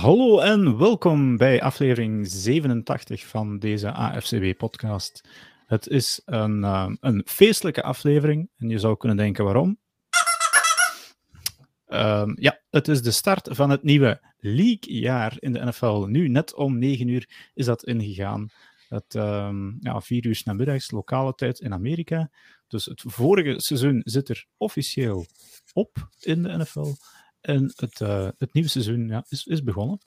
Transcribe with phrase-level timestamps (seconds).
[0.00, 5.28] Hallo en welkom bij aflevering 87 van deze AFCB-podcast.
[5.66, 9.78] Het is een, uh, een feestelijke aflevering en je zou kunnen denken waarom.
[11.88, 16.04] Uh, ja, het is de start van het nieuwe leaguejaar in de NFL.
[16.08, 18.48] Nu, net om 9 uur, is dat ingegaan.
[18.88, 22.30] Het, um, ja, 4 uur namiddags, lokale tijd in Amerika.
[22.68, 25.26] Dus het vorige seizoen zit er officieel
[25.72, 26.92] op in de NFL.
[27.40, 29.98] En het, uh, het nieuwe seizoen ja, is, is begonnen.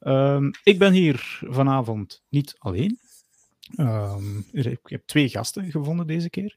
[0.00, 2.98] Um, ik ben hier vanavond niet alleen.
[3.76, 6.56] Um, ik heb twee gasten gevonden deze keer.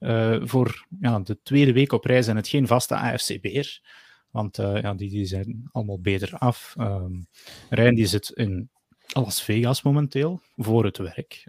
[0.00, 3.84] Uh, voor ja, de tweede week op rij zijn het geen vaste AFCB'ers.
[4.30, 6.74] Want uh, ja, die, die zijn allemaal beter af.
[6.78, 7.26] Um,
[7.70, 8.70] Rijn die zit in
[9.06, 11.44] Las Vegas momenteel voor het werk.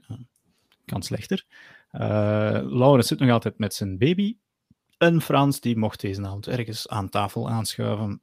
[0.85, 1.45] kan slechter.
[1.91, 4.35] Laurens zit nog altijd met zijn baby.
[5.05, 8.21] En Frans die mocht deze avond ergens aan tafel aanschuiven.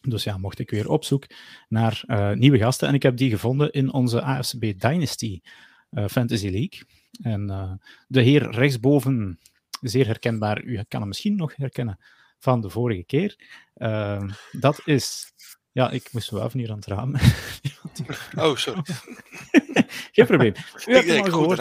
[0.00, 1.26] Dus ja, mocht ik weer op zoek
[1.68, 2.88] naar uh, nieuwe gasten.
[2.88, 5.40] En ik heb die gevonden in onze AFCB Dynasty
[5.90, 6.82] uh, Fantasy League.
[7.22, 7.72] En uh,
[8.08, 9.38] de heer rechtsboven,
[9.80, 11.98] zeer herkenbaar, u kan hem misschien nog herkennen
[12.38, 13.36] van de vorige keer.
[14.52, 15.32] dat is.
[15.72, 17.14] Ja, ik moest wel even hier aan het raam.
[18.44, 18.82] oh, sorry.
[20.12, 20.54] Geen probleem.
[20.86, 21.60] U hebt hem al gehoord.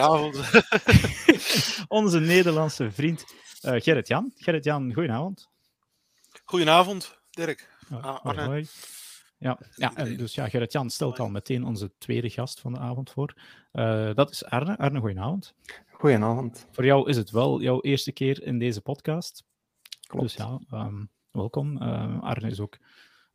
[1.88, 3.26] Onze Nederlandse vriend
[3.62, 4.32] Gerrit-Jan.
[4.36, 5.50] Gerrit-Jan, goedenavond.
[6.46, 7.70] Goedenavond, Dirk.
[7.92, 8.68] Ah, hoi, hoi.
[9.38, 13.12] Ja, ja en dus ja, Gerrit-Jan stelt al meteen onze tweede gast van de avond
[13.12, 13.34] voor.
[13.74, 14.78] Uh, dat is Arne.
[14.78, 15.54] Arne, goedenavond.
[15.92, 16.68] Goedenavond.
[16.72, 19.44] Voor jou is het wel jouw eerste keer in deze podcast.
[20.08, 20.26] Klopt.
[20.26, 21.82] Dus ja, um, welkom.
[21.82, 22.78] Uh, Arne is ook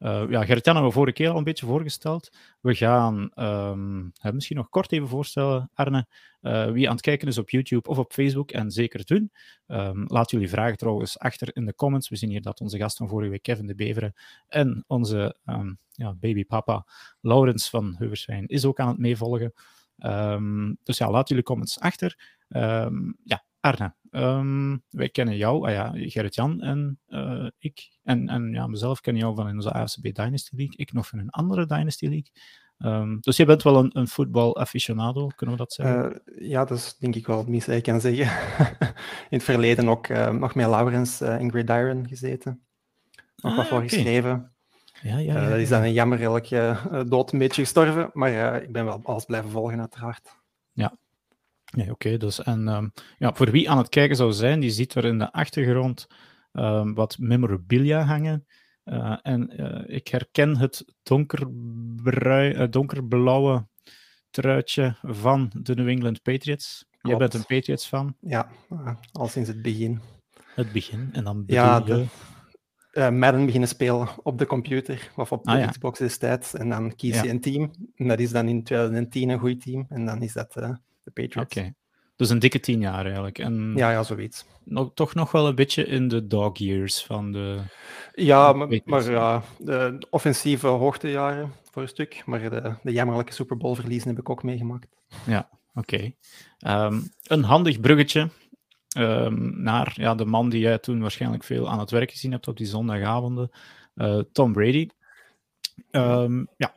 [0.05, 2.30] uh, ja, Gerrit-Jan hebben we vorige keer al een beetje voorgesteld.
[2.60, 6.06] We gaan um, misschien nog kort even voorstellen, Arne,
[6.42, 9.32] uh, wie aan het kijken is op YouTube of op Facebook, en zeker doen.
[9.66, 12.09] Um, laat jullie vragen trouwens achter in de comments.
[12.09, 14.15] We zien hier dat onze gast van vorige week, Kevin de Beveren,
[14.48, 16.86] en onze um, ja, babypapa
[17.21, 19.53] Laurens van Heuverswijn is ook aan het meevolgen.
[20.82, 22.19] dus ja, laat jullie comments achter.
[23.25, 28.66] ja, Arne, um, wij kennen jou, ah ja, Gerrit-Jan en uh, ik, en, en ja,
[28.66, 32.30] mezelf kennen jou van onze AFCB Dynasty League, ik nog van een andere Dynasty League.
[32.78, 36.22] Um, dus je bent wel een, een voetbal-aficionado, kunnen we dat zeggen?
[36.24, 38.26] Uh, ja, dat is denk ik wel het minste dat ik kan zeggen.
[39.30, 42.64] In het verleden ook uh, nog met Laurens in Gridiron gezeten.
[43.36, 43.88] Nog ah, wat voor okay.
[43.88, 44.53] geschreven.
[45.03, 46.76] Ja, ja, ja, dat is dan een jammer elke
[47.08, 50.36] dood een beetje gestorven, maar ik ben wel alles blijven volgen uiteraard.
[50.72, 50.98] Ja,
[51.74, 51.92] ja, oké.
[51.92, 55.04] Okay, dus, en um, ja, voor wie aan het kijken zou zijn, die ziet er
[55.04, 56.06] in de achtergrond
[56.52, 58.46] um, wat memorabilia hangen.
[58.84, 63.66] Uh, en uh, ik herken het uh, donkerblauwe
[64.30, 66.84] truitje van de New England Patriots.
[66.90, 67.08] Klopt.
[67.08, 68.16] Jij bent een Patriots fan?
[68.20, 68.48] Ja,
[69.12, 70.00] al sinds het begin.
[70.54, 72.04] Het begin, en dan bedoel ja, je...
[72.92, 75.66] Uh, Madden beginnen spelen op de computer, of op de ah, ja.
[75.66, 76.54] Xbox destijds.
[76.54, 77.70] En dan kies je een team.
[77.94, 79.86] En dat is dan in 2010 een goed team.
[79.88, 80.54] En dan is dat
[81.04, 81.50] de Patriots.
[81.50, 81.59] Oké.
[81.59, 81.75] Okay.
[82.16, 83.38] Dus een dikke tien jaar eigenlijk.
[83.38, 84.44] En ja, ja, zoiets.
[84.65, 87.60] Nog, toch nog wel een beetje in de dog years van de.
[88.15, 92.22] Ja, maar, maar ja, de offensieve hoogtejaren voor een stuk.
[92.26, 94.97] Maar de, de jammerlijke Super Bowl verliezen heb ik ook meegemaakt.
[95.26, 96.15] Ja, oké.
[96.59, 96.87] Okay.
[96.87, 98.31] Um, een handig bruggetje
[98.98, 102.48] um, naar ja, de man die jij toen waarschijnlijk veel aan het werk gezien hebt
[102.48, 103.50] op die zondagavonden,
[103.94, 104.88] uh, Tom Brady.
[105.91, 106.75] Um, ja,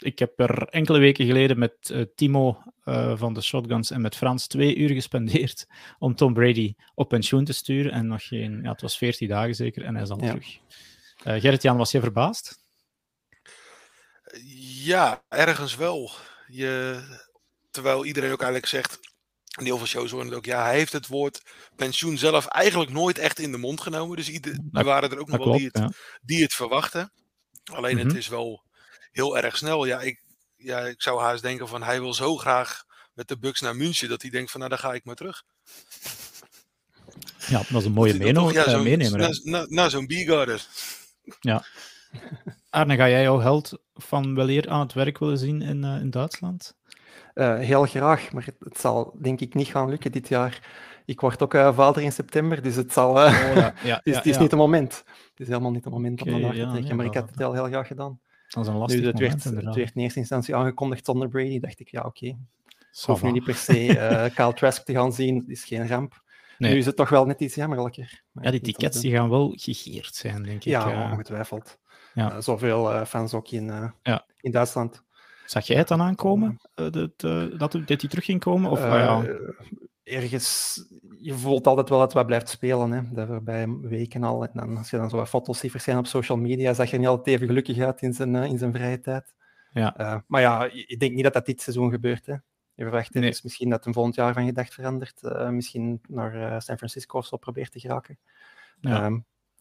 [0.00, 4.16] ik heb er enkele weken geleden met uh, Timo uh, van de Shotguns en met
[4.16, 5.66] Frans twee uur gespendeerd
[5.98, 7.92] om Tom Brady op pensioen te sturen.
[7.92, 10.28] En nog geen, ja, het was 14 dagen zeker, en hij is al ja.
[10.28, 10.58] terug.
[11.26, 12.58] Uh, Gerrit-Jan, was je verbaasd?
[14.84, 16.10] Ja, ergens wel.
[16.46, 17.00] Je,
[17.70, 18.98] terwijl iedereen ook eigenlijk zegt,
[19.58, 21.42] in heel veel shows horen het ook, ja, hij heeft het woord
[21.76, 24.16] pensioen zelf eigenlijk nooit echt in de mond genomen.
[24.16, 25.90] Dus ieder, er waren er ook nog wel die het, ja.
[26.22, 27.12] die het verwachten.
[27.64, 28.62] Alleen het is wel
[29.10, 29.84] heel erg snel.
[29.84, 30.22] Ja ik,
[30.56, 34.08] ja, ik zou haast denken van hij wil zo graag met de Bucks naar München
[34.08, 35.44] dat hij denkt van nou, dan ga ik maar terug.
[37.46, 38.52] Ja, dat is een mooie meenemer.
[38.52, 39.18] Ja, zo meenemer.
[39.18, 40.66] Na, na, na zo'n Biergarder.
[41.40, 41.64] Ja.
[42.70, 46.10] Arne, ga jij jouw held van weleer aan het werk willen zien in, uh, in
[46.10, 46.76] Duitsland?
[47.34, 50.68] Uh, heel graag, maar het, het, zal denk ik niet gaan lukken dit jaar.
[51.04, 53.16] Ik word ook uh, vader in september, dus het zal.
[53.16, 53.74] Uh, oh, ja.
[53.82, 55.02] Ja, het is, ja, het is niet het moment.
[55.30, 57.38] Het is helemaal niet het moment okay, om naar te trekken, maar ik had het
[57.38, 58.20] heel, heel graag gedaan.
[58.50, 61.60] Dat is een lastig nu, moment, werd, het werd in eerste instantie aangekondigd zonder Brady.
[61.60, 62.08] dacht ik, ja, oké.
[62.08, 62.38] Okay.
[63.06, 65.38] Hoef nu niet per se uh, Kyle Trask te gaan zien.
[65.38, 66.22] Dat is geen ramp.
[66.58, 66.72] Nee.
[66.72, 68.22] Nu is het toch wel net iets jammerlijker.
[68.40, 70.62] Ja, die tickets die gaan wel gegeerd zijn, denk ik.
[70.62, 71.78] Ja, ongetwijfeld.
[72.14, 72.32] Ja.
[72.32, 74.26] Uh, zoveel uh, fans ook in, ja.
[74.40, 75.04] in Duitsland.
[75.50, 77.20] Zag jij het dan aankomen, uh, dat,
[77.58, 78.70] dat, hij terug ging komen?
[78.70, 79.24] Of, ja?
[80.02, 80.80] Ergens,
[81.18, 84.44] je voelt altijd wel dat wat blijft spelen, hè, de voorbije weken al.
[84.44, 86.98] En dan, als je dan zo wat foto's ziet verschijnen op social media, zag je
[86.98, 89.34] niet altijd even gelukkig uit in zijn, in zijn vrije tijd.
[89.72, 90.24] Ja.
[90.26, 92.26] maar ja, ik denk niet dat dat dit seizoen gebeurt.
[92.26, 92.32] Hè.
[92.74, 93.22] Je verwacht nee.
[93.30, 95.20] dus misschien dat een volgend jaar van gedacht verandert.
[95.50, 98.18] misschien naar San Francisco of zo probeert te geraken.
[98.80, 99.04] Ja.
[99.04, 99.18] Ehm,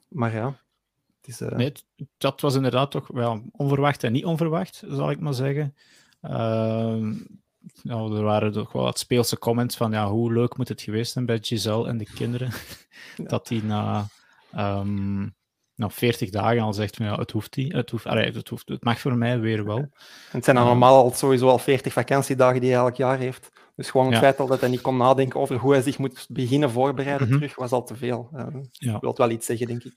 [0.07, 0.59] maar ja,
[1.27, 1.49] is, uh...
[1.49, 1.71] nee,
[2.17, 5.75] dat was inderdaad toch wel onverwacht en niet onverwacht, zal ik maar zeggen.
[6.21, 7.11] Uh,
[7.83, 11.11] nou, er waren toch wel wat speelse comments van ja, hoe leuk moet het geweest
[11.11, 12.51] zijn bij Giselle en de kinderen.
[13.27, 14.07] dat die na,
[14.55, 15.35] um,
[15.75, 17.73] na 40 dagen al zegt van ja, het hoeft niet.
[17.73, 19.89] Het, hoeft, allee, het, hoeft, het mag voor mij weer wel.
[20.31, 23.51] Het zijn dan normaal sowieso al 40 vakantiedagen die hij elk jaar heeft.
[23.75, 26.71] Dus gewoon het feit dat hij niet kon nadenken over hoe hij zich moet beginnen
[26.71, 28.29] voorbereiden mm terug, was al te veel.
[28.33, 28.91] Uh, ja.
[28.91, 29.93] Dat wil wel iets zeggen, denk ik.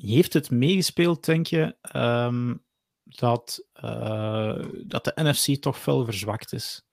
[0.00, 2.62] Heeft het meegespeeld, denk je, um,
[3.04, 6.86] dat, uh, dat de NFC toch veel verzwakt is?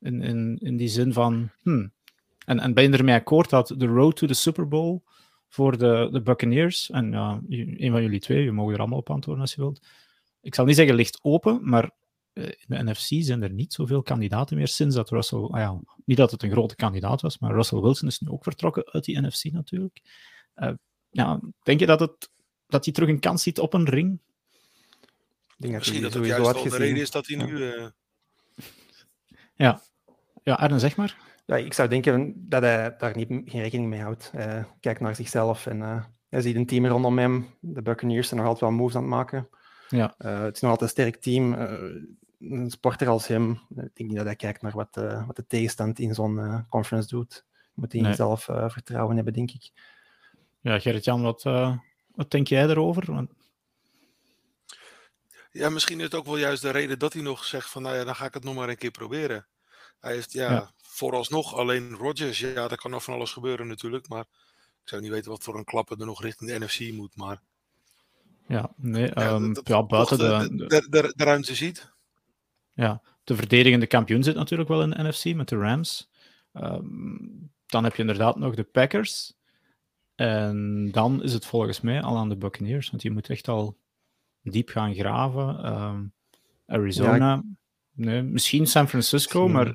[0.00, 1.92] In, in, in die zin van, hmm.
[2.44, 5.02] en, en ben je ermee akkoord dat de road to the Super Bowl
[5.48, 9.42] voor de, de Buccaneers, en een van jullie twee, je mag er allemaal op antwoorden
[9.42, 9.86] als je wilt,
[10.40, 11.90] ik zal niet zeggen ligt open, maar
[12.34, 15.80] uh, in de NFC zijn er niet zoveel kandidaten meer sinds dat Russell, ah ja,
[16.04, 19.04] niet dat het een grote kandidaat was, maar Russell Wilson is nu ook vertrokken uit
[19.04, 20.00] die NFC natuurlijk.
[20.56, 20.70] Uh,
[21.10, 22.30] ja, denk je dat het
[22.68, 24.20] dat hij terug een kans ziet op een ring?
[25.58, 27.52] denk Misschien dat het juist wel de reden is dat hij nu...
[27.52, 27.86] Uh...
[29.54, 29.82] Ja.
[30.42, 31.16] ja, Arne, zeg maar.
[31.46, 34.30] Ja, ik zou denken dat hij daar niet, geen rekening mee houdt.
[34.34, 37.46] Uh, kijkt naar zichzelf en uh, hij ziet een team rondom hem.
[37.60, 39.48] De Buccaneers zijn nog altijd wel moves aan het maken.
[39.88, 40.14] Ja.
[40.18, 41.52] het is nog altijd een sterk team.
[42.40, 44.94] een sporter als hem, ik denk niet dat hij kijkt naar wat,
[45.26, 47.44] wat de tegenstand in zo'n conference doet.
[47.74, 48.14] Moet hij nee.
[48.14, 49.70] zelf vertrouwen hebben, denk ik.
[50.60, 51.42] Ja, Gerrit-Jan, wat,
[52.18, 52.74] wat denk jij?
[52.74, 53.30] Want...
[55.50, 57.96] Ja, misschien is het ook wel juist de reden dat hij nog zegt van, nou
[57.96, 59.46] ja, dan ga ik het nog maar een keer proberen.
[60.00, 62.38] Hij heeft, ja, vooralsnog alleen Rodgers.
[62.38, 64.24] Ja, daar kan nog van alles gebeuren natuurlijk, maar
[64.82, 67.40] ik zou niet weten wat voor een klappen er nog richting de NFC moet, maar...
[68.46, 71.92] Ja, nee, ja, um, ja buiten de de, de, de, de, ruimte ziet.
[72.72, 76.10] Ja, de verdedigende kampioen zit natuurlijk wel in de NFC met de Rams.
[76.52, 79.37] Um, dan heb je inderdaad nog de Packers.
[80.18, 83.76] En dan is het volgens mij al aan de Buccaneers, want je moet echt al
[84.42, 85.64] diep gaan graven.
[85.64, 86.04] Ehm,
[86.66, 87.42] Arizona,
[87.92, 89.74] nee, misschien San Francisco, maar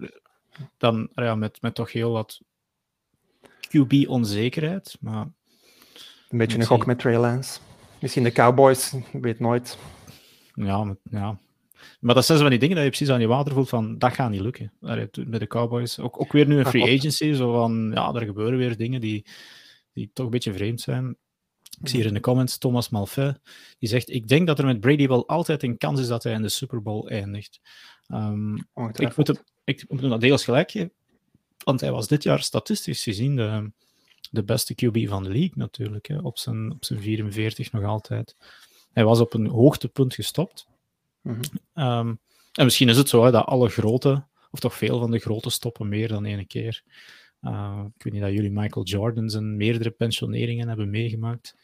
[0.78, 2.42] dan ja, met, met toch heel wat
[3.68, 4.98] QB-onzekerheid.
[5.00, 5.28] Maar
[6.30, 7.60] een beetje een gok met Trey Lance.
[8.00, 9.78] Misschien de Cowboys, weet nooit.
[10.54, 11.38] Ja, met, ja.
[12.00, 13.98] Maar dat zijn zo van die dingen dat je precies aan je water voelt van,
[13.98, 14.72] dat gaat niet lukken.
[14.80, 16.00] Met de Cowboys.
[16.00, 19.26] Ook, ook weer nu een free agency, zo van, ja, er gebeuren weer dingen die
[19.94, 21.18] die toch een beetje vreemd zijn.
[21.82, 23.40] Ik zie hier in de comments Thomas Malfait,
[23.80, 26.34] die zegt: Ik denk dat er met Brady wel altijd een kans is dat hij
[26.34, 27.60] in de Super Bowl eindigt.
[28.08, 30.92] Um, ik, moet hem, ik moet hem dat deels gelijk geven,
[31.64, 33.72] want hij was dit jaar statistisch gezien de,
[34.32, 36.08] de beste QB van de league natuurlijk.
[36.08, 38.36] Hè, op, zijn, op zijn 44 nog altijd.
[38.92, 40.68] Hij was op een hoogtepunt gestopt.
[41.22, 41.40] Mm
[41.74, 42.20] -hmm.
[42.52, 45.50] en misschien is het zo hè, dat alle grote, of toch veel van de grote
[45.50, 46.84] stoppen meer dan één keer.
[47.44, 51.56] Uh, ik weet niet dat jullie Michael Jordans en meerdere pensioneringen hebben meegemaakt.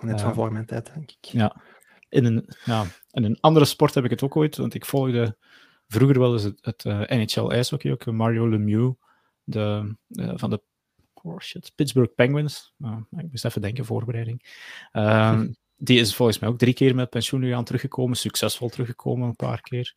[0.00, 1.24] Net van uh, voor mijn tijd, denk ik.
[1.24, 1.62] Ja.
[2.08, 5.36] In een, ja, in een andere sport heb ik het ook ooit, want ik volgde
[5.88, 8.98] vroeger wel eens het, het uh, NHL ijshockey ook, Mario Lemieux,
[9.44, 9.94] de,
[10.36, 10.62] van de
[11.22, 12.74] oh shit, Pittsburgh Penguins.
[13.10, 14.46] ik moest even denken, voorbereiding.
[14.92, 19.36] Ehm, die is volgens mij ook drie keer met pensioen gaan teruggekomen, succesvol teruggekomen een
[19.36, 19.94] paar keer.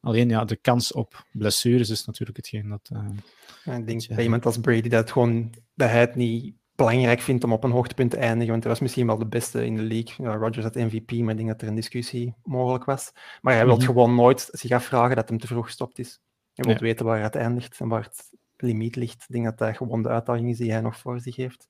[0.00, 2.90] Alleen ja, de kans op blessures is natuurlijk hetgeen dat.
[2.92, 7.44] Uh, ik denk bij iemand als Brady dat, gewoon, dat hij het niet belangrijk vindt
[7.44, 9.82] om op een hoogtepunt te eindigen, want hij was misschien wel de beste in de
[9.82, 10.26] league.
[10.26, 13.12] Ja, Rodgers had MVP, maar ik denk dat er een discussie mogelijk was.
[13.40, 16.20] Maar hij wil mm gewoon nooit zich afvragen dat hem te vroeg gestopt is.
[16.54, 19.22] Hij wil weten waar het eindigt en waar het limiet ligt.
[19.22, 21.68] Ik denk dat dat gewoon de uitdaging is die hij nog voor zich heeft.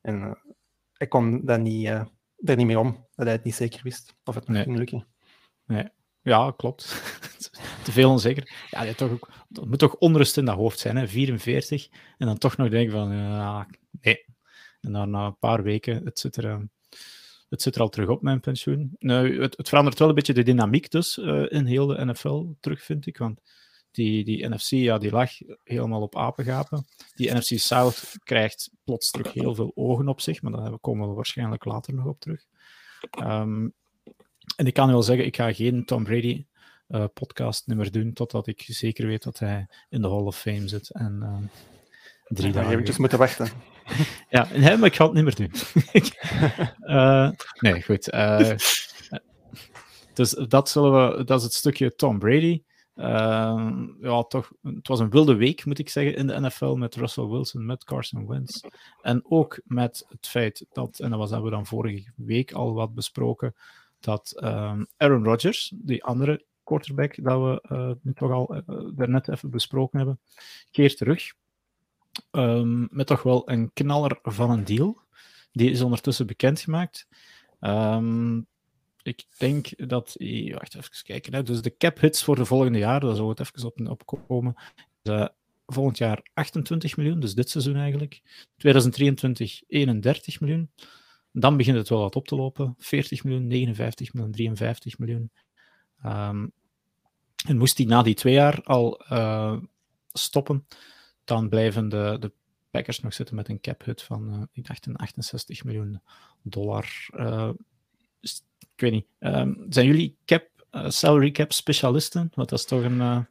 [0.00, 0.32] En uh,
[0.92, 2.04] hij kon dat niet, uh,
[2.36, 5.06] er niet mee om, dat hij het niet zeker wist of het nog ging lukken.
[5.64, 5.88] Nee,
[6.28, 7.02] ja, klopt.
[7.84, 8.52] Te veel onzeker.
[8.70, 11.08] Ja, je toch ook, dat moet toch onrust in dat hoofd zijn, hè?
[11.08, 11.88] 44.
[12.18, 13.08] En dan toch nog denken van,
[14.00, 14.24] nee.
[14.80, 16.58] En dan na een paar weken, het zit er, eh,
[17.48, 18.96] het zit er al terug op, mijn pensioen.
[18.98, 22.44] Nou, het, het verandert wel een beetje de dynamiek dus uh, in heel de NFL
[22.60, 23.18] terug, vind ik.
[23.18, 23.40] Want
[23.90, 25.30] die, die NFC, ja, die lag
[25.64, 26.86] helemaal op apengapen.
[27.14, 31.14] Die NFC South krijgt plots terug heel veel ogen op zich, maar daar komen we
[31.14, 32.44] waarschijnlijk later nog op terug.
[33.22, 33.74] Um,
[34.56, 36.46] en ik kan wel zeggen, ik ga geen Tom Brady
[36.88, 40.68] uh, podcast nummer doen, totdat ik zeker weet dat hij in de Hall of Fame
[40.68, 40.90] zit.
[40.90, 41.36] En uh,
[42.24, 42.70] drie dagen.
[42.70, 43.48] Eventjes moeten wachten.
[44.30, 45.52] ja, nee, maar ik ga het niet meer doen.
[46.80, 47.30] uh,
[47.70, 48.12] nee, goed.
[50.14, 52.62] dus dat, zullen we, dat is het stukje Tom Brady.
[54.00, 57.26] Ja, toch, het was een wilde week, moet ik zeggen, in de NFL met Russell
[57.26, 58.60] Wilson, met Carson Wentz.
[59.02, 62.74] En ook met het feit dat, en dat was, hebben we dan vorige week al
[62.74, 63.54] wat besproken,
[64.00, 69.28] dat ehm, Aaron Rodgers, die andere quarterback dat we uh, nu toch al uh, daarnet
[69.28, 70.20] even besproken hebben,
[70.70, 71.32] keert terug.
[72.30, 75.00] Um, met toch wel een knaller van een deal.
[75.52, 77.08] Die is ondertussen bekendgemaakt.
[77.60, 78.46] Um,
[79.02, 80.16] ik denk dat.
[80.48, 81.34] Wacht even kijken.
[81.34, 81.42] Hè.
[81.42, 84.54] Dus de cap hits voor de volgende jaar, daar zou het even op, opkomen.
[85.02, 85.26] Uh,
[85.66, 88.20] volgend jaar 28 miljoen, dus dit seizoen eigenlijk.
[88.56, 90.70] 2023 31 miljoen.
[91.32, 92.74] Dan begint het wel wat op te lopen.
[92.78, 95.30] 40 miljoen, 59 miljoen, 53 miljoen.
[96.06, 96.52] Um,
[97.46, 99.56] en moest hij na die twee jaar al uh,
[100.12, 100.66] stoppen,
[101.24, 102.32] dan blijven de, de
[102.70, 106.00] Packers nog zitten met een cap hit van, uh, ik dacht, een 68 miljoen
[106.42, 106.86] dollar.
[107.14, 107.50] Uh,
[108.74, 109.06] ik weet niet.
[109.20, 112.30] Um, zijn jullie cap, salary cap specialisten?
[112.34, 113.26] Want dat is toch een, een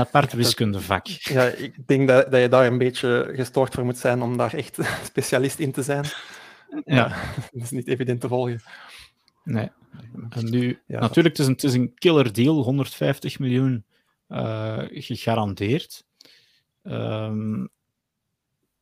[0.00, 1.06] apart wiskundevak.
[1.06, 4.54] Ja, ik denk dat, dat je daar een beetje gestoord voor moet zijn om daar
[4.54, 4.78] echt
[5.10, 6.04] specialist in te zijn.
[6.84, 7.08] Ja.
[7.52, 8.60] dat is niet evident te volgen.
[9.44, 9.70] Nee.
[10.28, 11.00] En nu, ja.
[11.00, 13.84] natuurlijk, het is, een, het is een killer deal, 150 miljoen
[14.28, 16.04] uh, gegarandeerd.
[16.82, 17.68] Um,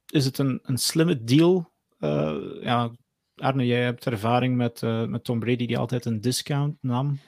[0.07, 1.71] is het een, een slimme deal?
[1.99, 2.91] Uh, ja,
[3.37, 7.19] Arne, jij hebt ervaring met, uh, met Tom Brady die altijd een discount nam.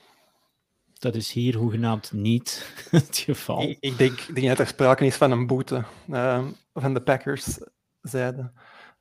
[0.99, 3.63] Dat is hier hoegenaamd niet het geval.
[3.63, 5.85] Ik, ik denk, denk dat er sprake is van een boete
[6.75, 7.59] van de Packers
[8.03, 8.53] zijde.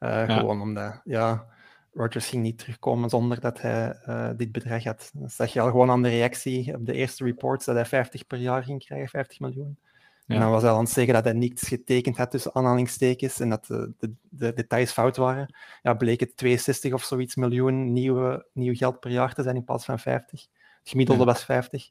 [0.10, 0.26] Ja.
[0.26, 1.46] Gewoon omdat, ja,
[1.94, 5.12] Rodgers ging niet terugkomen zonder dat hij uh, dit bedrag had.
[5.14, 8.28] Dat zag je al gewoon aan de reactie op de eerste reports dat hij 50
[8.28, 9.78] per jaar ging krijgen, 50 miljoen.
[10.26, 10.36] Ja.
[10.36, 13.50] En dan was hij aan het zeggen dat hij niets getekend had tussen aanhalingstekens en
[13.50, 15.56] dat de, de, de, details fout waren.
[15.82, 19.64] Ja, bleek het 62 of zoiets miljoen nieuwe, nieuw geld per jaar te zijn in
[19.64, 20.48] plaats van 50.
[20.80, 21.28] Het gemiddelde ja.
[21.28, 21.90] was 50.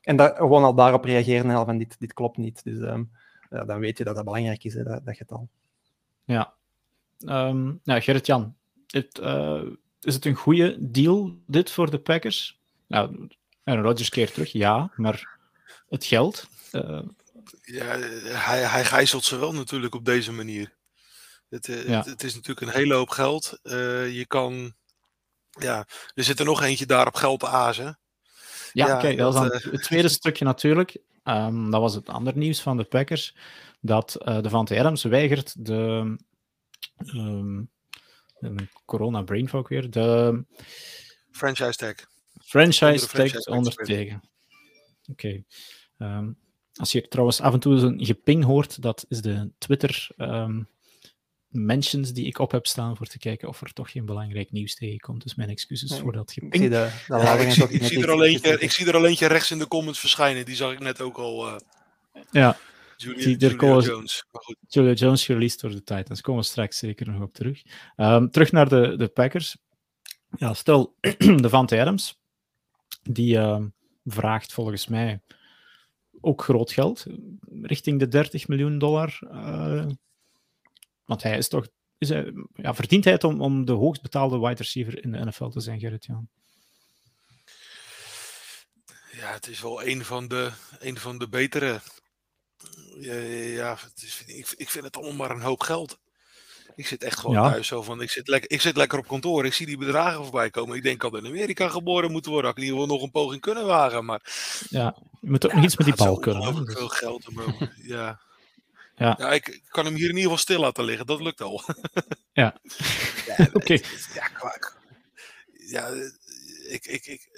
[0.00, 2.64] En dat, gewoon al daarop reageren al van dit, dit klopt niet.
[2.64, 3.10] Dus um,
[3.50, 5.48] ja, dan weet je dat dat belangrijk is, hè, dat, dat getal.
[6.24, 6.54] Ja.
[7.26, 8.56] Um, ja, Gerrit-Jan,
[9.20, 9.62] uh,
[10.00, 12.60] is het een goede deal, dit, voor de Packers?
[12.86, 13.28] Nou,
[13.64, 15.38] Aaron Rodgers keert terug, ja, maar
[15.88, 16.48] het geld...
[16.72, 17.00] Uh...
[17.62, 20.72] Ja, hij, hij gijzelt ze wel natuurlijk op deze manier.
[21.48, 21.72] Het, ja.
[21.74, 23.58] het, het, is natuurlijk een hele hoop geld.
[23.62, 24.74] je kan...
[25.60, 27.98] Ja, er zit er nog eentje daar op geld te azen.
[28.72, 30.96] Ja, ja kijk, dat, dat is dan het tweede stukje natuurlijk.
[31.24, 33.36] Um, dat was het andere nieuws van de Packers.
[33.80, 36.16] Dat uh, de Van Adams weigert de...
[37.14, 37.70] Um,
[38.38, 39.90] een corona brain fog weer.
[39.90, 40.44] De
[41.30, 41.94] franchise tag.
[42.44, 44.22] Franchise tag onderteken.
[45.06, 45.10] Oké.
[45.10, 45.44] Okay.
[46.18, 46.38] Um,
[46.72, 50.68] als je trouwens af en toe een geping hoort, dat is de Twitter um,
[51.48, 54.74] mentions die ik op heb staan voor te kijken of er toch geen belangrijk nieuws
[54.74, 55.22] tegenkomt.
[55.22, 56.54] Dus mijn excuses voor dat geping.
[56.54, 58.96] Ik zie, de, de ja, ik, zie, ik, zie er al eentje, ik zie er
[58.96, 60.44] al eentje rechts in de comments verschijnen.
[60.44, 61.48] Die zag ik net ook al.
[61.48, 61.56] Uh...
[62.30, 62.58] Ja.
[63.02, 64.24] Julia, Julia Jones.
[64.68, 66.20] Julia Jones gereleased door de Titans.
[66.20, 67.62] Komen we straks zeker nog op terug.
[67.96, 69.56] Um, terug naar de, de Packers.
[70.36, 70.96] Ja, stel,
[71.42, 72.20] de Van Adams,
[73.02, 73.64] die uh,
[74.04, 75.20] vraagt volgens mij
[76.20, 77.06] ook groot geld,
[77.62, 79.18] richting de 30 miljoen dollar.
[79.22, 79.86] Uh,
[81.04, 81.68] want hij is toch,
[81.98, 85.24] is hij, ja, verdient hij het om, om de hoogst betaalde wide receiver in de
[85.24, 86.28] NFL te zijn, Gerrit Jan?
[89.12, 91.80] Ja, het is wel een van de, een van de betere
[93.00, 95.98] ja, ja het is, ik, ik vind het allemaal maar een hoop geld.
[96.76, 97.50] Ik zit echt gewoon ja.
[97.50, 100.22] thuis zo van, ik zit, lekker, ik zit lekker op kantoor, ik zie die bedragen
[100.22, 100.76] voorbij komen.
[100.76, 102.50] Ik denk dat in Amerika geboren moeten worden.
[102.50, 104.20] Ik in ieder geval nog een poging kunnen wagen, maar...
[104.68, 106.64] Ja, je moet ook nog iets met die bal kunnen.
[106.64, 106.74] Dus.
[106.74, 107.24] veel geld
[107.82, 108.20] ja.
[108.94, 109.14] Ja.
[109.18, 111.62] ja ik, kan hem hier in ieder geval stil laten liggen, dat lukt al.
[112.32, 112.56] ja,
[113.26, 113.56] ja oké.
[113.56, 113.82] Okay.
[114.14, 114.30] Ja,
[115.66, 115.88] ja,
[116.68, 117.28] ik, ik, ik,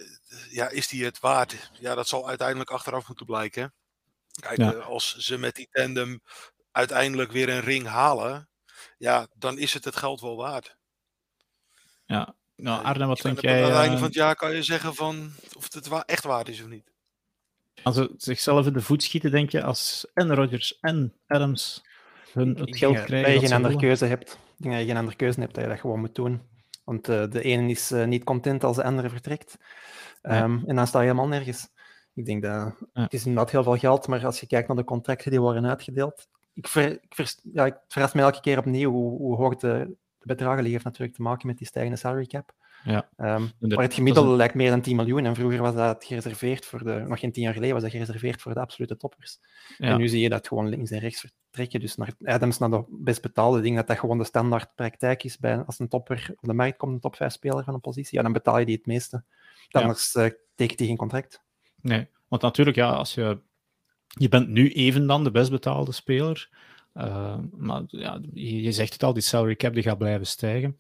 [0.51, 1.71] ja, is die het waard?
[1.81, 3.73] Ja, dat zal uiteindelijk achteraf moeten blijken.
[4.41, 4.73] Kijk, ja.
[4.73, 6.23] Eh, als ze met die tandem
[6.71, 8.49] uiteindelijk weer een ring halen,
[8.99, 10.77] ja, dan is het het geld wel waard.
[12.05, 13.65] Ja, nou eh, Arne, wat denk jij?
[13.65, 16.49] Aan het einde eh, van het jaar kan je zeggen van of het echt waard
[16.49, 16.93] is of niet.
[17.83, 21.83] Als ze zichzelf in de voet schieten, denk je, als en Rodgers en Adams
[22.33, 23.33] hun het geld krijgen.
[23.33, 24.33] Dat je geen andere keuze hebt.
[24.33, 26.43] Ik denk dat je geen andere keuze hebt, dat je dat gewoon moet doen.
[26.85, 29.57] Want uh, de ene is uh, niet content als de andere vertrekt.
[30.23, 30.63] Um, ja.
[30.67, 31.69] En dan sta je helemaal nergens.
[32.15, 33.03] Ik denk dat ja.
[33.03, 35.67] het is inderdaad heel veel geld, maar als je kijkt naar de contracten die worden
[35.67, 39.57] uitgedeeld, ik, ver, ik, ver, ja, ik verras me elke keer opnieuw hoe, hoe hoog
[39.57, 40.73] de, de bedragen liggen.
[40.73, 42.53] heeft natuurlijk te maken met die stijgende salary cap.
[42.85, 43.09] Ja.
[43.17, 44.37] Um, maar het gemiddelde een...
[44.37, 45.25] lijkt meer dan 10 miljoen.
[45.25, 48.43] En vroeger was dat gereserveerd voor de, nog geen tien jaar geleden, was dat gereserveerd
[48.43, 49.39] voor de absolute toppers.
[49.79, 49.89] Ja.
[49.89, 51.81] En nu zie je dat gewoon links en rechts vertrekken.
[51.81, 53.61] Dus naar Adams naar de best betaalde.
[53.61, 55.39] ding dat dat gewoon de standaard praktijk is.
[55.39, 58.17] Bij, als een topper op de markt komt, een top 5 speler van een positie,
[58.17, 59.25] ja, dan betaal je die het meeste.
[59.69, 61.44] Dan anders uh, tekent hij geen contract.
[61.85, 63.39] Nee, want natuurlijk, ja, als je
[64.07, 66.49] je bent nu even dan de best betaalde speler.
[66.95, 70.79] Uh, maar ja, je, zegt het al, die salary cap die gaat blijven stijgen.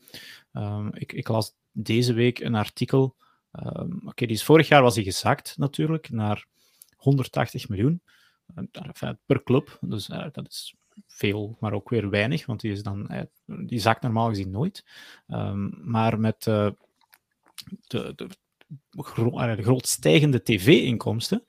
[0.52, 3.16] Uh, ik, ik, las deze week een artikel.
[3.52, 6.46] Uh, Oké, die is vorig jaar was hij gezakt natuurlijk naar
[6.96, 8.02] 180 miljoen
[9.26, 9.78] per club.
[9.80, 10.75] Dus dat is
[11.06, 14.84] veel, maar ook weer weinig, want die, is dan, die zakt normaal gezien nooit.
[15.26, 16.76] Um, maar met de,
[17.87, 18.28] de,
[18.90, 21.44] de groot stijgende tv-inkomsten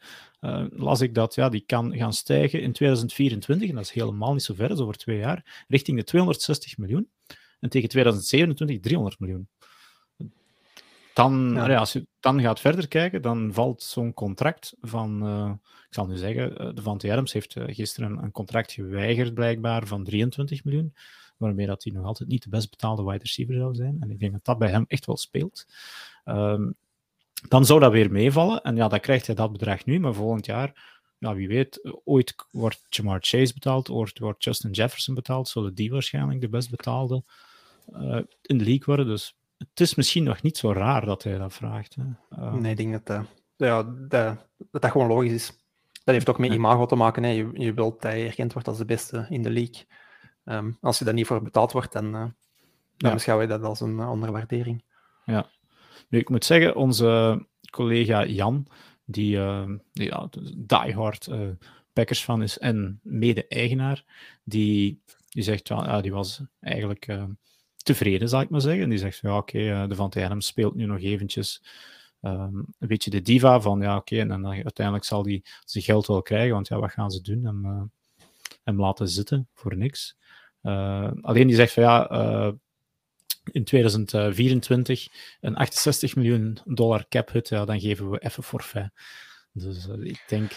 [0.46, 4.34] uh, las ik dat ja, die kan gaan stijgen in 2024, en dat is helemaal
[4.34, 7.10] niet zo ver, dat is over twee jaar, richting de 260 miljoen.
[7.60, 9.48] En tegen 2027 300 miljoen.
[11.14, 11.76] Dan, ja.
[11.76, 15.52] als je dan gaat verder kijken, dan valt zo'n contract van, uh,
[15.88, 19.88] ik zal nu zeggen, uh, de Van Adams heeft uh, gisteren een contract geweigerd blijkbaar
[19.88, 20.94] van 23 miljoen,
[21.38, 23.98] waarmee dat hij nog altijd niet de best betaalde wide receiver zou zijn.
[24.00, 25.66] En ik denk dat dat bij hem echt wel speelt.
[26.26, 26.76] Um,
[27.48, 28.62] dan zou dat weer meevallen.
[28.62, 32.36] En ja, dan krijgt hij dat bedrag nu, maar volgend jaar, ja, wie weet, ooit
[32.52, 37.24] wordt Jamar Chase betaald, ooit wordt Justin Jefferson betaald, zullen die waarschijnlijk de best betaalde
[37.94, 39.06] uh, in de league worden.
[39.06, 41.96] Dus het is misschien nog niet zo raar dat hij dat vraagt.
[41.96, 42.04] Hè.
[42.40, 43.26] Uh, nee, ik denk dat, uh,
[43.56, 45.64] ja, dat, dat, dat gewoon logisch is.
[46.04, 47.24] Dat heeft ook met imago te maken.
[47.24, 47.30] Hè.
[47.30, 49.86] Je, je wilt dat hij erkend wordt als de beste in de league.
[50.46, 52.34] Um, als je daar niet voor betaald wordt, dan, dan
[52.98, 53.14] ja.
[53.14, 54.84] beschouw je dat als een onderwaardering.
[55.26, 55.50] Ja,
[56.10, 58.68] nu, ik moet zeggen, onze collega Jan,
[59.06, 61.50] die, uh, die ja, diehard uh,
[61.94, 64.04] Packers fan is en mede-eigenaar,
[64.44, 67.24] die, die zegt, ja, die was eigenlijk uh,
[67.76, 68.90] tevreden, zal ik maar zeggen.
[68.90, 71.64] Die zegt, ja, oké, okay, de Van Adem speelt nu nog eventjes
[72.22, 76.08] um, een beetje de diva van, ja, oké, en dan uiteindelijk zal hij zijn geld
[76.08, 77.46] wel krijgen, want ja, wat gaan ze doen?
[77.46, 77.92] Hem,
[78.64, 80.18] hem laten zitten voor niks.
[81.22, 82.08] alleen die zegt van, ja,
[83.52, 85.08] in 2024
[85.42, 88.90] een 68 miljoen dollar cap hut, ja, dan geven we even forfait.
[89.52, 90.52] Dus uh, ik denk.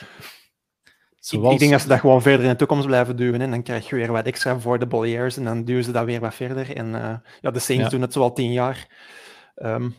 [1.19, 1.53] Zoals...
[1.53, 3.41] Ik, denk dat ze dat gewoon verder in de toekomst blijven duwen.
[3.41, 6.05] En dan krijg je weer wat extra voor de Bolliers en dan duwen ze dat
[6.05, 6.77] weer wat verder.
[6.77, 7.91] En uh, ja, de Saints ja.
[7.91, 8.89] doen het zo al tien jaar.
[9.57, 9.95] Um,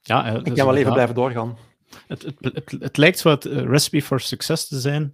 [0.00, 1.58] ja, uh, ik kan wel even blijven doorgaan.
[2.06, 5.12] Het, het, het, het lijkt zo het recipe for success te zijn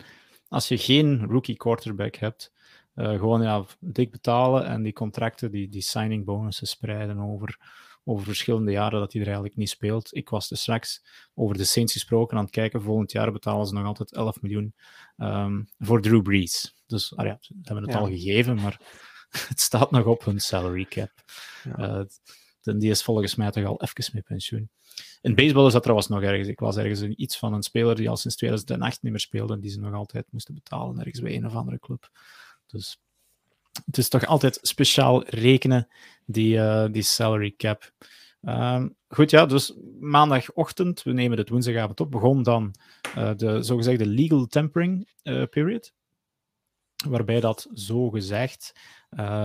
[0.49, 2.52] als je geen rookie quarterback hebt.
[2.95, 7.59] Uh, gewoon ja, dik betalen en die contracten, die, die signing bonussen spreiden over,
[8.05, 10.17] over verschillende jaren dat hij er eigenlijk niet speelt.
[10.17, 12.83] Ik was dus straks over de Saints gesproken aan het kijken.
[12.83, 14.75] Volgend jaar betalen ze nog altijd 11 miljoen
[15.17, 16.75] um, voor Drew Brees.
[16.87, 17.99] Dus ah ja, ze hebben het ja.
[17.99, 18.81] al gegeven, maar
[19.49, 21.11] het staat nog op hun salary cap.
[21.65, 21.99] Ja.
[21.99, 22.05] Uh,
[22.63, 24.71] die is volgens mij toch al even met pensioen.
[25.21, 26.49] In baseball is dat trouwens nog ergens.
[26.49, 29.61] Ik was ergens iets van een speler die al sinds 2008 niet meer speelde en
[29.61, 32.11] die ze nog altijd moesten betalen ergens bij een of andere club.
[32.73, 32.99] Dus
[33.85, 35.89] het is toch altijd speciaal rekenen,
[36.27, 37.93] die, uh, die salary cap.
[38.43, 42.75] Um, goed, ja, dus maandagochtend, we nemen het woensdagavond op, begon dan
[43.17, 45.93] uh, de zogezegde legal tampering uh, period.
[47.09, 48.73] Waarbij dat zogezegd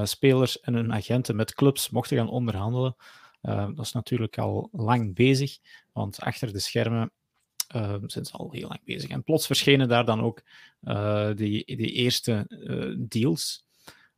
[0.03, 2.95] spelers en hun agenten met clubs mochten gaan onderhandelen.
[3.41, 5.57] dat is natuurlijk al lang bezig,
[5.93, 7.11] want achter de schermen
[7.75, 9.09] uh, zijn ze al heel lang bezig.
[9.09, 10.41] En plots verschenen daar dan ook
[10.81, 13.65] uh, die, die eerste uh, deals.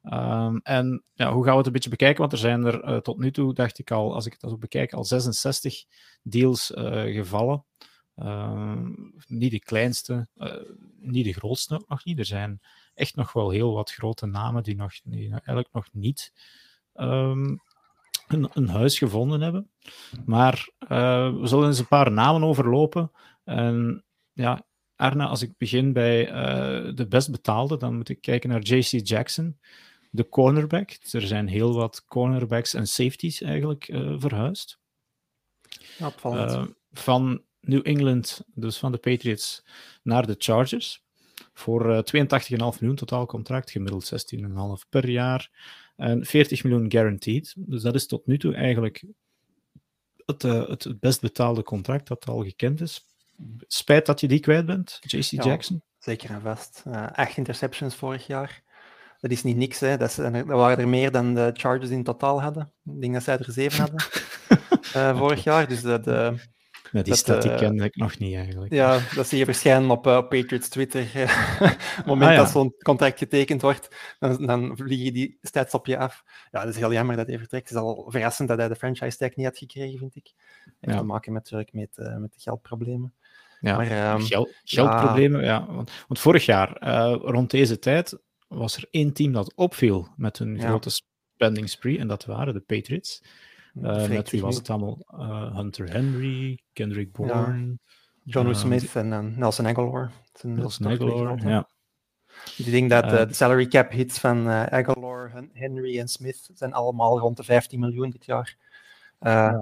[0.04, 2.20] Um, en ja, hoe gaan we het een beetje bekijken?
[2.20, 4.94] Want er zijn er tot nu toe, dacht ik al, als ik het zo bekijk,
[4.94, 5.84] al 66
[6.24, 6.72] deals
[7.06, 7.66] gevallen.
[8.16, 8.92] Ehm,
[9.28, 10.28] niet de kleinste,
[11.00, 12.20] niet de grootste nog niet.
[12.20, 12.62] Er zijn
[12.94, 16.34] echt nog wel heel wat grote namen die, nog, eigenlijk nog niet
[16.96, 17.62] um,
[18.28, 19.70] een, huis gevonden hebben.
[20.26, 23.12] Maar we zullen eens een paar namen overlopen
[23.50, 28.50] en ja, Arne, als ik begin bij uh, de best betaalde, dan moet ik kijken
[28.50, 29.60] naar JC Jackson,
[30.12, 30.98] de cornerback.
[31.12, 34.80] Er zijn heel wat cornerbacks en safeties eigenlijk uh, verhuisd.
[36.24, 39.66] Uh, van New England, dus van de Patriots,
[40.04, 41.04] naar de Chargers.
[41.54, 45.52] Voor 82,5 miljoen totaal contract, gemiddeld 16,5 per jaar.
[45.96, 47.54] En 40 miljoen guaranteed.
[47.58, 49.04] Dus dat is tot nu toe eigenlijk
[50.26, 53.08] het, het best betaalde contract dat al gekend is.
[53.68, 55.82] Spijt dat je die kwijt bent, JC Jackson.
[56.00, 56.84] Zeker en vast.
[56.88, 58.62] Uh, acht interceptions vorig jaar.
[59.20, 59.80] Dat is niet niks.
[59.80, 59.98] Hè.
[59.98, 62.72] Dat, is, dat, waren er meer dan de Chargers in totaal hadden.
[62.86, 64.06] Ik denk dat zij er zeven hadden
[64.96, 65.68] uh, vorig jaar.
[65.68, 66.32] Dus dat, uh,
[66.92, 68.74] ja, die uh, kende ik nog niet eigenlijk.
[68.74, 71.02] Ja, dat zie je verschijnen op, op Patriots Twitter.
[71.60, 72.42] op het moment ah, ja.
[72.42, 76.24] dat zo'n contract getekend wordt, dan, dan vliegen die stats op je af.
[76.52, 77.70] Ja, dat is heel jammer dat hij vertrekt.
[77.70, 80.34] Het is al verrassend dat hij de franchise tag niet had gekregen, vind ik.
[80.80, 80.98] Heeft ja.
[80.98, 83.14] te maken met, met, met de geldproblemen.
[83.60, 85.42] Ja, maar, um, Geld, geldproblemen.
[85.42, 85.48] Ja.
[85.48, 85.66] ja.
[85.66, 88.18] Want, want, vorig jaar, uh, rond deze tijd,
[88.48, 90.68] was er één team dat opviel met een ja.
[90.68, 90.90] grote
[91.36, 93.24] spending spree, en dat waren de Patriots.
[93.74, 94.98] Uh, met wie was het allemaal?
[95.12, 97.78] Uh, Hunter Henry, Kendrick Bourne.
[98.24, 100.12] John Smith en Nelson Aguilar.
[100.42, 101.68] Nelson Aguilar, ja.
[102.58, 107.38] Ik denk dat de salary cap hits van Aguilar, Henry en Smith zijn allemaal rond
[107.38, 108.58] de 15 miljoen dit jaar.
[109.22, 109.62] Uh,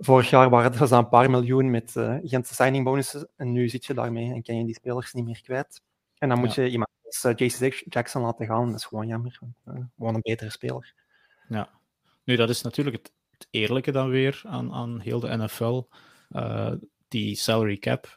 [0.00, 3.84] Vorig jaar waren het een paar miljoen met uh, Gentse signing bonussen en nu zit
[3.84, 5.82] je daarmee en kan je die spelers niet meer kwijt.
[6.18, 8.66] En dan moet je iemand als uh, JC Jackson laten gaan.
[8.66, 9.38] Dat is gewoon jammer.
[9.68, 10.94] Uh, gewoon een betere speler.
[11.48, 11.68] Ja,
[12.24, 15.82] nu dat is natuurlijk het, het eerlijke dan weer aan, aan heel de NFL.
[17.08, 18.16] die salary cap,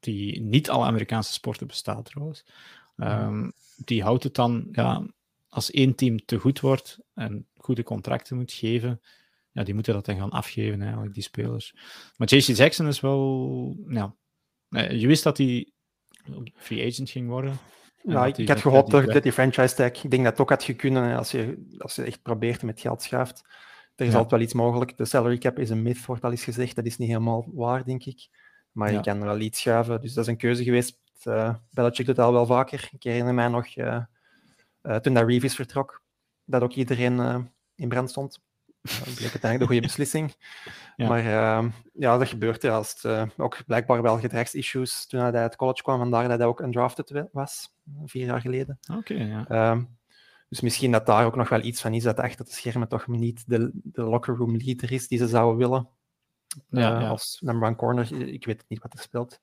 [0.00, 2.44] die niet alle Amerikaanse sporten bestaat trouwens.
[2.96, 3.52] Um,
[3.84, 5.06] die houdt het dan, ja,
[5.48, 9.00] als één team te goed wordt en goede contracten moet geven,
[9.52, 11.74] ja, die moeten dat dan gaan afgeven, eigenlijk, die spelers.
[12.16, 14.14] Maar JC Jackson is wel, ja,
[14.70, 15.72] je wist dat hij
[16.54, 17.58] free agent ging worden.
[18.02, 20.76] Ja, ik, had gehoopt dat die, die franchise tag, ik denk dat het ook had
[20.76, 23.44] kunnen als je, als je echt probeert met geld schuift.
[23.96, 24.96] Er is altijd wel iets mogelijk.
[24.96, 26.76] De salary cap is een myth, wordt al eens gezegd.
[26.76, 28.28] Dat is niet helemaal waar, denk ik.
[28.72, 30.00] Maar je kan er wel iets schuiven.
[30.00, 30.98] Dus dat is een keuze geweest.
[31.24, 32.88] Uh, Belichick doet dat al wel vaker.
[32.92, 34.02] Ik herinner mij nog, uh,
[34.82, 36.02] uh, toen dat Reeves vertrok,
[36.44, 38.40] dat ook iedereen in brand stond.
[38.82, 40.34] Dat bleek uiteindelijk de goede beslissing.
[40.96, 45.32] Maar uh, ja, dat gebeurt ja, als het, uh, ook blijkbaar wel gedragsissues toen hij
[45.32, 45.98] uit college kwam.
[45.98, 48.78] Vandaar dat hij ook undrafted was, vier jaar geleden.
[48.96, 49.46] Oké, ja.
[49.50, 49.82] Uh,
[50.48, 53.06] dus misschien dat daar ook nog wel iets van is, dat achter de schermen toch
[53.06, 55.88] niet de, de locker room leader is die ze zouden willen.
[56.68, 57.08] Ja, eh, ja.
[57.08, 59.40] Als number one corner, ik weet niet wat er speelt.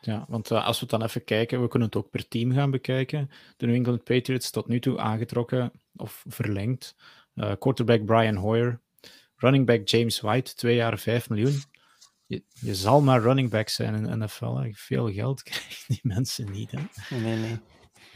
[0.00, 2.52] Ja, want uh, als we het dan even kijken, we kunnen het ook per team
[2.52, 3.30] gaan bekijken.
[3.56, 6.96] De New England Patriots tot nu toe aangetrokken of verlengd
[7.36, 8.80] uh, quarterback Brian Hoyer.
[9.36, 11.62] Running back James White, twee jaar 5 miljoen.
[12.26, 14.54] Je, je, zal maar running back zijn in de NFL.
[14.54, 14.70] Hè.
[14.72, 16.70] Veel geld krijgen die mensen niet.
[16.70, 16.78] Hè.
[17.16, 17.58] Nee, nee.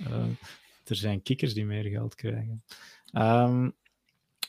[0.01, 0.25] Uh,
[0.85, 2.65] er zijn kikkers die meer geld krijgen.
[3.13, 3.75] Um,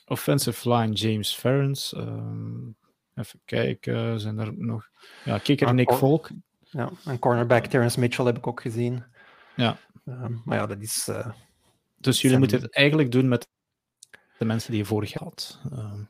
[0.06, 1.94] offensive line James Ferens.
[1.96, 2.76] Um,
[3.14, 4.88] even kijken, zijn er nog...
[5.24, 6.30] Ja, kikker Nick Volk.
[6.60, 9.04] Ja, en cornerback Terrence Mitchell heb ik ook gezien.
[9.56, 9.78] Ja.
[10.04, 11.08] Um, maar ja, dat is...
[11.08, 11.28] Uh,
[11.98, 13.48] dus jullie moeten het eigenlijk doen met
[14.42, 15.60] de mensen die je vorig had.
[15.72, 16.02] Ehm,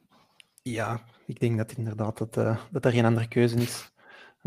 [0.62, 3.90] ja, ik denk dat inderdaad dat, uh, dat er geen andere keuze is.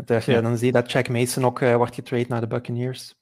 [0.06, 0.40] Je ja.
[0.40, 3.14] dan ziet dat Jack Mason ook uh, wordt getraind naar de Buccaneers.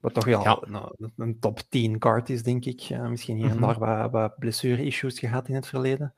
[0.00, 0.62] Wat toch wel ja.
[0.66, 2.98] nou, een top 10 card is, denk ik.
[3.08, 6.14] Misschien hier en daar wat, wat blessure-issues gehad in het verleden.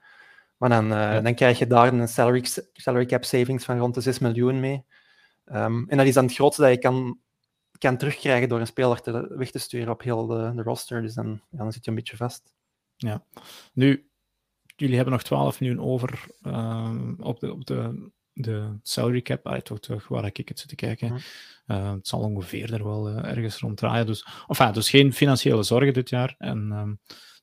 [0.56, 1.20] Maar dan, ja.
[1.20, 4.84] dan krijg je daar een salary, salary cap savings van rond de 6 miljoen mee.
[5.44, 7.18] Um, en dat is dan het grootste dat je kan,
[7.78, 11.02] kan terugkrijgen door een speler te, weg te sturen op heel de, de roster.
[11.02, 12.52] Dus dan, ja, dan zit je een beetje vast.
[13.00, 13.24] Ja,
[13.72, 14.10] nu,
[14.76, 19.46] jullie hebben nog 12 miljoen over uh, op, de, op de, de salary cap.
[19.46, 21.12] Ah, toch, toch, waar ik het zit te kijken.
[21.66, 24.06] Uh, het zal ongeveer er wel uh, ergens rond draaien.
[24.06, 26.34] Dus, enfin, dus geen financiële zorgen dit jaar.
[26.38, 26.94] En ehm,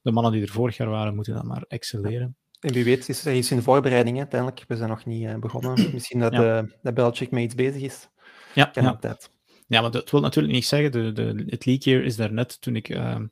[0.02, 2.36] de mannen die er vorig jaar waren, moeten dan maar excelleren.
[2.60, 4.64] En wie weet is er iets in de voorbereiding, uiteindelijk.
[4.68, 5.90] We zijn nog niet uh, begonnen.
[5.94, 6.62] Misschien dat, ja.
[6.62, 8.10] de, dat Belichick mee iets bezig is.
[8.54, 8.90] Ja, kan ja.
[8.90, 9.30] altijd.
[9.68, 10.92] Ja, maar dat wil natuurlijk niet zeggen.
[10.92, 13.26] De, de, het leak year is daar net toen ik ehm,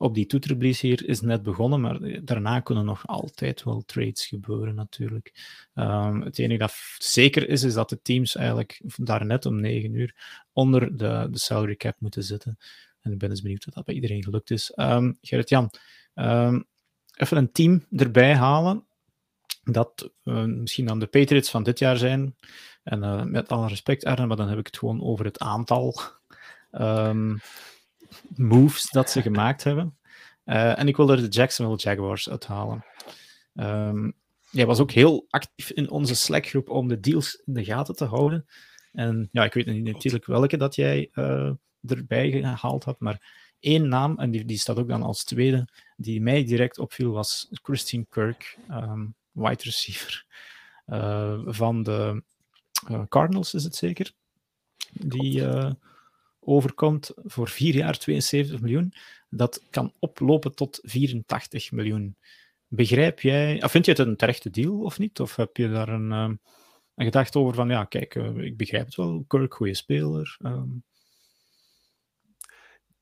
[0.00, 4.74] op die toeterblies hier is net begonnen, maar daarna kunnen nog altijd wel trades gebeuren
[4.74, 5.32] natuurlijk.
[5.74, 9.94] Um, het enige dat zeker is, is dat de teams eigenlijk daar net om 9
[9.94, 10.14] uur
[10.52, 12.58] onder de, de salary cap moeten zitten.
[13.00, 14.72] En ik ben eens benieuwd of dat bij iedereen gelukt is.
[14.76, 15.70] Um, Gerrit-Jan,
[16.14, 16.66] um,
[17.16, 18.84] even een team erbij halen
[19.62, 22.36] dat uh, misschien dan de Patriots van dit jaar zijn.
[22.82, 26.00] En uh, met alle respect, Arne, maar dan heb ik het gewoon over het aantal.
[28.36, 29.98] Moves dat ze gemaakt hebben.
[30.44, 32.84] Uh, en ik wil er de Jacksonville Jaguars uithalen.
[33.54, 34.14] Um,
[34.50, 38.04] jij was ook heel actief in onze Slack-groep om de deals in de gaten te
[38.04, 38.46] houden.
[38.92, 41.50] En ja, ik weet niet natuurlijk welke dat jij uh,
[41.86, 46.20] erbij gehaald had, maar één naam, en die, die staat ook dan als tweede, die
[46.20, 50.24] mij direct opviel, was Christine Kirk, um, wide receiver
[50.86, 52.22] uh, van de
[53.08, 54.12] Cardinals, is het zeker?
[54.90, 55.42] Die
[56.40, 58.94] overkomt voor vier jaar 72 miljoen,
[59.28, 62.16] dat kan oplopen tot 84 miljoen.
[62.68, 65.20] Begrijp jij, of vind je het een terechte deal of niet?
[65.20, 66.34] Of heb je daar een, uh,
[66.94, 70.36] een gedachte over van, ja, kijk, uh, ik begrijp het wel, Kirk, goede speler.
[70.44, 70.84] Um...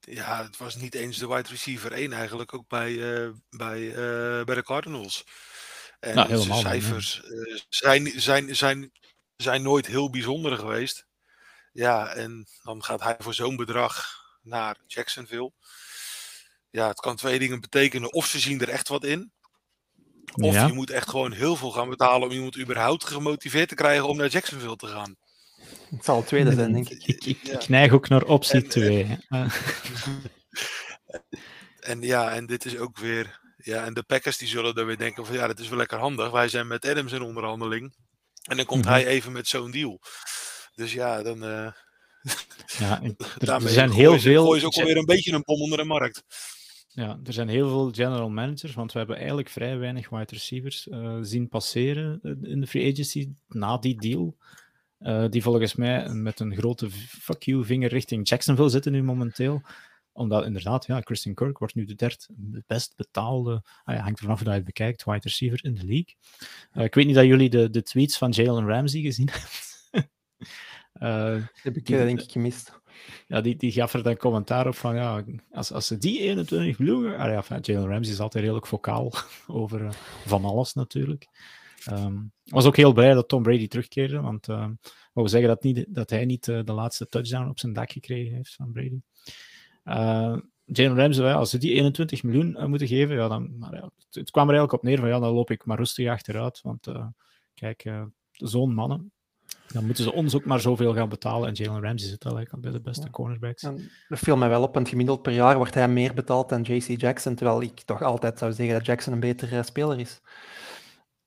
[0.01, 3.93] Ja, het was niet eens de wide receiver 1 eigenlijk, ook bij, uh, bij,
[4.45, 5.25] bij de Cardinals.
[6.01, 7.23] En nou, de cijfers
[7.69, 8.93] zijn, zijn, zijn,
[9.37, 11.08] zijn nooit heel bijzonder geweest.
[11.79, 14.07] Ja, en dan gaat hij voor zo'n bedrag
[14.43, 15.53] naar Jacksonville.
[16.71, 18.13] Ja, het kan twee dingen betekenen.
[18.13, 19.33] Of ze zien er echt wat in.
[20.35, 24.09] Of je moet echt gewoon heel veel gaan betalen om iemand überhaupt gemotiveerd te krijgen
[24.09, 25.17] om naar Jacksonville te gaan.
[25.91, 27.05] Het zal het tweede zijn, denk ik.
[27.07, 29.19] Ik, ik, ik neig ook naar optie 2.
[29.29, 29.51] En,
[31.91, 33.41] en, ja, en dit is ook weer.
[33.57, 35.99] Ja, en de Packers die zullen er weer denken van ja, dat is wel lekker
[35.99, 36.31] handig.
[36.31, 37.95] Wij zijn met Adams in onderhandeling.
[38.43, 39.01] En dan komt mm -hmm.
[39.01, 40.01] hij even met zo'n deal.
[40.79, 41.71] Dus ja, dan uh,
[42.79, 43.03] Ja,
[43.39, 44.45] er, zijn heel veel.
[44.45, 46.25] Gooi is ook alweer een beetje een bom onder de markt.
[46.89, 50.87] Ja, er zijn heel veel general managers, want we hebben eigenlijk vrij weinig wide receivers
[50.87, 54.37] uh, zien passeren in de free agency na die deal.
[55.01, 59.63] Uh, die volgens mij met een grote fuck you vinger richting Jacksonville zitten nu momenteel
[60.13, 62.25] omdat inderdaad, ja, Christian Kirk wordt nu de derde
[62.67, 66.17] best betaalde, ah ja, hangt vanaf hoe je het bekijkt, wide receiver in de league.
[66.75, 69.49] Uh, ik weet niet dat jullie de, de tweets van Jalen Ramsey gezien hebben.
[71.01, 72.81] Uh, heb ik die, denk ik gemist.
[73.27, 76.79] Ja, die, die gaf er dan commentaar op van, ja, als, als ze die 21
[76.79, 77.17] miljoen...
[77.17, 79.13] Ah ja, Jalen Ramsey is altijd redelijk vocaal
[79.47, 79.91] over uh,
[80.27, 81.29] van alles natuurlijk.
[81.91, 84.69] Um, was ook heel blij dat Tom Brady terugkeerde, want uh,
[85.13, 88.35] we zeggen dat, niet, dat hij niet uh, de laatste touchdown op zijn dak gekregen
[88.35, 89.01] heeft van Brady.
[89.85, 94.15] Uh, Jalen Ramsey, als ze die 21 miljoen moeten geven, ja, dan, maar ja, het,
[94.15, 96.61] het, kwam er eigenlijk op neer van ja, dan loop ik maar rustig achteruit.
[96.63, 96.87] Want
[97.55, 97.91] kijk,
[98.31, 99.13] zo'n mannen,
[99.73, 101.49] dan moeten ze ons ook maar zoveel gaan betalen.
[101.49, 103.11] En Jalen Ramsey zit eigenlijk bij de beste ja.
[103.11, 103.63] cornerbacks.
[103.63, 106.63] En dat viel mij wel op, want gemiddeld per jaar wordt hij meer betaald dan
[106.63, 110.21] JC Jackson, terwijl ik toch altijd zou zeggen dat Jackson een betere speler is.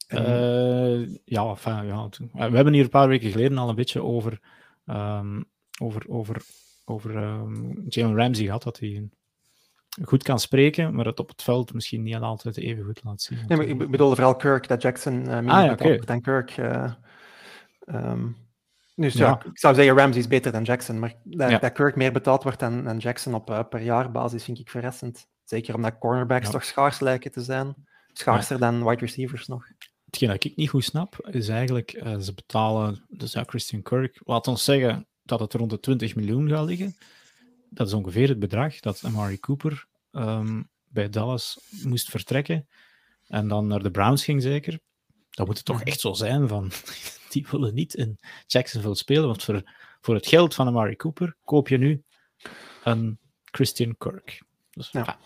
[0.07, 1.21] En...
[1.25, 4.39] ja, enfin, ja, we hebben hier een paar weken geleden al een beetje over,
[4.85, 5.45] um,
[5.79, 6.41] over, over
[6.91, 9.09] over um, Jalen Ramsey gehad, dat hij
[10.03, 13.39] goed kan spreken, maar het op het veld misschien niet altijd even goed laat zien.
[13.47, 15.99] Nee, maar ik bedoelde vooral Kirk, dat Jackson uh, minder ah, ja, okay.
[15.99, 16.57] dan Kirk.
[16.57, 16.91] Uh,
[17.93, 18.37] um,
[18.95, 19.27] dus ja.
[19.27, 19.49] ja.
[19.51, 21.57] ik zou zeggen Ramsey is beter dan Jackson, maar dat, ja.
[21.57, 24.69] dat Kirk meer betaald wordt dan, dan Jackson op uh, per jaar basis vind ik
[24.69, 25.27] verrassend.
[25.43, 27.75] Zeker omdat cornerbacks toch schaars lijken te zijn.
[28.13, 29.67] Schaarser dan wide receivers nog.
[30.05, 34.47] Hetgeen dat ik niet goed snap, is eigenlijk, ze betalen, dus ja, Christian Kirk, laat
[34.47, 36.95] ons zeggen, dat het rond de 20 miljoen gaat liggen.
[37.69, 42.67] Dat is ongeveer het bedrag dat Amari Cooper um, bij Dallas moest vertrekken.
[43.27, 44.79] En dan naar de Browns ging zeker.
[45.29, 46.71] Dat moet het toch echt zo zijn van...
[47.31, 49.63] Die willen niet in Jacksonville spelen, want voor,
[50.01, 52.03] voor het geld van Amari Cooper koop je nu
[52.83, 54.43] een Christian Kirk.
[54.71, 55.17] Dus, ja.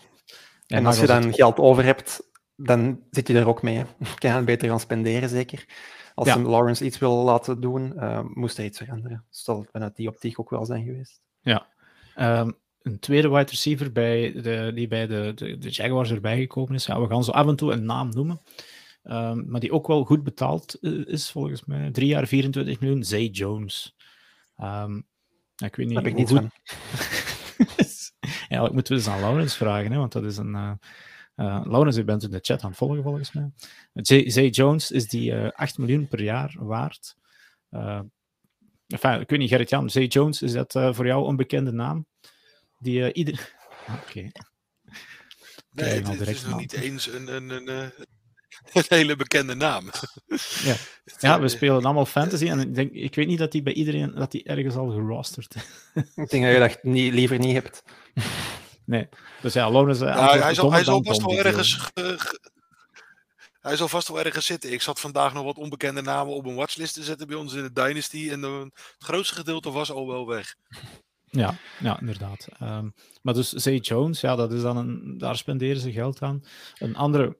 [0.66, 3.84] En, en als je dan geld over hebt, dan zit je er ook mee.
[4.18, 5.66] Kan je het beter gaan spenderen, zeker.
[6.14, 6.38] Als ja.
[6.38, 9.24] Lawrence iets wil laten doen, uh, moest er iets veranderen.
[9.28, 11.20] Dus dat zal vanuit die optiek ook wel zijn geweest.
[11.40, 11.66] Ja.
[12.18, 16.74] Um, een tweede wide receiver bij de, die bij de, de, de, Jaguars erbij gekomen
[16.74, 16.86] is.
[16.86, 18.40] Ja, we gaan zo af en toe een naam noemen.
[19.10, 21.90] Um, maar die ook wel goed betaald uh, is, volgens mij.
[21.90, 23.04] Drie jaar 24 miljoen.
[23.04, 23.96] Zay Jones.
[24.60, 25.06] Um,
[25.56, 25.96] ik weet niet.
[25.96, 26.44] Heb ik niet goed...
[28.48, 30.54] Eigenlijk moeten we eens aan Lawrence vragen, hè, want dat is een.
[30.54, 30.72] Uh,
[31.36, 33.50] uh, Laurens, u bent in de chat aan het volgen volgens mij.
[34.26, 37.16] Zay Jones is die uh, eh, 8 miljoen per jaar waard.
[37.70, 38.00] Uh,
[38.86, 42.06] enfin, ik weet niet, Gerrit-Jan, Zay Jones, is dat voor jou een bekende naam?
[42.78, 43.54] Die ieder...
[43.88, 44.00] Oké.
[44.08, 44.32] Okay.
[45.70, 47.92] Nee, het, het is nog niet eens een, een, een,
[48.72, 49.90] een, hele bekende naam.
[50.62, 50.74] ja.
[51.18, 54.14] ja, we spelen allemaal fantasy en ik, denk, ik weet niet dat die bij iedereen
[54.14, 55.54] dat die ergens al gerosterd
[55.94, 57.82] Ik denk dat je dat niet, liever niet hebt.
[58.84, 59.08] Nee.
[59.42, 60.04] Dus ja, Lawrence...
[60.04, 61.90] Ja, hij, zal, hij zal vast wel ergens...
[63.60, 64.72] hij zal vast wel ergens zitten.
[64.72, 67.62] Ik zat vandaag nog wat onbekende namen op een watchlist te zetten bij ons in
[67.62, 68.28] de Dynasty.
[68.30, 70.54] En de, het grootste gedeelte was al wel weg.
[71.30, 72.48] Ja, ja inderdaad.
[72.62, 76.42] Um, maar dus Zay Jones, ja, dat is dan een, daar spenderen ze geld aan.
[76.78, 77.38] Een andere,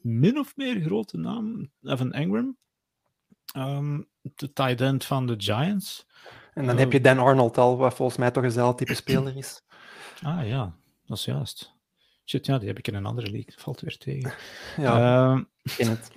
[0.00, 2.56] min of meer grote naam, Evan Engram.
[3.56, 6.06] Um, de tight end van de Giants.
[6.54, 9.60] En dan heb je Dan Arnold al, wat volgens mij toch eenzelfde type speler is.
[10.22, 11.74] Ah ja, dat is juist.
[12.24, 13.54] Shit, ja, die heb ik in een andere league.
[13.56, 14.32] valt weer tegen.
[14.76, 16.10] Ja, uh, het.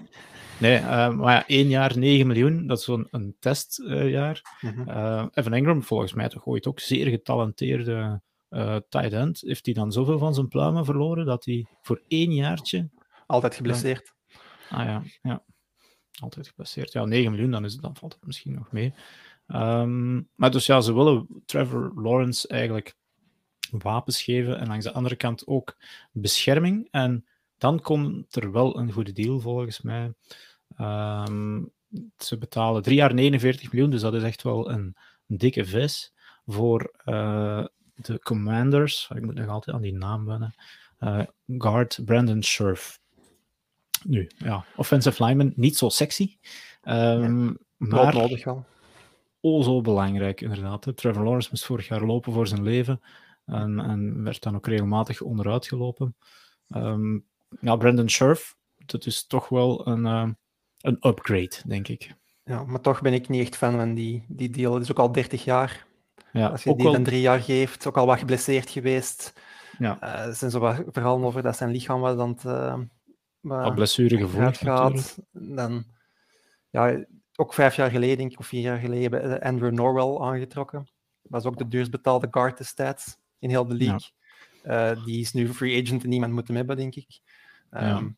[0.60, 4.41] Nee, uh, maar ja, één jaar 9 miljoen, dat is zo'n een testjaar.
[4.62, 5.30] Uh, mm -hmm.
[5.34, 8.22] Evan Ingram, volgens mij toch ooit ook zeer getalenteerde
[8.89, 9.41] tight end.
[9.41, 12.89] Heeft hij dan zoveel van zijn pluimen verloren dat hij voor één jaartje...
[13.28, 14.13] Altijd geblesseerd.
[14.69, 15.43] ah ja, ja.
[16.19, 16.91] Altijd geblesseerd.
[16.91, 18.93] Ja, 9 miljoen, dan, is, dan valt het misschien nog mee.
[19.48, 22.95] Um, maar dus ja, ze willen Trevor Lawrence eigenlijk
[23.72, 25.78] wapens geven en langs de andere kant ook
[26.12, 26.88] bescherming.
[26.91, 27.26] En
[27.58, 30.13] dan komt er wel een goede deal volgens mij.
[30.77, 31.71] Um,
[32.17, 34.95] ze betalen 3 jaar 49 miljoen, dus dat is echt wel een,
[35.27, 36.13] een dikke vis
[36.45, 39.10] voor uh, de Commanders.
[39.15, 40.55] Ik moet nog altijd aan die naam wennen.
[40.99, 42.99] Uh, guard Brandon Scherf.
[44.03, 46.38] Nu, ja, offensive lineman, niet zo sexy.
[46.84, 48.65] Um, ja, maar nodig wel.
[49.39, 50.91] Oh, zo belangrijk, inderdaad.
[50.95, 53.01] Trevor Lawrence moest vorig jaar lopen voor zijn leven.
[53.45, 56.15] En, en werd dan ook regelmatig onderuit gelopen.
[56.75, 57.25] Um,
[57.62, 58.55] ja, Brandon Scherf,
[58.86, 60.29] dat is toch wel een, uh,
[60.81, 62.13] een upgrade, denk ik.
[62.43, 64.73] Ja, maar toch ben ik niet echt fan van die, die deal.
[64.73, 65.85] Het is ook al 30 jaar.
[66.31, 66.93] Ja, Als je die wel...
[66.93, 69.33] dan drie jaar geeft, ook al wat geblesseerd geweest.
[69.77, 69.97] Ja.
[70.03, 72.79] Uh, er zijn zo wat verhalen over dat zijn lichaam was dan uh,
[73.41, 75.17] wat blessuregevoelig gaat.
[75.31, 75.85] Dan,
[76.69, 80.87] ja, ook vijf jaar geleden, denk ik, of vier jaar geleden, hebben Andrew Norwell aangetrokken
[81.29, 84.09] was ook de duurst betaalde guard destijds in heel de league.
[84.63, 87.19] Uh, die is nu free agent en niemand moet hem hebben, denk ik.
[87.71, 88.13] Um, ja.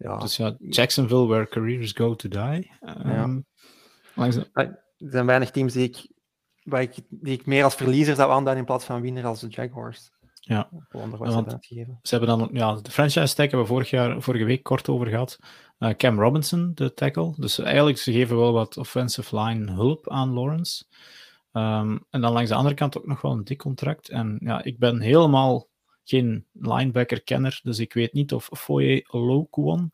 [0.00, 0.18] Ehm, ja.
[0.18, 2.70] Dus ja, Jacksonville, where careers go to die.
[2.80, 3.44] Um,
[4.14, 4.34] ja.
[4.54, 6.10] Er zijn weinig teams die ik,
[6.62, 9.48] waar ik, die ik meer als verliezer zou aanduiden in plaats van winnaar als de
[9.48, 10.10] Jaguars.
[10.40, 11.56] Ja, want
[12.02, 15.06] ze hebben dan ja, de franchise tag hebben we vorig jaar, vorige week kort over
[15.06, 15.38] gehad.
[15.78, 17.34] Uh, Cam Robinson, de tackle.
[17.36, 20.84] Dus eigenlijk, ze geven wel wat offensive line hulp aan Lawrence.
[21.52, 24.08] Um, en dan langs de andere kant ook nog wel een dik contract.
[24.08, 25.68] En ja, ik ben helemaal
[26.04, 29.92] geen linebacker-kenner, dus ik weet niet of Foye Olokwon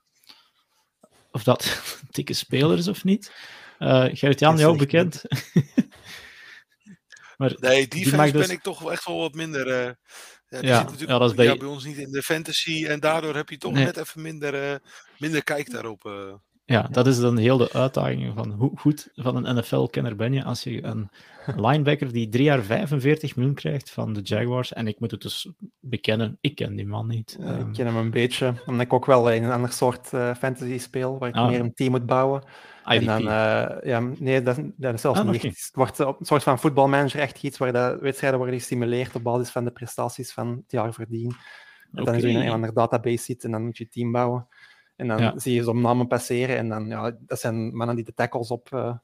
[1.36, 3.32] of dat een dikke speler is of niet.
[3.78, 5.22] Uh, Gerrit-Jan, jou bekend?
[7.38, 8.46] maar nee, die, die dus...
[8.46, 9.66] ben ik toch echt wel wat minder...
[9.66, 9.92] Uh...
[10.48, 11.44] Ja, ja, ja, dat is bij...
[11.44, 14.70] Ja, bij ons niet in de fantasy en daardoor heb je toch net even minder,
[14.70, 14.76] uh,
[15.18, 16.04] minder kijk daarop.
[16.04, 16.34] Uh.
[16.68, 20.44] Ja, dat is dan heel de uitdaging van hoe goed van een NFL-kenner ben je
[20.44, 21.10] als je een
[21.56, 24.72] linebacker die drie jaar 45 miljoen krijgt van de Jaguars.
[24.72, 25.48] En ik moet het dus
[25.80, 27.36] bekennen, ik ken die man niet.
[27.40, 30.12] Ja, ik ehm, ken hem een beetje, omdat ik ook wel in een ander soort
[30.12, 31.48] uh, fantasy speel, waar ik ah.
[31.48, 32.42] meer een team moet bouwen.
[32.84, 33.00] IDP.
[33.00, 35.42] En dan, uh, ja, nee, dat, dat is zelfs ah, niet.
[35.42, 39.50] Het wordt een soort van voetbalmanager echt iets waar de wedstrijden worden gestimuleerd op basis
[39.50, 41.36] van de prestaties van het jaar voordien.
[41.92, 44.46] En dan is je in een andere database zit en dan moet je team bouwen.
[44.96, 48.14] En dan zie je zo'n namen passeren en dan, ja, dat zijn mannen die de
[48.14, 48.96] tackles op, uh,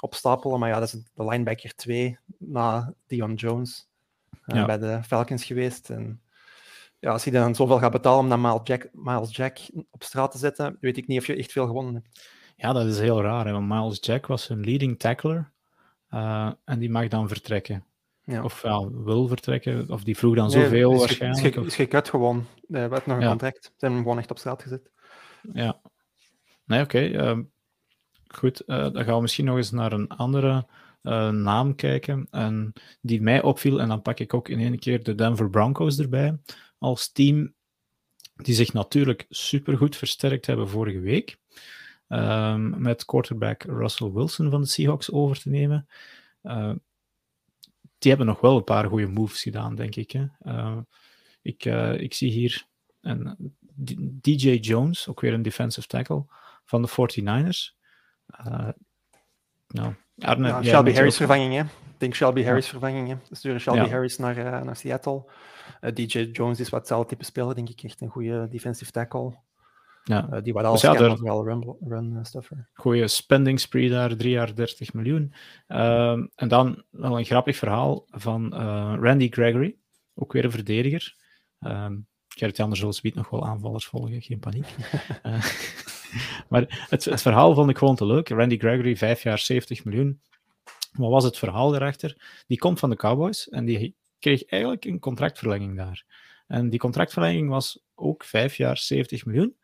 [0.00, 0.58] opstapelen.
[0.58, 3.88] Maar ja, dat is de linebacker 2 na Dion Jones
[4.46, 5.90] uh, bij de Falcons geweest.
[5.90, 6.20] En
[6.98, 9.58] ja, als je dan zoveel gaat betalen om dan Miles Jack, Miles Jack
[9.90, 12.36] op straat te zetten, weet ik niet of je echt veel gewonnen hebt.
[12.56, 13.46] Ja, dat is heel raar.
[13.46, 13.52] Hè?
[13.52, 15.50] Want Miles Jack was een leading tackler
[16.10, 17.84] uh, en die mag dan vertrekken.
[18.24, 18.42] Ja.
[18.42, 21.56] Of ja, wil vertrekken, of die vroeg dan nee, zoveel is waarschijnlijk.
[21.56, 22.46] Is, ge, is gewoon.
[22.66, 23.28] Werd nog een ja.
[23.28, 23.64] contract.
[23.64, 24.90] Ze hebben hem gewoon echt op straat gezet.
[25.52, 25.80] Ja.
[26.64, 26.98] Nee, oké.
[26.98, 27.42] Ehm,
[28.34, 30.66] goed, uh, dan gaan we misschien nog eens naar een andere
[31.02, 32.26] uh, naam kijken.
[32.30, 35.98] En die mij opviel, en dan pak ik ook in één keer de Denver Broncos
[35.98, 36.38] erbij.
[36.78, 37.54] Als team
[38.34, 41.38] die zich natuurlijk supergoed versterkt hebben vorige week.
[42.08, 45.88] Um, met quarterback Russell Wilson van de Seahawks over te nemen.
[46.42, 46.74] Uh,
[47.98, 50.10] die hebben nog wel een paar goede moves gedaan, denk ik.
[50.10, 50.26] Hè.
[51.42, 51.64] Ik,
[52.00, 52.66] ik zie hier
[53.00, 53.54] een
[54.20, 56.24] DJ Jones, ook weer een defensive tackle
[56.64, 57.76] van de 49ers.
[58.46, 58.68] Uh,
[59.68, 61.60] nou, Arne, ja, Shelby Harris vervanging, hè?
[61.60, 63.16] Ik denk Shelby Harris vervanging, hè?
[63.30, 63.88] Sturen Shelby ja.
[63.88, 65.24] Harris naar, uh, naar Seattle.
[65.80, 67.82] Uh, DJ Jones is wat hetzelfde type speler, denk ik.
[67.82, 69.36] Echt een goede defensive tackle.
[70.04, 70.40] Ja.
[70.40, 72.68] Die wat alles dus ja, kan, wel run, run stuffer.
[72.74, 75.32] Goeie spending spree daar, 3 jaar 30 miljoen.
[75.68, 78.54] Uh, en dan wel een grappig verhaal van
[79.00, 79.76] Randy Gregory,
[80.14, 81.16] ook weer een verdediger.
[81.60, 82.06] Um,
[82.40, 84.66] Er zullen speed nog wel aanvallers volgen, geen paniek.
[85.26, 85.44] uh,
[86.48, 88.28] maar het, het, verhaal vond ik gewoon te leuk.
[88.28, 90.20] Randy Gregory, vijf jaar, 70 miljoen.
[90.92, 92.42] Wat was het verhaal daarachter?
[92.46, 96.04] Die komt van de Cowboys en die kreeg eigenlijk een contractverlenging daar.
[96.46, 99.56] En die contractverlenging was ook vijf jaar, 70 miljoen.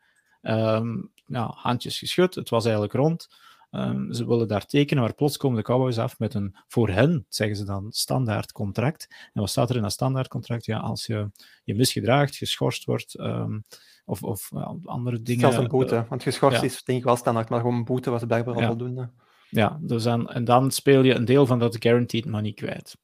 [1.27, 3.27] Nou, handjes geschud, het was eigenlijk rond.
[3.75, 7.25] Um, ze willen daar tekenen, maar plots komen de Cowboys af met een, voor hen,
[7.29, 9.07] zeggen ze dan, standaard contract.
[9.33, 10.65] En wat staat er in dat standaard contract?
[10.65, 11.31] Ja, als je
[11.63, 13.63] je misgedraagt, geschorst wordt, um,
[14.05, 15.41] of, of uh, andere dingen.
[15.41, 16.63] Zelfs een boete, uh, want geschorst ja.
[16.63, 18.67] is denk ik wel standaard, maar gewoon een boete was blijkbaar al ja.
[18.67, 19.09] voldoende.
[19.49, 22.97] Ja, dus en, en dan speel je een deel van dat guaranteed money kwijt.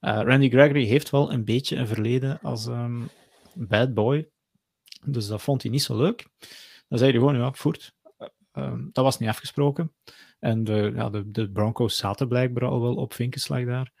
[0.00, 3.08] Uh, Randy Gregory heeft wel een beetje een verleden als um,
[3.54, 4.28] bad boy,
[5.04, 6.26] dus dat vond hij niet zo leuk.
[6.88, 7.94] Dan zei hij gewoon, ja, voert,
[8.58, 9.92] Um, dat was niet afgesproken.
[10.38, 13.92] En de, ja, de, de, Broncos zaten blijkbaar al wel op vinkenslag daar.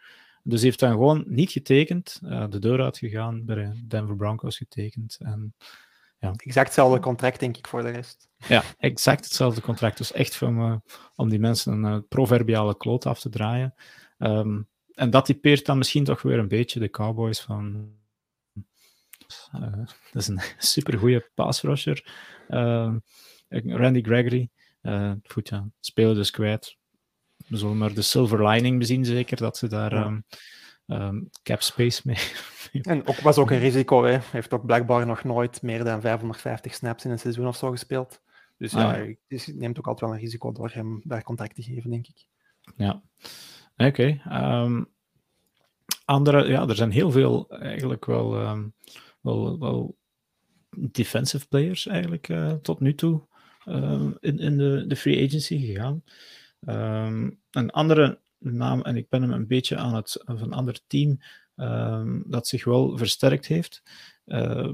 [0.42, 5.16] Dus heeft dan gewoon niet getekend, uh, de deur uitgegaan, bij de Denver Broncos getekend.
[5.20, 5.54] En,
[6.18, 6.32] ja.
[6.36, 8.28] Exact hetzelfde contract, denk ik, voor de rest.
[8.48, 9.98] Ja, exact hetzelfde contract.
[9.98, 10.76] Dus echt van, uh,
[11.14, 13.74] om die mensen een uh, proverbiale kloot af te draaien.
[14.18, 17.92] Um, en dat typeert dan misschien toch weer een beetje de Cowboys van...
[20.12, 22.04] dat is een supergoeie pass rusher.
[23.48, 24.48] Ehm, Randy Gregory.
[25.22, 26.76] Goed, ja, spelen dus kwijt.
[27.46, 30.04] We zullen maar de silver lining bezien, zeker, dat ze daar ja.
[30.06, 30.24] um,
[30.86, 32.16] um, cap space mee.
[32.82, 34.10] en ook, was ook een risico, hè.
[34.10, 37.70] Hij heeft ook blijkbaar nog nooit meer dan 550 snaps in een seizoen of zo
[37.70, 38.20] gespeeld.
[38.56, 39.38] Dus ah, ja, ja.
[39.54, 42.26] neemt ook altijd wel een risico door hem daar contact te geven, denk ik.
[42.76, 43.02] Ja,
[43.76, 43.86] oké.
[43.86, 44.62] Okay.
[44.64, 44.88] Um,
[46.04, 48.72] andere, ja, er zijn heel veel eigenlijk wel, um,
[49.20, 49.96] wel, wel
[50.70, 53.27] defensive players eigenlijk uh, tot nu toe.
[53.68, 56.02] Ehm, in, in de, de free agency gegaan.
[56.60, 60.80] Ehm, een andere naam, en ik ben hem een beetje aan het van een ander
[60.86, 61.18] team
[61.56, 63.82] um, dat zich wel versterkt heeft,
[64.26, 64.72] uh,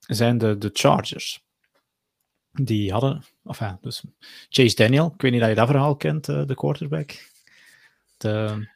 [0.00, 1.46] zijn de, de Chargers.
[2.50, 4.02] Die hadden, of ja, dus
[4.48, 7.30] Chase Daniel, ik weet niet of je dat verhaal kent, uh, de quarterback.
[8.16, 8.66] De,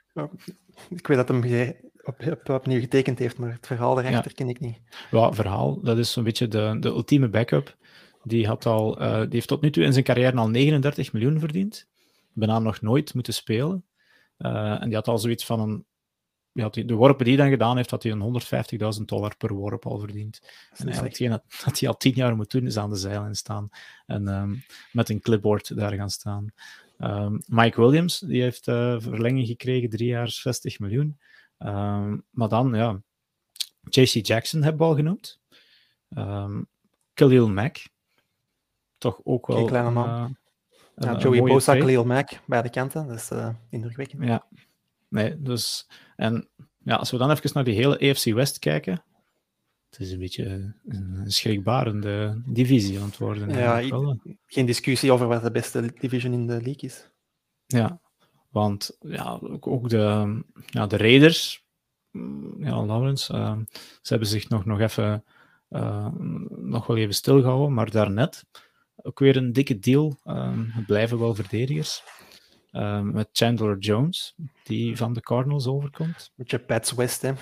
[0.88, 4.78] Ik weet dat hem op, opnieuw getekend heeft, maar het verhaal daarachter ken ik niet.
[5.10, 7.76] Ja, verhaal, dat is zo'n beetje de, de ultieme backup.
[8.24, 11.40] Die, had al, uh, die heeft tot nu toe in zijn carrière al 39 miljoen
[11.40, 11.88] verdiend.
[12.32, 13.84] Bijna nog nooit moeten spelen.
[14.38, 15.84] Uh, en die had al zoiets van een
[16.52, 18.42] ja, de worpen die hij dan gedaan heeft, had hij een
[18.98, 20.40] 150.000 dollar per worp al verdiend.
[20.76, 23.68] En eigenlijk hetgeen dat, hij al tien jaar moet doen, is aan de zeilen staan
[24.06, 26.52] en um, met een clipboard daar gaan staan.
[26.98, 31.18] Um, Mike Williams, die heeft uh, verlenging gekregen, drie jaar 60 miljoen.
[31.58, 33.02] Um, maar dan, ja,
[33.88, 35.40] JC Jackson hebben we al genoemd.
[37.14, 37.76] Khalil Mack,
[39.02, 39.56] toch ook wel...
[39.56, 40.08] Geen kleine man.
[40.08, 40.26] Uh,
[40.94, 44.24] ja, Joey Bosa, Khalil Mack bij de kanten, dat is uh, indrukwekkend.
[44.24, 44.46] Ja,
[45.08, 45.88] Nee, dus...
[46.16, 46.48] En
[46.78, 49.04] ja, als we dan even naar die hele EFC West kijken,
[49.90, 53.48] het is een beetje een schrikbarende divisie aan het worden.
[53.48, 53.82] Ja,
[54.46, 57.10] geen discussie over wat de beste division in de league is.
[57.66, 58.00] Ja,
[58.48, 61.64] want ja, ook de, ja, de Raiders,
[62.10, 65.24] mm, ja, Lawrence, uh, ze hebben zich nog, nog even
[65.70, 66.08] uh,
[66.48, 68.44] nog wel even stilgehouden, maar daarnet
[69.02, 70.18] ook weer een dikke deal.
[70.24, 72.02] Uh, het blijven wel verdedigers.
[72.72, 76.32] Ehm, met Chandler Jones, die van de Cardinals overkomt.
[76.34, 77.32] Beetje Pats West, hè.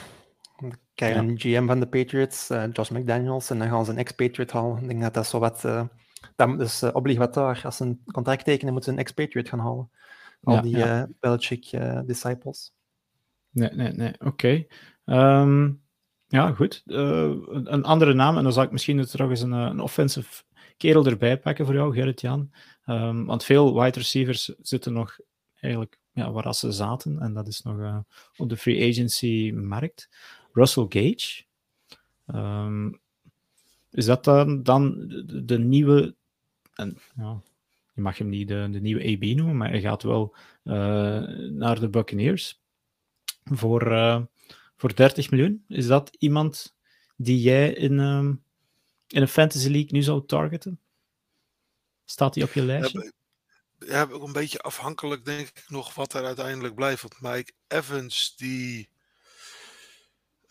[0.60, 3.90] Dan krijg je een GM van de Patriots, uh, Josh McDaniels, en dan gaan ze
[3.90, 4.82] een ex-Patriot halen.
[4.82, 5.64] Ik denk dat dat zo wat...
[5.64, 5.82] Uh,
[6.36, 7.62] dat is uh, obligatoire.
[7.62, 9.90] Als ze een contract tekenen, moeten ze een ex-Patriot gaan halen.
[10.42, 11.08] Al die ja.
[11.20, 12.72] Belichick-disciples.
[13.50, 14.14] nee, nee, nee.
[14.18, 14.66] Oké.
[15.04, 15.70] Ehm,
[16.26, 16.82] ja, goed.
[16.84, 20.42] een andere naam, en dan zal ik misschien nog eens een, een offensive
[20.80, 22.50] kerel erbij pakken voor jou, Gerrit-Jan.
[22.86, 25.18] Um, want veel wide receivers zitten nog
[25.54, 27.98] eigenlijk ja, waar ze zaten, en dat is nog uh,
[28.36, 30.08] op de free agency markt.
[30.52, 31.44] Russell Gage.
[32.26, 33.00] Um,
[33.90, 35.08] is dat dan, dan
[35.44, 36.14] de, nieuwe.
[36.74, 37.40] En, ja,
[37.94, 40.74] je mag hem niet de, de nieuwe AB noemen, maar hij gaat wel uh,
[41.50, 42.60] naar de Buccaneers
[43.44, 44.22] voor, uh,
[44.76, 45.64] voor 30 miljoen.
[45.68, 46.76] Is dat iemand
[47.16, 48.42] die jij in, um,
[49.12, 50.80] in een Fantasy League nu zou targeten?
[52.04, 53.12] Staat hij op je lijstje?
[53.78, 57.02] Ja, ook een beetje afhankelijk, denk ik, nog wat er uiteindelijk blijft.
[57.02, 58.88] Want Mike Evans, die.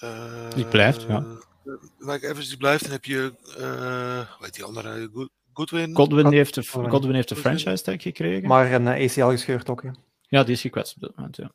[0.04, 1.26] Uh, die blijft, ja.
[1.66, 2.84] Eh, Mike Evans, die blijft.
[2.84, 3.34] Dan heb je.
[3.48, 5.10] Uh, hoe heet die andere?
[5.54, 5.96] Goodwin.
[5.96, 8.48] Godwin, heeft de, Godwin heeft de franchise tag gekregen.
[8.48, 9.90] Maar een ACL gescheurd ook, hè?
[10.22, 11.52] Ja, die is gekwetst op dit moment, ja.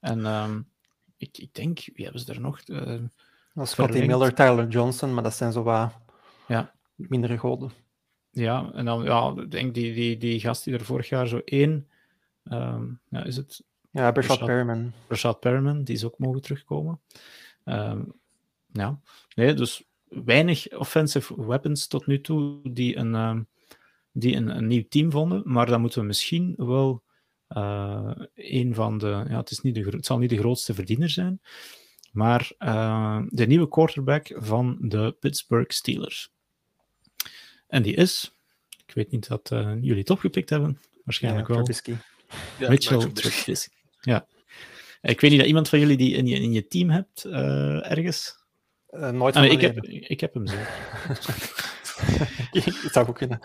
[0.00, 0.68] En um,
[1.16, 2.60] ik, ik denk, wie hebben ze er nog?
[2.66, 3.00] Uh,
[3.62, 5.92] Scotty Miller, Tyler Johnson, maar dat zijn zo wat
[6.46, 6.74] ja.
[6.94, 7.70] mindere goden.
[8.30, 11.40] Ja, en dan, ja, ik denk die, die, die gast die er vorig jaar zo
[11.44, 11.88] één,
[12.44, 13.64] um, ja, is het?
[13.90, 14.92] Ja, Rashad Perriman.
[15.08, 17.00] Rashad Perriman, die is ook mogen terugkomen.
[17.64, 18.12] Um,
[18.72, 19.00] ja,
[19.34, 23.48] nee, dus weinig offensive weapons tot nu toe die een, um,
[24.12, 27.02] die een, een, nieuw team vonden, maar dan moeten we misschien wel
[27.48, 31.10] uh, een van de, ja, het, is niet de, het zal niet de grootste verdiener
[31.10, 31.40] zijn,
[32.12, 36.34] maar uh, de nieuwe quarterback van de Pittsburgh Steelers.
[37.66, 38.32] En die is,
[38.86, 41.66] ik weet niet dat uh, jullie het opgepikt hebben, waarschijnlijk ja, wel.
[42.58, 43.74] Ja, Mitchell Trubisky.
[44.00, 44.26] Ja.
[45.00, 47.90] Ik weet niet dat iemand van jullie die in je, in je team hebt, uh,
[47.90, 48.44] ergens?
[48.90, 50.56] Uh, nooit ah, nee, ik, heb, ik heb hem zo.
[52.82, 53.40] dat zou ook kunnen.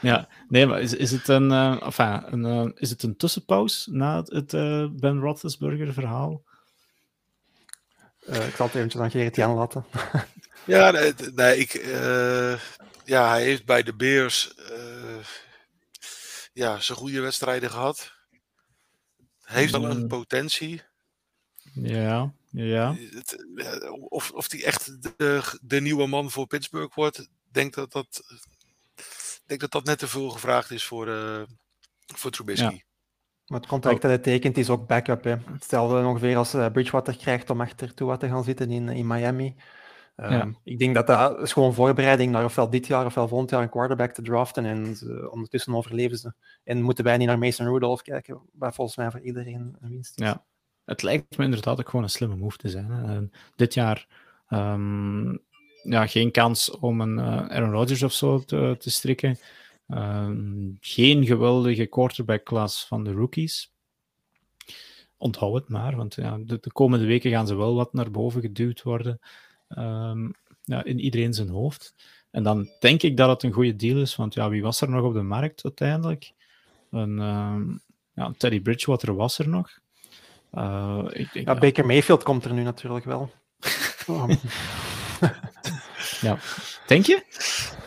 [0.00, 3.92] Ja, nee, maar is, is, het, een, uh, enfin, een, uh, is het een tussenpauze
[3.92, 6.42] na het uh, Ben Roethlisberger verhaal?
[8.26, 9.84] ik zal het eventjes aan Gerrit Jan laten.
[10.64, 11.72] ja, nee, nee ik,
[13.04, 15.24] ja, hij heeft bij de Bears uh,
[16.52, 18.12] ja, zijn goede wedstrijden gehad.
[19.42, 20.08] Heeft wel een mm.
[20.08, 20.82] potentie.
[21.72, 22.96] Ja, ja.
[24.08, 28.22] Of, of hij echt de, de nieuwe man voor Pittsburgh wordt, denk dat dat,
[29.46, 31.42] denk dat dat net te veel gevraagd is voor, uh,
[32.06, 32.74] voor Trubisky.
[32.74, 32.82] Ja.
[33.46, 35.24] Maar het contract dat hij tekent is ook backup.
[35.24, 35.36] Hè.
[35.52, 39.54] Hetzelfde ongeveer als uh, Bridgewater krijgt om achter toe te gaan zitten in, in Miami.
[40.22, 43.62] Um, Ik denk dat dat is gewoon voorbereiding naar ofwel dit jaar ofwel volgend jaar
[43.62, 44.64] een quarterback te draften.
[44.64, 44.96] En
[45.30, 46.32] ondertussen overleven ze.
[46.64, 50.20] En moeten wij niet naar Mason Rudolph kijken, waar volgens mij voor iedereen een winst
[50.20, 50.26] is.
[50.26, 50.44] Ja,
[50.84, 52.90] het lijkt me inderdaad ook gewoon een slimme move te zijn.
[52.90, 53.20] Hè.
[53.56, 54.06] dit jaar
[54.48, 55.40] um,
[55.82, 59.38] ja, geen kans om een uh, Aaron Rodgers of zo te, te strikken.
[59.88, 63.72] Um, geen geweldige quarterback-klas van de rookies.
[65.16, 68.40] Onthoud het maar, want ja, de, de komende weken gaan ze wel wat naar boven
[68.40, 69.20] geduwd worden.
[69.78, 71.94] Um, ja, in iedereen zijn hoofd.
[72.30, 74.90] En dan denk ik dat het een goede deal is, want ja, wie was er
[74.90, 76.32] nog op de markt uiteindelijk?
[76.90, 77.80] Een, um,
[78.14, 79.70] ja, Teddy Bridgewater was er nog.
[80.54, 83.30] Uh, ik denk, ja, Baker Mayfield komt er nu natuurlijk wel.
[86.20, 86.38] ja,
[86.86, 87.22] denk je?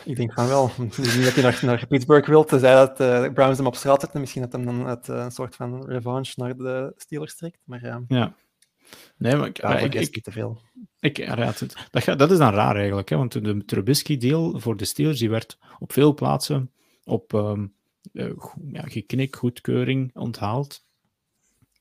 [0.04, 0.70] Ik denk van wel.
[0.78, 4.20] Niet dat hij naar, naar Pittsburgh wil, tenzij dat uh, Browns hem op straat zetten.
[4.20, 7.58] Misschien dat hem dan het, uh, een soort van revanche naar de Steelers trekt.
[7.64, 8.02] Maar ja.
[8.08, 8.34] ja.
[9.16, 10.60] Nee, maar ik, ja, ik, ik, te veel.
[11.00, 15.18] Ik, ja, dat, dat is dan raar eigenlijk, hè, want de Trubisky-deal voor de Steelers
[15.18, 16.72] die werd op veel plaatsen
[17.04, 17.74] op um,
[18.72, 20.84] ja, geknik, goedkeuring onthaald.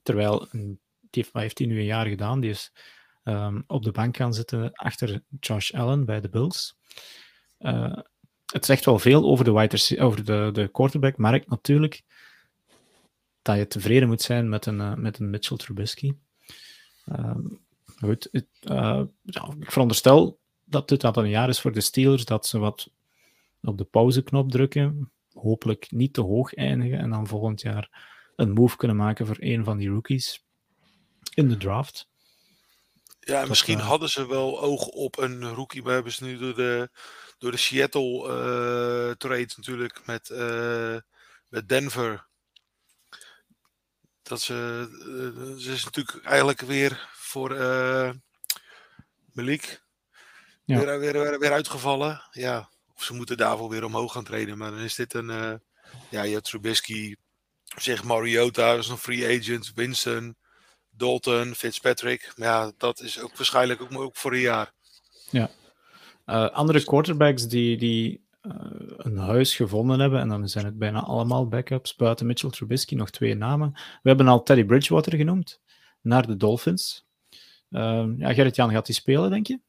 [0.03, 0.77] Terwijl, die
[1.09, 2.71] heeft, heeft hij nu een jaar gedaan, die is
[3.23, 6.77] um, op de bank gaan zitten achter Josh Allen bij de Bills.
[7.59, 7.97] Uh,
[8.45, 12.03] het zegt wel veel over de, wide, over de, de quarterback-markt natuurlijk,
[13.41, 16.13] dat je tevreden moet zijn met een, uh, met een Mitchell Trubisky.
[17.05, 17.35] Uh,
[17.99, 22.25] goed, het, uh, ja, ik veronderstel dat dit dat een jaar is voor de Steelers,
[22.25, 22.89] dat ze wat
[23.61, 28.77] op de pauzeknop drukken, hopelijk niet te hoog eindigen en dan volgend jaar een move
[28.77, 30.45] kunnen maken voor een van die rookies
[31.33, 32.07] in de draft.
[33.19, 35.83] Ja, misschien uh, hadden ze wel oog op een rookie.
[35.83, 36.89] We hebben ze nu door de,
[37.37, 40.97] door de Seattle uh, trade natuurlijk met, uh,
[41.49, 42.27] met Denver.
[44.27, 44.87] Dat ze,
[45.59, 47.49] ze is natuurlijk eigenlijk weer voor
[49.31, 49.81] Malik
[50.63, 50.79] ja.
[50.79, 52.21] weer, weer, weer, uitgevallen.
[52.31, 54.57] Ja, of ze moeten daarvoor weer omhoog gaan treden.
[54.57, 55.61] Maar dan is dit een,
[56.09, 57.15] ja, je hebt Trubisky,
[57.63, 60.35] zeg Mariota, is een free agent, Winston.
[60.97, 62.33] Dalton, Fitzpatrick.
[62.35, 64.73] Maar ja, dat is ook waarschijnlijk ook, ook voor een jaar.
[65.29, 65.49] Ja.
[66.25, 68.24] Uh, andere quarterbacks die, die uh,
[68.97, 73.09] een huis gevonden hebben, en dan zijn het bijna allemaal backups, buiten Mitchell Trubisky nog
[73.09, 73.71] twee namen.
[73.73, 75.61] We hebben al Teddy Bridgewater genoemd,
[76.01, 77.05] naar de Dolphins.
[77.69, 79.59] Uh, ja, Gerrit-Jan, gaat hij spelen, denk je?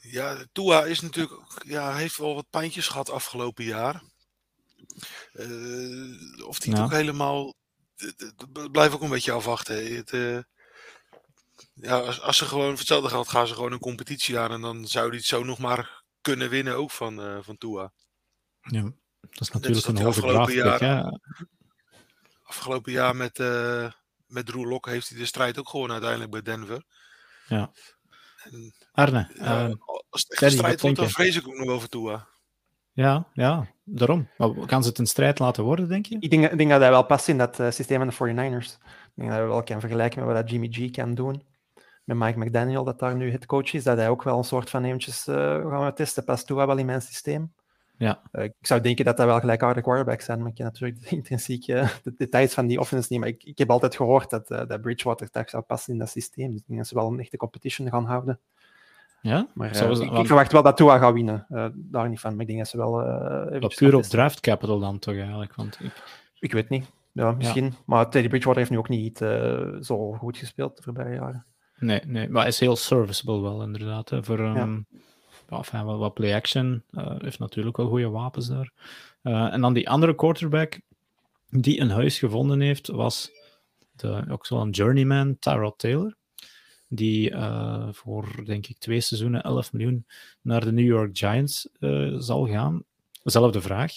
[0.00, 4.02] Ja, Tua is natuurlijk, ja, heeft wel wat pijntjes gehad afgelopen jaar.
[5.32, 6.84] Uh, of hij ja.
[6.84, 7.54] ook helemaal
[8.72, 9.96] blijf ook een beetje afwachten.
[9.96, 10.38] Het, uh,
[11.74, 14.86] ja, als, als, ze gewoon hetzelfde geld gaan ze gewoon een competitie aan en dan
[14.86, 17.92] zou het zo nog maar kunnen winnen ook van, uh, van Tua.
[18.60, 18.82] Ja,
[19.20, 21.18] dat is natuurlijk een hoge afgelopen jaar, ja.
[22.42, 23.92] Afgelopen jaar met, uh,
[24.26, 26.84] met Drew Locke heeft hij de strijd ook gewoon uiteindelijk bij Denver.
[27.46, 27.72] Ja.
[28.42, 29.76] En, Arne, ja,
[30.10, 32.28] als het echt een strijd wordt, dan vrees ik ook nog wel voor Tua.
[32.92, 34.28] Ja, ja, daarom.
[34.36, 36.16] Maar kan ze het een strijd laten worden, denk je?
[36.20, 38.72] Ik denk, ik denk dat hij wel past in dat uh, systeem van de 49ers.
[38.72, 41.42] Ik denk dat we wel kan vergelijken met wat Jimmy G kan doen.
[42.04, 44.70] Met Mike McDaniel, dat daar nu het coach is, dat hij ook wel een soort
[44.70, 45.36] van eventjes uh,
[45.70, 46.24] gaan we testen.
[46.24, 47.52] Past toe wel in mijn systeem.
[47.96, 48.22] Ja.
[48.32, 51.08] Uh, ik zou denken dat dat wel gelijkaardige quarterbacks zijn, maar ik ken natuurlijk de
[51.16, 53.20] intrinsiek de details van die offense niet.
[53.20, 56.50] Maar ik, ik heb altijd gehoord dat, dat Bridgewater toch zou passen in dat systeem.
[56.50, 58.40] Dus ik denk dat ze wel een echte competition gaan houden.
[59.20, 59.48] Ja?
[59.54, 61.46] Maar ik, ik, verwacht wel dat Tua gaat winnen.
[61.74, 62.32] Daar niet van.
[62.32, 63.68] Maar ik denk dat ze wel...
[63.68, 65.54] Puur op draft capital dan toch eigenlijk?
[65.54, 66.02] Want ik...
[66.38, 66.90] ik weet niet.
[67.12, 67.64] Ja, misschien.
[67.64, 67.70] Ja.
[67.86, 69.18] Maar Teddy Bridgewater heeft nu ook niet
[69.80, 71.46] zo goed gespeeld de voorbije jaren.
[71.82, 74.08] Nee, nee, maar is heel serviceable wel inderdaad.
[74.08, 74.86] Hè, voor um,
[75.48, 75.56] ja.
[75.56, 76.82] enfin, wat, wat play-action.
[77.18, 78.72] heeft natuurlijk wel goede wapens daar.
[79.22, 80.80] en dan die andere quarterback
[81.48, 83.30] die een huis gevonden heeft, was
[83.96, 86.16] de, ook zo'n journeyman, Tyrod Taylor
[86.94, 90.06] die uh, voor, denk ik, twee seizoenen 11 miljoen
[90.40, 92.82] naar de New York Giants uh, zal gaan.
[93.22, 93.92] Zelfde vraag.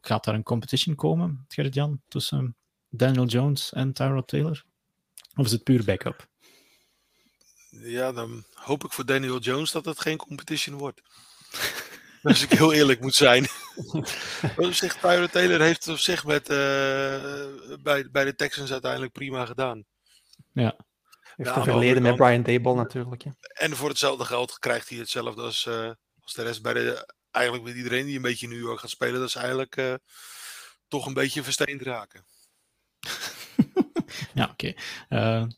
[0.00, 2.56] Gaat daar een competition komen, Gerrit-Jan, tussen
[2.88, 4.64] Daniel Jones en Tyrod Taylor?
[5.36, 6.28] Of is het puur backup?
[7.82, 11.00] Ja, dan hoop ik voor Daniel Jones dat het geen competition wordt.
[12.22, 13.46] Als ik heel eerlijk moet zijn.
[14.56, 16.56] Wat zich Taylor heeft op zich met, uh,
[17.82, 19.84] bij, bij de Texans uiteindelijk prima gedaan.
[20.52, 20.76] Ja.
[21.36, 23.24] Heeft ja, een verleden met Brian Dable natuurlijk.
[23.52, 27.14] En voor hetzelfde geld krijgt hij hetzelfde als, uh, als de rest bij de.
[27.30, 29.20] Eigenlijk met iedereen die een beetje in New York gaat spelen.
[29.20, 29.94] Dat is eigenlijk uh,
[30.88, 32.24] toch een beetje versteend raken.
[34.34, 34.74] ja, oké.
[35.08, 35.42] Okay.
[35.42, 35.48] Uh,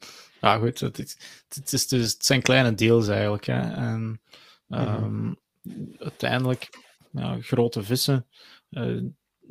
[0.40, 0.80] ja, goed.
[0.80, 3.46] Het, het, het, is dus, het zijn kleine deals eigenlijk.
[3.46, 3.60] Hè.
[3.60, 4.20] En
[4.68, 5.96] um, mm -hmm.
[5.98, 6.68] uiteindelijk,
[7.10, 8.26] ja, grote vissen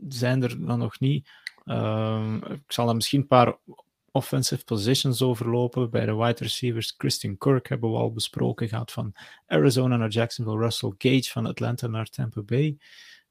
[0.08, 1.30] zijn er dan nog niet.
[1.66, 3.58] Uh, ik zal er misschien een paar
[4.12, 5.90] offensive positions overlopen.
[5.90, 8.68] Bij de wide receivers, Christian Kirk hebben we al besproken.
[8.68, 9.14] Gaat van
[9.46, 10.60] Arizona naar Jacksonville.
[10.60, 12.78] Russell Gage van Atlanta naar Tampa Bay.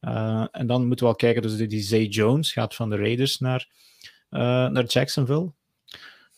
[0.00, 3.38] Uh, en dan moeten we al kijken, dus die Zay Jones gaat van de Raiders
[3.38, 3.68] naar,
[4.30, 5.52] uh, naar Jacksonville.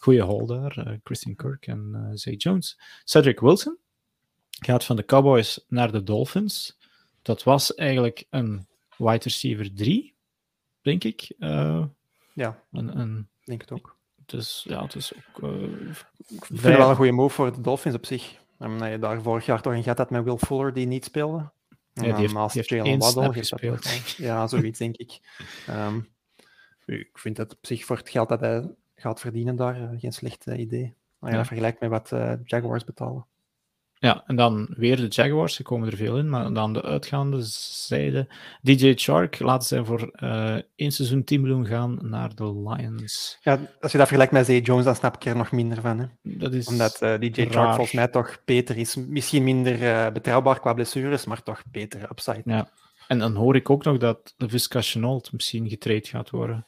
[0.02, 2.78] Goeie hol daar, uh, Christian Kirk en Zay Jones.
[3.04, 3.78] Cedric Wilson
[4.50, 6.78] gaat van de Cowboys naar de Dolphins.
[7.22, 10.14] Dat was eigenlijk een wide receiver 3,
[10.80, 11.34] denk ik.
[12.34, 13.96] ja, een, een, denk het ook.
[14.26, 15.42] Dus ja, het is ook.
[15.42, 15.62] Uh,
[16.28, 18.40] ik vind het wel een goede move voor de Dolphins op zich.
[18.58, 21.50] Omdat je daar vorig jaar toch een gat had met Will Fuller die niet speelde.
[21.92, 24.10] Ja, die heeft, naast heeft Waddle gespeeld.
[24.16, 25.20] Ja, zoiets denk ik.
[25.70, 26.10] Um,
[26.84, 30.46] ik vind het op zich voor het geld dat hij gaat verdienen daar geen slecht
[30.46, 30.94] uh, idee.
[31.20, 31.36] Je ja.
[31.36, 33.26] dat vergelijkt met wat uh, Jaguars betalen.
[34.02, 37.42] Ja, en dan weer de Jaguars, er komen er veel in, maar dan de uitgaande
[37.42, 38.28] zijde.
[38.62, 43.38] DJ Shark laat zij voor uh, één seizoen 10 miljoen gaan naar de Lions.
[43.40, 45.98] Ja, als je dat vergelijkt met Zay Jones, dan snap ik er nog minder van.
[45.98, 46.06] Hè?
[46.22, 47.52] Dat is Omdat uh, DJ raar.
[47.52, 48.96] Shark volgens mij toch beter is.
[48.96, 52.42] Misschien minder uh, betrouwbaar qua blessures, maar toch beter upside.
[52.44, 52.68] Ja,
[53.08, 56.66] en dan hoor ik ook nog dat de Visca Chenault misschien getraind gaat worden.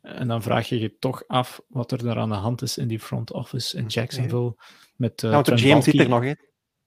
[0.00, 2.88] En dan vraag je je toch af wat er daar aan de hand is in
[2.88, 4.56] die front office in Jacksonville.
[4.96, 6.28] Met, uh, want de GM zit er nog, hè?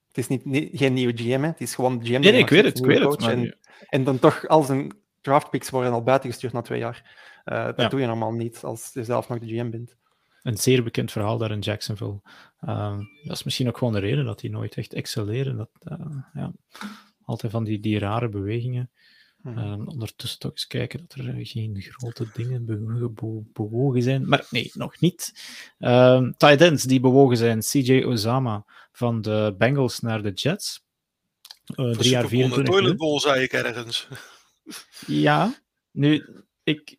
[0.08, 1.48] Het is niet, niet, geen nieuwe GM, hè.
[1.48, 2.12] het is gewoon GM.
[2.12, 3.20] Nee, nee ik weet het, ik weet het.
[3.20, 3.32] Maar...
[3.32, 3.58] En,
[3.90, 7.16] en, dan toch al zijn draftpicks worden al buitengestuurd na twee jaar.
[7.46, 9.98] Uh, dat doe je normaal niet als je zelf nog de GM bent.
[10.42, 12.22] Een zeer bekend verhaal daar in Jacksonville.
[12.62, 15.58] Uh, dat is misschien ook gewoon de reden dat hij nooit echt excelleren.
[15.58, 16.52] Dat, uh, ja,
[17.24, 18.92] altijd van die, die rare bewegingen.
[19.46, 22.66] Um, ondertussen toch eens kijken dat er geen grote dingen
[23.54, 24.28] bewogen zijn.
[24.28, 25.34] Maar nee, nog niet.
[25.80, 27.60] Um, tight ends die bewogen zijn.
[27.60, 30.86] CJ Ozama van de Bengals naar de Jets.
[31.76, 34.08] Uh, drie jaar 24 toilet bowl, zei ik ergens.
[35.08, 35.62] Ja,
[35.92, 36.26] nu,
[36.64, 36.98] ik,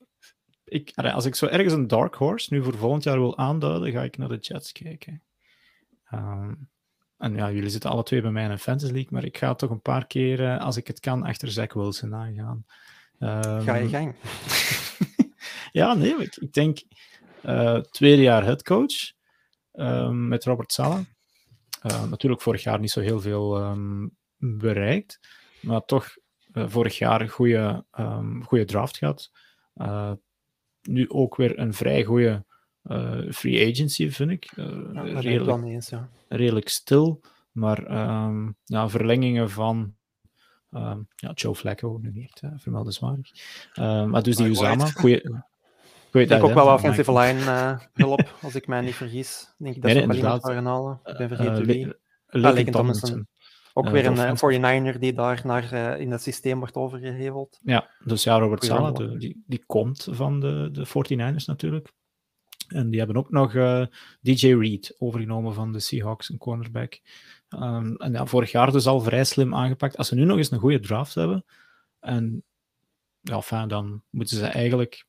[0.65, 4.03] ik, als ik zo ergens een dark horse nu voor volgend jaar wil aanduiden, ga
[4.03, 5.23] ik naar de Jets kijken.
[6.13, 6.71] Um,
[7.23, 9.55] en ja, jullie zitten alle twee bij mij in een Fantasy League, maar ik ga
[9.55, 12.65] toch een paar keer, uh, als ik het kan, achter Zach Wilson aangaan.
[13.19, 14.15] Um, ga je gang?
[15.81, 16.83] ja, nee, ik, ik denk
[17.45, 19.13] uh, tweede jaar headcoach
[19.73, 21.05] um, met Robert Sala.
[21.83, 25.21] Uh, natuurlijk vorig jaar niet zo heel veel um, bereikt,
[25.61, 26.17] maar toch
[26.53, 27.85] vorig jaar een goede,
[28.45, 29.31] goede draft gehad.
[30.83, 32.45] nu ook weer een vrij goede
[33.31, 34.53] free agency, vind ik.
[34.57, 36.09] Uh, ja, redelijk, eens, ja.
[36.29, 37.21] redelijk stil,
[37.53, 39.95] maar um, ja, verlengingen van
[40.71, 43.31] um, ja, Joe Flacco, nu niet uh, vermeldenswaardig.
[43.75, 45.23] Uh, maar dus die Usama, goeie,
[46.13, 49.55] ik denk ook wel offensive line hulp, als ik mij niet vergis.
[49.59, 51.01] Denk ik dat nee, ze nee, wel iemand gaan halen.
[51.05, 51.95] Ik ben vergeten wie.
[52.27, 53.27] Le Thompson.
[53.75, 57.59] Ook weer een 49er die daar naar, in het systeem wordt overgeheveld.
[57.63, 61.93] Ja, dus ja, Robert Sala, die, die komt van de, de 49ers natuurlijk.
[62.73, 63.89] En die hebben ook nog uh, eh,
[64.21, 67.01] DJ Reed overgenomen van de Seahawks, een cornerback.
[67.49, 69.97] Um, en ja, vorig jaar dus al vrij slim aangepakt.
[69.97, 71.45] Als ze nu nog eens een goede draft hebben,
[72.01, 72.45] en
[73.21, 75.07] ja, enfin, dan moeten ze eigenlijk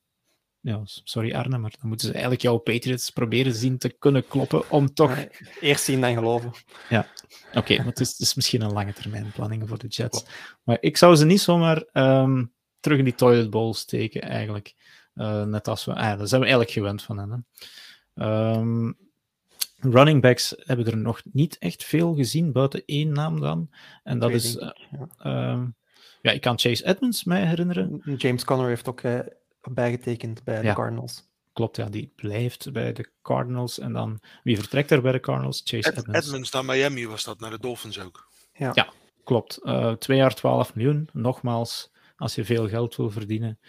[0.64, 4.70] ja, sorry Arne, maar dan moeten ze eigenlijk jouw Patriots proberen zien te kunnen kloppen
[4.70, 5.18] om toch...
[5.60, 6.52] eerst zien dan geloven.
[6.90, 7.08] Ja,
[7.54, 10.26] oké, maar het is, het is, misschien een lange termijn planning voor de Jets.
[10.64, 14.74] Maar ik zou ze niet zomaar um, terug in die toilet bowl steken, eigenlijk.
[15.16, 17.46] Uh, net als we, ah, dat zijn we eigenlijk gewend van hen.
[18.14, 18.56] Hè.
[18.56, 18.98] Um,
[19.80, 23.70] running backs hebben er nog niet echt veel gezien, buiten één naam dan.
[24.04, 24.56] En dat is.
[24.56, 24.70] Uh,
[25.18, 25.52] ja.
[25.52, 25.76] Um,
[26.22, 26.32] ja.
[26.32, 28.02] ik kan Chase Edmonds mij herinneren.
[28.18, 29.20] James Conner heeft ook uh,
[29.62, 31.32] bijgetekend bij de Cardinals.
[31.54, 33.80] Klopt, ja, die blijft bij de Cardinals.
[33.80, 35.62] En dan wie vertrekt er bij de Cardinals?
[35.64, 36.28] Chase Ed Edmonds.
[36.28, 38.28] Edmonds naar Miami was dat, naar de Dolphins ook.
[38.54, 38.90] Ja, ja
[39.24, 39.62] klopt.
[40.00, 41.10] twee jaar 12 miljoen.
[41.14, 43.60] Nogmaals, als je veel geld wil verdienen,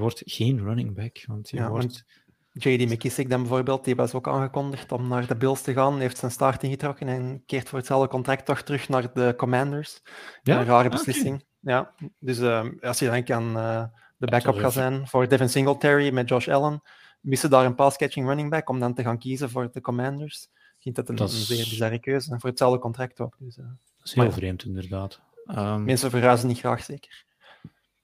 [0.00, 1.24] wordt geen running back.
[1.26, 2.04] Want je ja, wordt...
[2.52, 6.18] JD McKissick dan bijvoorbeeld, die was ook aangekondigd om naar de Bills te gaan, heeft
[6.18, 10.02] zijn start ingetrokken en keert voor hetzelfde contract toch terug naar de Commanders.
[10.42, 10.58] Ja?
[10.58, 11.44] Een rare ah, beslissing.
[11.60, 13.84] Ja, dus uh, als je dan kan uh,
[14.16, 16.82] de backup gaat zijn voor Devin Singletary met Josh Allen,
[17.20, 20.48] missen daar een pass-catching running back om dan te gaan kiezen voor de Commanders.
[20.52, 21.38] Ik vind dat een, dat is...
[21.38, 22.32] een zeer bizarre keuze.
[22.32, 23.36] En voor hetzelfde contract ook.
[23.38, 25.20] Dus, uh, dat is heel maar, vreemd, inderdaad.
[25.46, 25.84] Um...
[25.84, 27.24] Mensen verhuizen niet graag, zeker.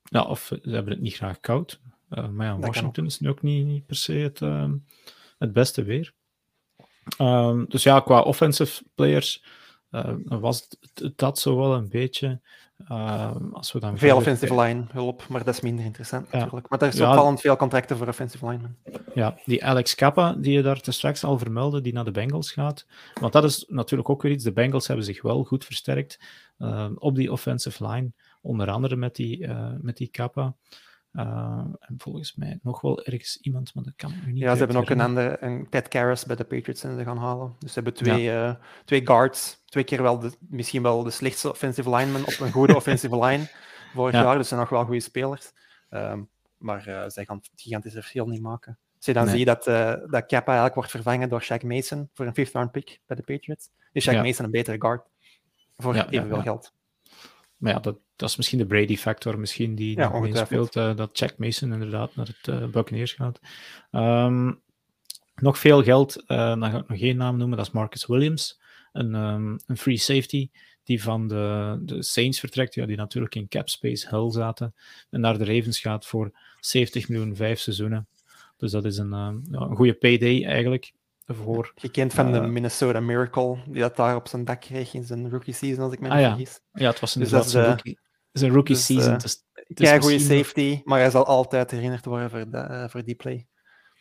[0.04, 1.80] Ja, of ze hebben het niet graag koud.
[2.10, 4.70] Uh, maar ja, Washington is nu ook niet, niet per se het, uh,
[5.38, 6.14] het beste weer.
[7.18, 9.44] Um, dus ja, qua offensive players
[9.90, 10.68] uh, was
[11.16, 12.40] dat zo wel een beetje.
[13.52, 16.38] als we dan veel offensive line hulp, maar dat is minder interessant ja.
[16.38, 16.68] natuurlijk.
[16.68, 18.78] Maar er is ja, opvallend veel contracten voor offensive linemen.
[19.14, 22.86] Ja, die Alex Kappa, die je daar straks al vermeldde, die naar de Bengals gaat.
[23.20, 24.44] Want dat is natuurlijk ook weer iets.
[24.44, 26.20] De Bengals hebben zich wel goed versterkt
[26.94, 28.12] op die offensive line.
[28.42, 30.54] Onder andere met die, uh, met die kappa.
[31.16, 34.38] Uh, en volgens mij nog wel ergens iemand, maar dat kan ik niet.
[34.38, 37.18] Ja, ze hebben ook een andere, een Ted Karras bij de Patriots en ze gaan
[37.18, 37.54] halen.
[37.58, 38.48] Dus ze hebben twee, ja.
[38.48, 38.54] uh,
[38.84, 42.76] twee guards, twee keer wel de, misschien wel de slechtste offensive lineman op een goede
[42.80, 43.48] offensive line
[43.94, 44.22] vorig ja.
[44.22, 44.36] jaar.
[44.36, 45.52] Dus ze zijn nog wel goede spelers.
[45.90, 48.78] Um, maar uh, zij gaan het gigantische verschil niet maken.
[48.96, 49.36] Als je dan nee.
[49.36, 49.64] ziet dat,
[50.10, 53.22] dat Kappa eigenlijk wordt vervangen door Shaq Mason voor een fifth round pick bij de
[53.22, 54.22] Patriots, is Shaq ja.
[54.22, 55.06] Mason een betere guard
[55.76, 56.72] voor evenveel geld.
[57.56, 61.18] Maar ja, dat, dat is misschien de Brady-factor, misschien die ja, nog speelt, uh, dat
[61.18, 63.40] Jack Mason inderdaad naar het uh, Buccaneers gaat.
[63.90, 64.60] Um,
[65.34, 68.60] nog veel geld, uh, dan ga ik nog geen naam noemen, dat is Marcus Williams,
[68.92, 70.50] een, um, een free safety
[70.84, 74.74] die van de, de Saints vertrekt, ja, die natuurlijk in cap space hell zaten,
[75.10, 78.08] en naar de Ravens gaat voor 70 miljoen, vijf seizoenen.
[78.56, 79.10] Dus dat is een,
[79.50, 80.92] ja, een goede payday eigenlijk.
[81.26, 81.72] Voor...
[81.74, 85.54] Gekend van de Minnesota Miracle, die dat daar op zijn dak kreeg in zijn rookie
[85.54, 86.60] season, als ik me niet ah, vergis.
[86.72, 87.98] Ja, het was dus inderdaad zijn rookie,
[88.32, 89.18] zijn rookie dus, season.
[89.18, 93.46] Dus, Kijk, goede safety, maar hij zal altijd herinnerd worden voor, de, voor die play.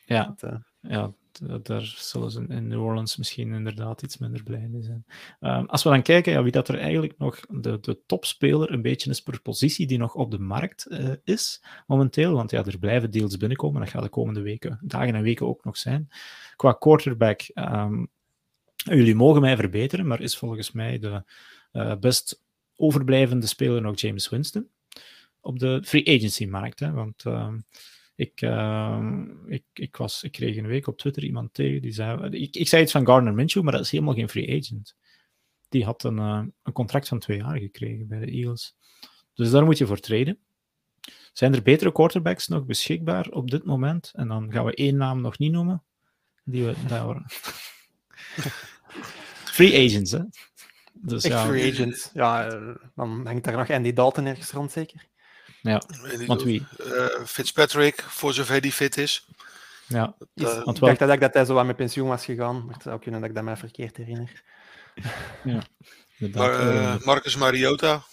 [0.05, 1.13] Ja, dat, ja
[1.61, 5.05] daar zullen ze in New Orleans misschien inderdaad iets minder blij mee zijn.
[5.39, 8.81] Ehm, als we dan kijken ja, wie dat er eigenlijk nog de, de topspeler een
[8.81, 12.79] beetje is per positie die nog op de markt uh, is momenteel, want ja, er
[12.79, 16.07] blijven deals binnenkomen, dat gaat de komende weken, dagen en weken ook nog zijn.
[16.55, 18.07] Qua quarterback, um,
[18.75, 21.23] jullie mogen mij verbeteren, maar is volgens mij de
[21.73, 22.43] uh, best
[22.75, 24.69] overblijvende speler nog James Winston
[25.41, 27.25] op de free agency markt, hè, want...
[27.25, 27.65] Um,
[28.16, 32.30] ik, uh, ik, ik, was, ik kreeg een week op Twitter iemand tegen die zei.
[32.30, 34.95] Ik, ik zei iets van Gardner Minshew, maar dat is helemaal geen free agent.
[35.70, 38.76] Die had een, uh, een contract van twee jaar gekregen bij de Eagles.
[39.34, 40.39] Dus daar moet je voor treden.
[41.34, 44.11] Zijn er betere quarterbacks nog beschikbaar op dit moment?
[44.16, 45.84] En dan gaan we één naam nog niet noemen.
[46.43, 47.24] Die we daar
[49.55, 50.20] Free agents, hè?
[50.93, 51.45] Dus, ja.
[51.45, 52.09] free agents.
[52.13, 55.07] Ja, eh, dan hangt daar nog Andy Dalton ergens rond, zeker?
[55.66, 55.82] Ja,
[56.26, 56.66] want wie?
[56.80, 59.28] Uh, Fitzpatrick, voor zover die fit is.
[59.88, 62.74] Ja, uh, want ik dacht dat, dat hij zo aan met pensioen was gegaan, maar
[62.74, 64.43] het zou kunnen dat ik dat mij verkeerd herinner.
[65.43, 65.63] Ja,
[66.34, 68.03] maar, uh, Marcus Mariota.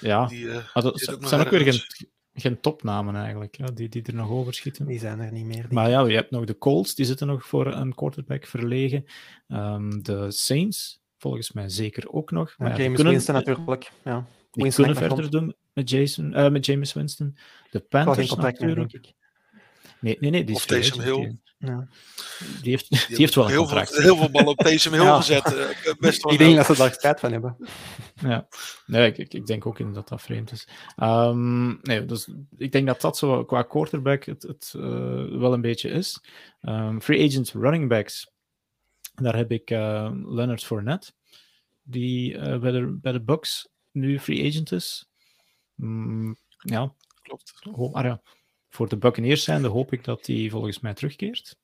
[0.00, 1.80] Ja, die, het zijn ook weer geen,
[2.34, 4.86] geen topnamen eigenlijk, ja, die, die er nog overschieten.
[4.86, 5.66] Die zijn er niet meer.
[5.70, 9.04] Maar ja, je hebt nog de Colts, die zitten nog voor een quarterback verlegen.
[9.48, 12.54] Um, de Saints, volgens mij zeker ook nog.
[12.58, 13.22] Maar ja, James kunnen...
[13.26, 14.26] Natuurlijk, ja.
[14.50, 17.36] Die kunnen verder doen met, Jason, uh, met James Winston.
[17.70, 19.14] De Panthers natuurlijk.
[20.02, 20.44] Nee, nee, nee.
[20.44, 21.36] Die of Taysom Hill.
[21.58, 21.88] Ja.
[22.62, 23.94] Die, heeft, die, die heeft wel een contract.
[23.94, 25.16] Veel, heel veel ballen op Taysom Hill ja.
[25.16, 25.52] gezet.
[25.52, 27.56] Uh, best ik denk dat ze daar spijt van hebben.
[28.14, 28.48] Ja,
[28.86, 30.68] nee, ik, ik denk ook in dat dat vreemd is.
[30.96, 34.82] Um, nee, dus ik denk dat dat zo qua quarterback het, het uh,
[35.38, 36.20] wel een beetje is.
[36.62, 38.30] Um, free agent running backs.
[39.14, 41.12] Daar heb ik uh, Leonard Fournette,
[41.82, 45.11] die bij, de, bij de Bucks nu free agent is.
[45.74, 47.52] Mm, ja, klopt.
[47.92, 48.22] maar ja,
[48.68, 51.56] voor de Buccaneers zijnde hoop ik dat hij volgens mij terugkeert.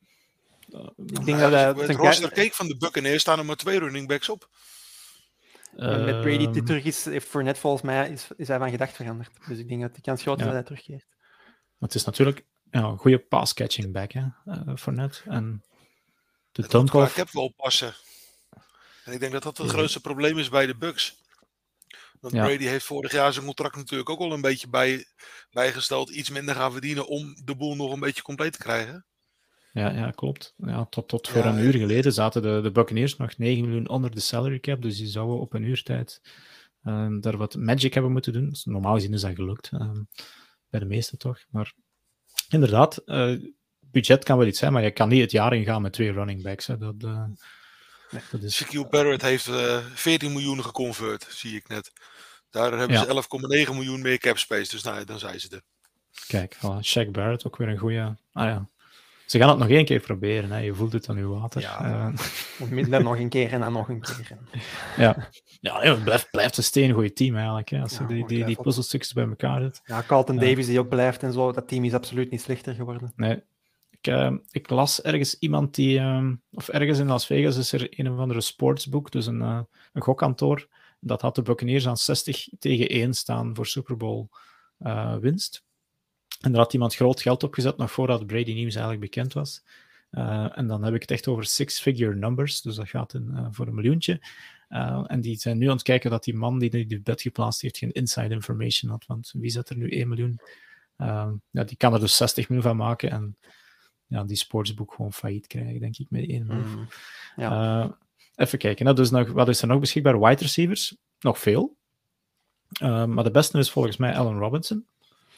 [0.69, 1.73] Uh, ik denk dat hij.
[1.73, 4.49] Het roster keek van de Buccaneers staan er maar twee running backs op.
[5.77, 8.59] Uh, met Brady die ehm, terug is, heeft voor net volgens mij is, is hij
[8.59, 9.31] van gedacht veranderd.
[9.49, 11.07] Dus ik denk dat de kans groot is dat hij terugkeert.
[11.79, 15.23] het is natuurlijk ja, een goede pass-catching back hè, uh, voor net.
[15.27, 15.65] En
[16.53, 17.95] de Ik heb wel passen.
[19.05, 21.17] En ik denk dat dat het grootste probleem is bij de Bucks.
[22.21, 25.07] Want Brady heeft vorig jaar zijn contract natuurlijk ook al een beetje bij,
[25.51, 26.11] bijgesteld.
[26.11, 29.07] Iets minder gaan verdienen om de boel nog een beetje compleet te krijgen.
[29.73, 30.55] Ja, ja klopt.
[30.57, 34.11] Ja, tot, tot voor een uur geleden zaten de, de Buccaneers nog 9 miljoen onder
[34.11, 34.83] de salary cap.
[34.83, 36.21] Dus die zouden op een uurtijd
[36.83, 38.49] uh, daar wat magic hebben moeten doen.
[38.49, 39.71] Dus normaal gezien is dat gelukt.
[39.73, 39.91] Uh,
[40.71, 41.45] bij de meesten toch.
[41.51, 41.75] Maar
[42.49, 43.39] inderdaad, uh,
[43.81, 46.43] budget kan wel iets zijn, maar je kan niet het jaar ingaan met twee running
[46.43, 46.67] backs.
[46.67, 46.79] Hè.
[46.79, 47.25] Dat, eh,
[48.11, 48.55] Nee, dat is...
[48.55, 51.93] Shaquille Barrett heeft uh, eh, 14 miljoen geconvert, zie ik net.
[52.51, 53.23] Daar hebben ja.
[53.23, 55.63] ze 11,9 miljoen meer cap space, dus nou, dan zijn ze er.
[56.27, 58.17] Kijk, voilà, Shaq Barrett ook weer een goede.
[58.33, 58.69] Ah ja.
[59.27, 60.59] Ze gaan het nog één keer proberen, hè.
[60.59, 61.61] je voelt het aan uw water.
[61.61, 62.13] Ja,
[62.73, 62.99] uh...
[62.99, 64.39] nog een keer en dan nog een keer.
[65.05, 65.29] ja,
[65.61, 67.69] ja het blijft, blijft een steengoed team eigenlijk.
[67.69, 67.81] Hè.
[67.81, 69.81] Als je die, die, die puzzelstukjes bij elkaar zet.
[69.85, 73.13] Ja, Carlton Davis die ook blijft en zo, dat team is absoluut niet slechter geworden.
[73.17, 73.43] Nee,
[74.01, 77.99] ik, uh, ik, las ergens iemand die, uh, of ergens in Las Vegas is er
[77.99, 79.61] een of andere sportsboek, dus een, uh,
[79.93, 80.69] een gokkantoor.
[81.01, 84.27] Dat had de Buccaneers aan 60 tegen 1 staan voor Super Bowl
[85.21, 85.65] winst.
[86.41, 89.65] En daar had iemand groot geld op gezet, nog voordat Brady Nieuws eigenlijk bekend was.
[90.11, 93.75] en dan heb ik het echt over six-figure numbers, dus dat gaat in, voor een
[93.75, 94.21] miljoentje.
[95.07, 97.79] en die zijn nu aan het kijken dat die man die die bed geplaatst heeft
[97.79, 100.41] geen inside information had, want wie zet er nu 1 miljoen?
[101.51, 103.37] ja, die kan er dus 60 miljoen van maken en
[104.09, 106.77] ja, die sportsboek gewoon failliet krijgen, denk ik, met één move.
[106.77, 106.89] Mm,
[107.37, 107.83] ja.
[107.85, 107.91] Uh,
[108.35, 108.95] even kijken, hè.
[108.95, 110.21] dus nog, wat is er nog beschikbaar?
[110.21, 111.77] Wide receivers, nog veel.
[112.83, 114.87] Uh, maar de beste is volgens mij Allen Robinson,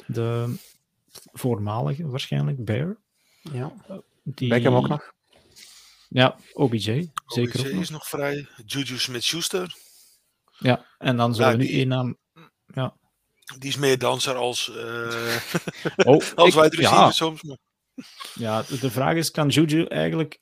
[0.07, 0.55] de
[1.33, 2.97] voormalige waarschijnlijk Bear.
[3.53, 4.49] Ja, uh, die...
[4.49, 5.13] Beckham ook nog.
[6.09, 8.47] Ja, OBJ, zeker OBJ is nog vrij.
[8.67, 9.77] Juju Smith-Schuster.
[10.59, 12.17] Ja, en dan zullen we nu één naam...
[12.75, 12.95] Ja.
[13.59, 15.37] Die is meer danser als, uh,
[15.97, 17.11] oh, als wide receiver ja.
[17.11, 17.43] soms.
[17.43, 17.57] Maar...
[18.35, 20.41] Ja, de vraag is, kan Juju eigenlijk...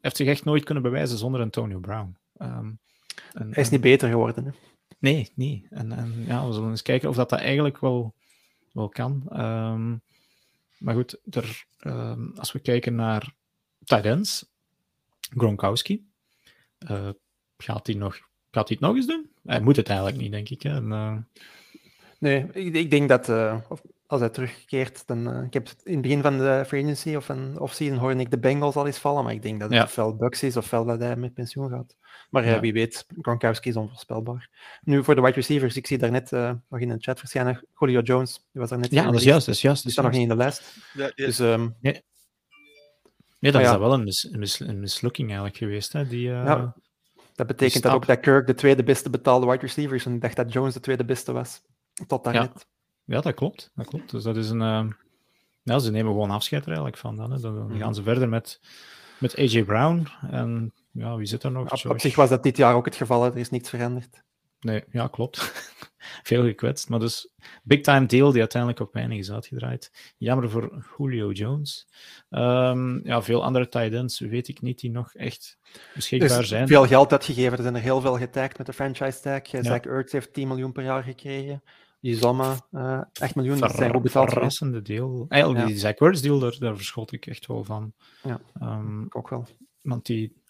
[0.00, 2.16] heeft zich echt nooit kunnen bewijzen zonder Antonio Brown.
[2.38, 2.78] Um,
[3.32, 4.50] en, Hij is niet beter geworden, hè?
[4.98, 5.66] Nee, niet.
[5.70, 8.14] En, en, ja, we zullen eens kijken of dat, dat eigenlijk wel,
[8.72, 9.28] wel kan.
[9.32, 10.00] Um,
[10.78, 13.34] maar goed, er, um, als we kijken naar
[13.84, 14.48] tight
[15.36, 16.06] Gronkowski,
[16.90, 17.08] uh,
[17.56, 18.14] gaat, hij nog,
[18.50, 19.30] gaat hij het nog eens doen?
[19.44, 20.62] Hij moet het eigenlijk niet, denk ik.
[20.62, 20.70] Hè?
[20.70, 21.16] En, uh...
[22.18, 23.28] Nee, ik, ik, denk dat...
[23.28, 23.60] Uh,
[24.06, 25.28] als hij terugkeert, dan...
[25.28, 28.30] Uh, ik heb in het begin van de free agency of van off-season hoorde ik
[28.30, 29.84] de Bengals al eens vallen, maar ik denk dat het ja.
[29.84, 31.96] ofwel Bucks is ofwel dat hij met pensioen gaat.
[32.30, 32.60] Maar ja.
[32.60, 34.50] wie weet, Gronkowski is onvoorspelbaar.
[34.82, 37.66] Nu, voor de wide receivers, ik zie daar net uh, nog in de chat verschijnen,
[37.78, 39.82] Julio Jones, die was er net Ja, dat is juist, dat is juist.
[39.82, 40.76] Die staat nog niet in de lijst.
[40.94, 41.38] Ja, Dus...
[41.38, 42.04] Um, nee.
[43.38, 45.92] Nee, dat is dat wel een, mis, een, mis, een, mislukking eigenlijk geweest.
[45.92, 46.06] Hè?
[46.06, 46.74] Die, uh, ja,
[47.34, 50.20] dat betekent dat ook dat Kirk de tweede beste betaalde wide receiver is en ik
[50.20, 51.62] dacht dat Jones de tweede beste was.
[52.06, 52.66] Tot daarnet.
[53.06, 53.70] Ja, dat klopt.
[53.74, 54.10] Dat klopt.
[54.10, 54.60] Dus dat is een...
[54.60, 54.86] Uh,
[55.62, 57.16] ja, ze nemen gewoon afscheid er eigenlijk van.
[57.16, 57.40] Dan, hè.
[57.40, 58.60] dan gaan ze verder met,
[59.18, 60.06] met AJ Brown.
[60.30, 61.84] En ja, wie zit er nog?
[61.84, 63.24] Op, op zich was dat dit jaar ook het geval.
[63.24, 64.24] Er is niets veranderd.
[64.60, 65.38] Nee, ja, klopt.
[66.22, 66.88] Veel gekwetst.
[66.88, 67.32] Maar dus,
[67.62, 70.14] big time deal die uiteindelijk op weinig is uitgedraaid.
[70.18, 71.88] Jammer voor Julio Jones.
[72.30, 75.58] Um, ja, veel andere tight ends weet ik niet die nog echt
[75.94, 76.68] beschikbaar dus zijn.
[76.68, 77.56] veel geld uitgegeven.
[77.56, 79.46] Er zijn er heel veel getagd met de franchise tag.
[79.46, 79.62] Ja.
[79.62, 81.62] Zach Ertz heeft 10 miljoen per jaar gekregen.
[82.10, 83.58] Uzama, uh, 8 miljoen.
[83.58, 84.30] Dat zijn ook betaald.
[84.30, 85.26] verrassende deel.
[85.28, 85.68] Eigenlijk, ja.
[85.68, 87.92] die Zach Ertz deal, daar, daar verschot ik echt wel van.
[88.22, 89.46] Ja, um, ik ook wel.
[89.80, 90.44] Want die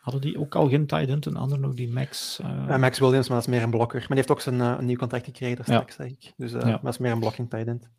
[0.00, 2.38] Hadden die ook al geen tight end, een ander nog, die Max?
[2.42, 2.76] Uh...
[2.76, 3.98] Max Williams, maar dat is meer een blokker.
[3.98, 6.02] Maar die heeft ook zijn een nieuw contract gekregen straks, ja.
[6.04, 6.32] zeg ik.
[6.36, 6.78] Dus ja.
[6.82, 7.90] dat is meer een blocking tight end.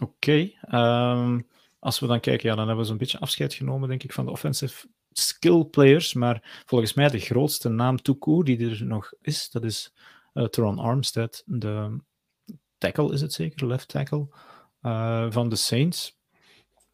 [0.00, 0.12] Oké.
[0.12, 0.58] Okay.
[1.14, 1.46] Um,
[1.78, 4.24] als we dan kijken, ja, dan hebben we zo'n beetje afscheid genomen, denk ik, van
[4.24, 6.14] de offensive skill players.
[6.14, 9.94] Maar volgens mij de grootste naam Tuku die er nog is, dat is
[10.34, 12.00] uh, Teron Armstead, de
[12.78, 14.28] tackle is het zeker, left tackle
[15.30, 16.16] van de Saints.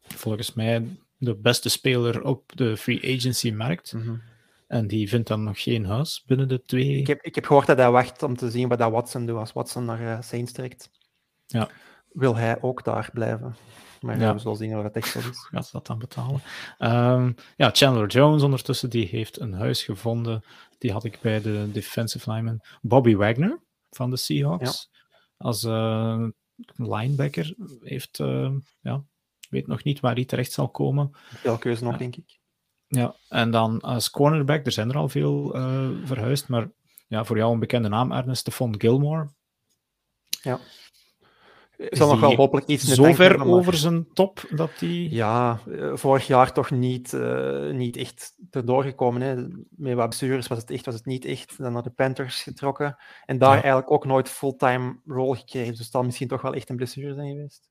[0.01, 3.93] Volgens mij de beste speler op de free agency markt.
[3.93, 4.21] Mm -hmm.
[4.67, 6.97] En die vindt dan nog geen huis binnen de twee.
[6.97, 9.37] Ik heb, ik heb gehoord dat hij wacht om te zien wat dat Watson doet.
[9.37, 10.89] Als Watson naar uh, Saints trekt,
[11.45, 11.69] ja.
[12.11, 13.55] wil hij ook daar blijven.
[14.01, 14.33] Maar ja.
[14.33, 15.47] we zullen zien of dat echt zo is.
[15.51, 16.41] Gaat ze dat dan betalen?
[16.79, 20.43] Um, ja, Chandler Jones ondertussen, die heeft een huis gevonden.
[20.77, 22.61] Die had ik bij de defensive lineman.
[22.81, 23.59] Bobby Wagner
[23.89, 24.89] van de Seahawks.
[25.37, 26.27] Als uh,
[26.75, 29.03] linebacker heeft, uh, ja,
[29.49, 31.11] weet nog niet waar hij terecht zal komen.
[31.13, 32.39] Veel keuze nog, denk ik.
[32.87, 36.69] Ja, en dan als cornerback, er zijn er al veel uh, verhuisd, maar
[37.07, 39.29] ja, voor jou een bekende naam, Ernest, Stephon Gilmore.
[40.41, 40.59] Ja.
[41.77, 45.07] Is zal nog wel hopelijk iets zo ver over zijn top dat hij...
[45.09, 45.59] Ja,
[45.93, 49.21] vorig jaar toch niet, uh, niet echt erdoor gekomen.
[49.21, 49.35] Hè.
[49.69, 51.57] Met wat blessures was het echt, was het niet echt.
[51.57, 52.97] Dan naar de Panthers getrokken.
[53.25, 53.55] En daar ja.
[53.55, 55.69] eigenlijk ook nooit fulltime rol gekregen.
[55.69, 57.69] Dus het zal misschien toch wel echt een blessure zijn geweest.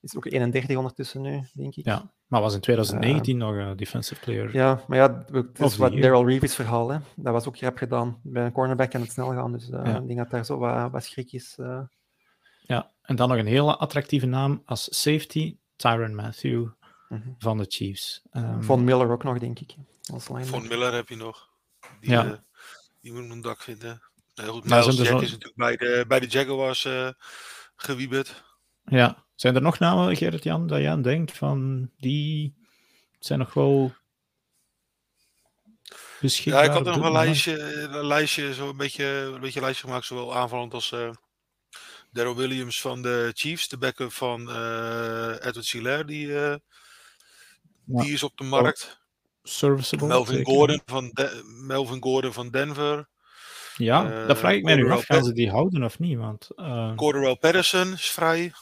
[0.00, 1.84] Is ook 31 ondertussen nu, denk ik.
[1.84, 4.54] Ja, maar was in 2019 uh, nog een defensive player.
[4.54, 6.88] Ja, maar ja, het is wat Daryl Reeves verhaal.
[6.88, 6.98] Hè.
[7.16, 8.20] Dat was ook grap gedaan.
[8.22, 9.52] Bij een cornerback kan het snel gaan.
[9.52, 9.96] Dus uh, ja.
[9.96, 11.58] ik denk dat daar zo wat, wat schrik is.
[12.66, 12.76] Uh.
[12.76, 16.72] Ja, en dan nog een hele attractieve naam als safety, Tyron Matthew mm
[17.08, 17.34] -hmm.
[17.38, 18.22] van de Chiefs.
[18.32, 19.74] Um, Von Miller ook nog, denk ik.
[20.12, 21.48] Als Von Miller heb je nog.
[22.00, 22.44] Die, ja.
[23.00, 24.02] die moet een dak vinden.
[24.34, 24.90] Nee, goed, Jack zo...
[25.18, 26.88] is natuurlijk bij de, bij de Jaguars
[27.76, 28.44] gewieberd.
[28.84, 32.54] Ja, zijn er nog namen, Gerrit-Jan, dat je aan denkt van die
[33.18, 33.94] zijn nog wel
[36.20, 36.62] beschikbaar?
[36.62, 39.86] Ja, ik had er nog een lijstje, een lijstje, zo een beetje, een beetje lijstje
[39.86, 41.10] gemaakt, zowel aanvallend als uh,
[42.16, 46.58] Daryl Williams van de Chiefs, de backup van uh, Edward Silair, die, uh, ja.
[47.84, 49.00] die is op de markt.
[49.42, 50.06] Serviceable.
[50.06, 53.08] Melvin Gordon, van de Melvin Gordon van Denver.
[53.76, 55.04] Ja, uh, dat vraag ik mij nu af.
[55.04, 56.18] Gaan ze die houden of niet?
[56.18, 56.94] Want, uh...
[56.94, 58.52] Corderell Patterson is vrij.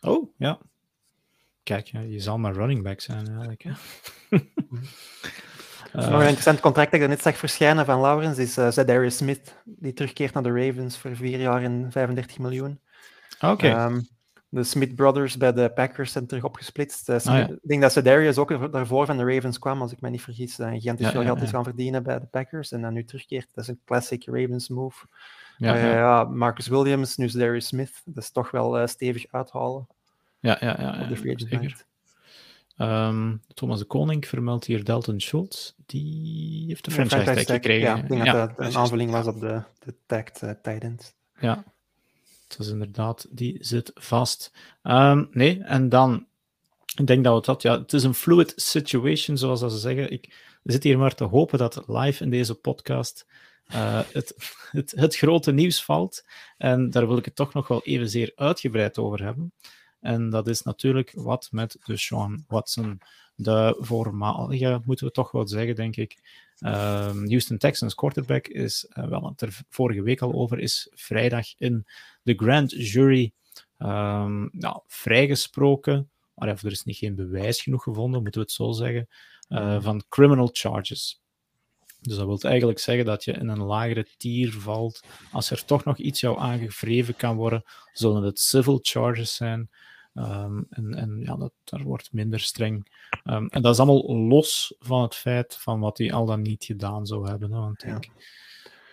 [0.00, 0.58] Oh, ja.
[1.62, 3.62] Kijk, je zal maar running back zijn eigenlijk.
[3.62, 3.72] Hè?
[5.94, 9.16] Uh, nog een interessant contract dat ik net zag verschijnen van Lawrence is uh, Zedarius
[9.16, 12.80] Smith, die terugkeert naar de Ravens voor vier jaar en 35 miljoen.
[13.40, 13.52] Oké.
[13.52, 13.84] Okay.
[13.84, 14.08] Um,
[14.48, 17.08] de Smith Brothers bij de Packers zijn terug opgesplitst.
[17.08, 17.54] Uh, Smith, oh, ja.
[17.54, 20.58] Ik denk dat Zedarius ook daarvoor van de Ravens kwam, als ik me niet vergis.
[20.58, 23.48] Uh, gigantisch ja, veel geld is gaan verdienen bij de Packers en dan nu terugkeert.
[23.54, 25.06] Dat is een classic Ravens move.
[25.56, 26.24] Ja, ja.
[26.24, 28.02] Marcus Williams, nu Zedarius Smith.
[28.04, 29.86] Dat is toch wel stevig uithalen.
[30.40, 31.02] Ja, ja, ja.
[31.02, 31.86] Op de free zeker.
[32.80, 35.72] Um, Thomas de Koning vermeldt hier Dalton Schultz.
[35.86, 37.88] Die heeft de franchise, franchise tag gekregen.
[37.88, 38.32] Ja, ik denk ja.
[38.32, 41.64] dat dat een aanvulling was op de, de tagged uh, tight Ja,
[42.48, 44.52] dat is inderdaad, die zit vast.
[44.82, 46.26] Um, nee, en dan,
[46.96, 50.12] ik denk dat we dat, ja, het is een fluid situation, zoals dat ze zeggen.
[50.12, 53.26] Ik zit hier maar te hopen dat live in deze podcast
[53.74, 54.34] uh, het,
[54.70, 56.24] het, het grote nieuws valt.
[56.56, 59.52] En daar wil ik het toch nog wel even zeer uitgebreid over hebben.
[60.00, 63.00] En dat is natuurlijk wat met de Sean Watson,
[63.34, 66.18] de voormalige, moeten we toch wel zeggen, denk ik.
[66.60, 71.46] Um, Houston Texans quarterback is, uh, wel het er vorige week al over, is vrijdag
[71.58, 71.86] in
[72.22, 73.32] de grand jury
[73.78, 76.10] um, nou, vrijgesproken.
[76.34, 79.08] Maar er is niet geen bewijs genoeg gevonden, moeten we het zo zeggen,
[79.48, 81.20] uh, van criminal charges.
[82.00, 85.02] Dus dat wil eigenlijk zeggen dat je in een lagere tier valt.
[85.32, 89.70] Als er toch nog iets jou aangevreven kan worden, zullen het civil charges zijn.
[90.14, 92.92] Ehm, en, en ja, dat, daar wordt minder streng.
[93.24, 96.64] Ehm, en dat is allemaal los van het feit van wat hij al dan niet
[96.64, 97.52] gedaan zou hebben.
[97.52, 98.06] Hè, want ik denk,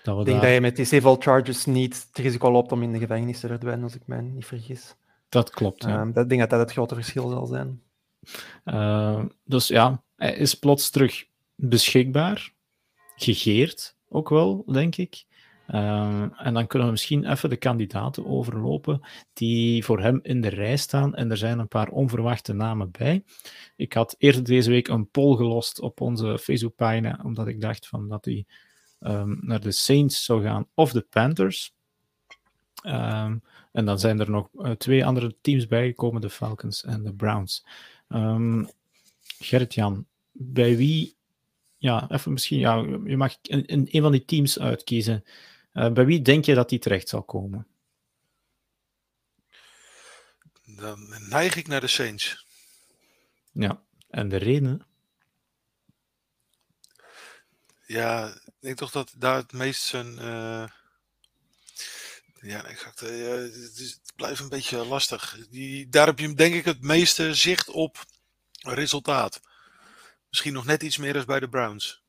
[0.03, 2.83] dat, we ik denk dat je met die civil charges niet het risico loopt om
[2.83, 4.95] in de gevangenis te verdwijnen, als ik mij niet vergis.
[5.29, 5.83] Dat klopt.
[5.83, 6.01] Ja.
[6.01, 7.81] Um, dat denk dat dat het grote verschil zal zijn.
[9.43, 11.25] dus ja, hij is plots terug
[11.55, 12.53] beschikbaar
[13.15, 15.25] gegeerd ook wel, denk ik.
[15.67, 19.01] Ehm, en dan kunnen we misschien even de kandidaten overlopen
[19.33, 21.15] die voor hem in de rij staan.
[21.15, 23.23] En er zijn een paar onverwachte namen bij.
[23.75, 28.09] Ik had eerder deze week een poll gelost op onze Facebookpagina, omdat ik dacht van
[28.09, 28.45] dat hij
[28.99, 31.73] um, naar de Saints zou gaan of de Panthers.
[32.85, 37.13] Um, en dan zijn er nog uh, twee andere teams bijgekomen, de Falcons en de
[37.13, 37.65] Browns.
[39.39, 41.14] Gerrit-Jan, bij wie
[41.77, 45.23] ja, even misschien, ja, je mag een, een van die teams uitkiezen.
[45.73, 47.67] Uh, bij wie denk je dat die terecht zal komen?
[50.65, 52.45] Dan neig ik naar de Saints.
[53.51, 54.85] Ja, en de reden?
[57.85, 60.17] Ja, ik denk toch dat daar het meest zijn.
[60.19, 60.67] Uh...
[62.41, 63.03] Ja, exact.
[63.03, 65.37] Uh, het, blijft een beetje lastig.
[65.49, 68.05] Die, daar heb je denk ik het meeste zicht op
[68.59, 69.41] resultaat.
[70.35, 72.03] Misschien nog net iets meer als bij de Browns.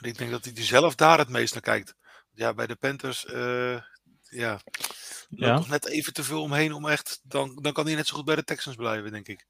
[0.00, 1.94] Ik denk dat hij zelf daar het meest naar kijkt.
[2.34, 3.80] Ja, bij de Panthers, uh,
[4.22, 4.60] ja,
[5.28, 5.54] ja.
[5.54, 8.24] nog net even te veel omheen om echt, dan, dan kan hij net zo goed
[8.24, 9.46] bij de Texans blijven, denk ik.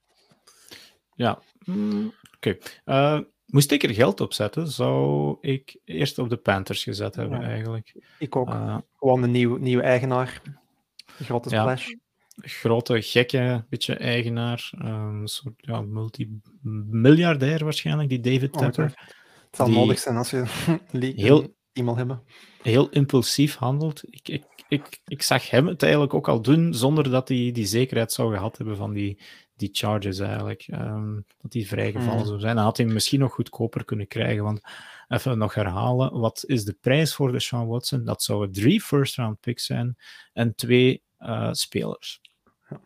[1.14, 2.59] Ja, mm, oké.
[2.84, 7.43] Eh, moest ik er geld op zetten, zou ik eerst op de Panthers gezet hebben,
[7.43, 7.95] eigenlijk.
[8.18, 8.49] Ik ook.
[8.49, 10.43] Uh, Gewoon een nieuw, nieuwe eigenaar.
[11.18, 11.86] grote splash.
[11.86, 11.97] Ja
[12.41, 14.70] grote, gekke beetje eigenaar.
[14.78, 18.84] Ehm, een soort ja, multimiljardair waarschijnlijk, die David oh, Tepper.
[18.84, 20.45] Het zal nodig zijn als je
[21.16, 22.22] heel, iemand hebben.
[22.62, 24.03] Heel impulsief handelt.
[24.11, 27.66] Ik, ik, ik, ik zag hem het eigenlijk ook al doen zonder dat hij die
[27.66, 29.20] zekerheid zou gehad hebben van die,
[29.57, 30.68] die charges eigenlijk.
[30.72, 32.26] Um, dat die vrijgevallen mm.
[32.26, 32.55] zou zijn.
[32.55, 34.45] Dan had hij misschien nog goedkoper kunnen krijgen.
[34.45, 34.61] Want
[35.09, 38.05] even nog herhalen, wat is de prijs voor de Sean Watson?
[38.05, 39.97] Dat zouden drie first round picks zijn
[40.32, 42.20] en twee uh, spelers.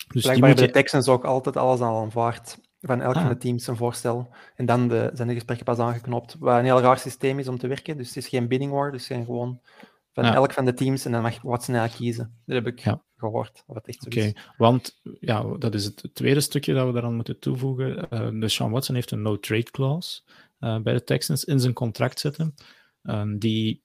[0.09, 2.59] Dus Blijkbaar hebben de Texans ook altijd alles al aanvaard.
[2.81, 3.41] Van elk van de ah.
[3.41, 4.35] teams een voorstel.
[4.55, 6.37] En dan de, zijn de gesprekken pas aangeknopt.
[6.39, 7.97] Wat een heel raar systeem is om te werken.
[7.97, 8.93] Dus het is geen bidding war.
[8.93, 9.61] Dus zijn gewoon
[10.13, 11.05] van elk van de teams.
[11.05, 12.43] En dan mag Watson kiezen.
[12.47, 13.65] Dat heb ik gehoord.
[13.67, 18.09] Oké, want ja, dat is het tweede stukje dat we daaraan moeten toevoegen.
[18.11, 20.21] Uh, de Sean Watson heeft een no-trade clause
[20.61, 22.55] uh, bij de Texans in zijn contract zitten.
[23.03, 23.83] Uh, die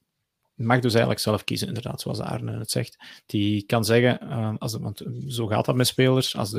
[0.66, 2.98] mag dus eigenlijk zelf kiezen, inderdaad, zoals Arne het zegt.
[3.26, 6.54] Die kan zeggen, uh, als, want zo gaat dat met spelers, als,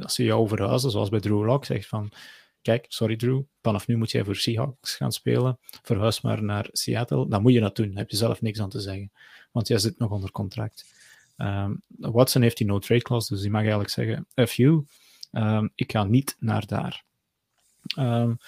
[0.00, 2.10] als ze jou verhuizen, zoals bij Drew Lock, zegt van,
[2.62, 7.28] kijk, sorry Drew, vanaf nu moet jij voor Seahawks gaan spelen, verhuis maar naar Seattle,
[7.28, 9.12] dan moet je dat doen, heb je zelf niks aan te zeggen,
[9.52, 10.84] want jij zit nog onder contract.
[11.36, 14.84] Um, Watson heeft die no-trade clause, dus die mag eigenlijk zeggen, F you,
[15.32, 17.04] um, ik ga niet naar daar.
[17.98, 18.38] Um,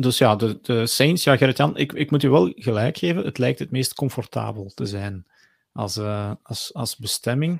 [0.00, 3.38] dus ja, de, de Saints, ja, Gerrit-Jan, ik, ik moet je wel gelijk geven, het
[3.38, 5.26] lijkt het meest comfortabel te zijn
[5.72, 7.58] als, uh, als, als bestemming.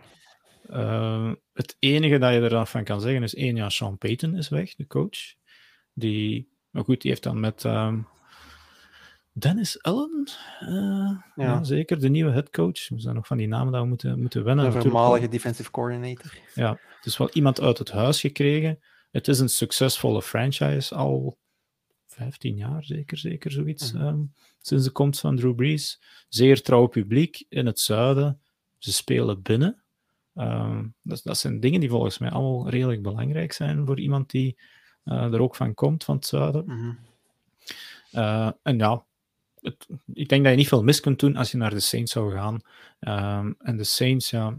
[0.70, 4.48] Uh, het enige dat je er van kan zeggen is één, ja, Sean Payton is
[4.48, 5.34] weg, de coach.
[5.92, 8.06] Die, maar goed, die heeft dan met um,
[9.32, 10.28] Dennis Allen,
[10.60, 11.20] uh, ja.
[11.34, 11.64] ja.
[11.64, 12.88] zeker, de nieuwe headcoach.
[12.88, 14.64] We zijn nog van die namen dat we moeten, moeten wennen.
[14.64, 16.32] Een voormalige defensive coordinator.
[16.54, 18.78] Ja, dus wel iemand uit het huis gekregen.
[19.10, 21.38] Het is een succesvolle franchise al
[22.18, 23.92] 15 jaar zeker, zeker zoiets.
[23.92, 24.06] Mhm.
[24.06, 24.22] Ehm,
[24.60, 26.00] sinds de komst van Drew Brees.
[26.28, 28.40] Zeer trouw publiek in het zuiden.
[28.78, 29.82] Ze spelen binnen.
[30.34, 34.58] Um, dat, dat, zijn dingen die volgens mij allemaal redelijk belangrijk zijn voor iemand die
[35.04, 36.64] uh, er ook van komt, van het zuiden.
[36.66, 36.92] Mhm.
[38.12, 39.04] uh, en ja,
[39.60, 42.12] het, ik denk dat je niet veel mis kunt doen als je naar de Saints
[42.12, 42.60] zou gaan.
[43.40, 44.56] Um, en de Saints, ja,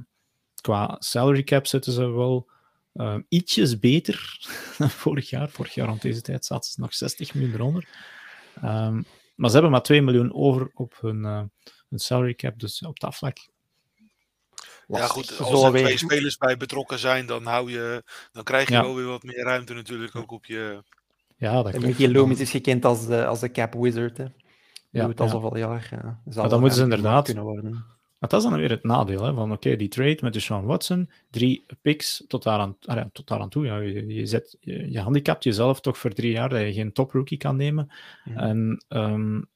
[0.61, 2.47] qua salary cap zitten ze wel
[2.93, 5.49] uh, ietsjes beter dan vorig jaar.
[5.49, 7.87] Vorig jaar rond deze tijd zaten ze nog 60 miljoen eronder.
[8.63, 11.41] Um, maar ze hebben maar 2 miljoen over op hun, uh,
[11.89, 13.37] hun salary cap, dus op dat vlak.
[14.87, 18.73] Ja, goed, als er twee spelers bij betrokken zijn, dan, hou je, dan krijg je
[18.73, 18.81] ja.
[18.81, 20.83] wel weer wat meer ruimte natuurlijk ook op je...
[21.37, 24.17] Ja, dat en Michiel Loomis is gekend als de, als de cap wizard.
[24.17, 24.25] Hè.
[24.89, 25.31] Ja, doet al ja.
[25.31, 25.87] zoveel jaar.
[25.91, 26.21] Ja.
[26.35, 27.25] Maar dan moeten ze inderdaad...
[27.25, 27.85] Kunnen worden.
[28.19, 30.65] Maar dat is dan weer het nadeel, hè, van oké, die trade met de Sean
[30.65, 33.65] Watson, drie picks tot daar aan, ah tot daar aan toe.
[33.65, 36.93] Ja, je, je, zet, je, je handicapt jezelf toch voor drie jaar dat je geen
[36.93, 37.91] top rookie kan nemen.
[38.35, 39.49] En um,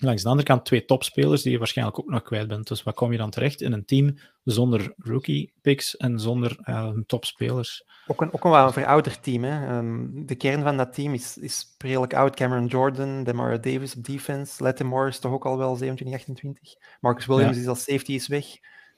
[0.00, 2.68] langs de andere kant twee topspelers die je waarschijnlijk ook nog kwijt bent.
[2.68, 6.88] Dus wat kom je dan terecht in een team zonder rookie picks en zonder uh,
[7.06, 7.84] topspelers?
[8.06, 9.44] Ook een, ook een wel een verouderd team.
[9.44, 9.76] Hè.
[9.76, 12.36] Um, de kern van dat team is, is redelijk oud.
[12.36, 14.62] Cameron Jordan, Demar Davis op defense.
[14.62, 16.74] Lattimore is toch ook al wel 27, 28.
[17.00, 18.46] Marcus Williams is als safety is weg.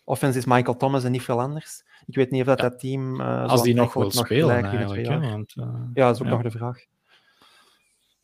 [0.04, 1.84] Offense is Michael Thomas en niet veel anders.
[2.06, 3.20] Ik weet niet of dat, dat team...
[3.20, 5.06] Uh, Als die nog wil spelen eigenlijk.
[5.06, 6.84] Want, uh, ja, dat is ook nog de vraag.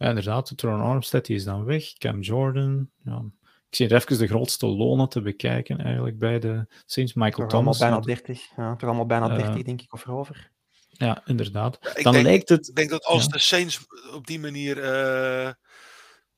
[0.03, 1.93] Ja, inderdaad, Tron Armstead die is dan weg.
[1.93, 2.91] Cam Jordan.
[3.05, 3.25] Ja.
[3.69, 7.15] Ik zie even de grootste lonen te bekijken eigenlijk bij de Saints.
[7.15, 7.81] Michael toch Thomas.
[7.81, 8.49] Allemaal bijna 30.
[8.57, 10.51] Ja, toch allemaal bijna 30, uh, denk ik, of erover.
[10.91, 11.79] Ja, inderdaad.
[11.81, 12.69] Ja, dan denk, lijkt het...
[12.69, 13.29] Ik denk dat als ja.
[13.29, 13.81] de Saints
[14.13, 14.77] op die manier...
[14.77, 15.51] Uh,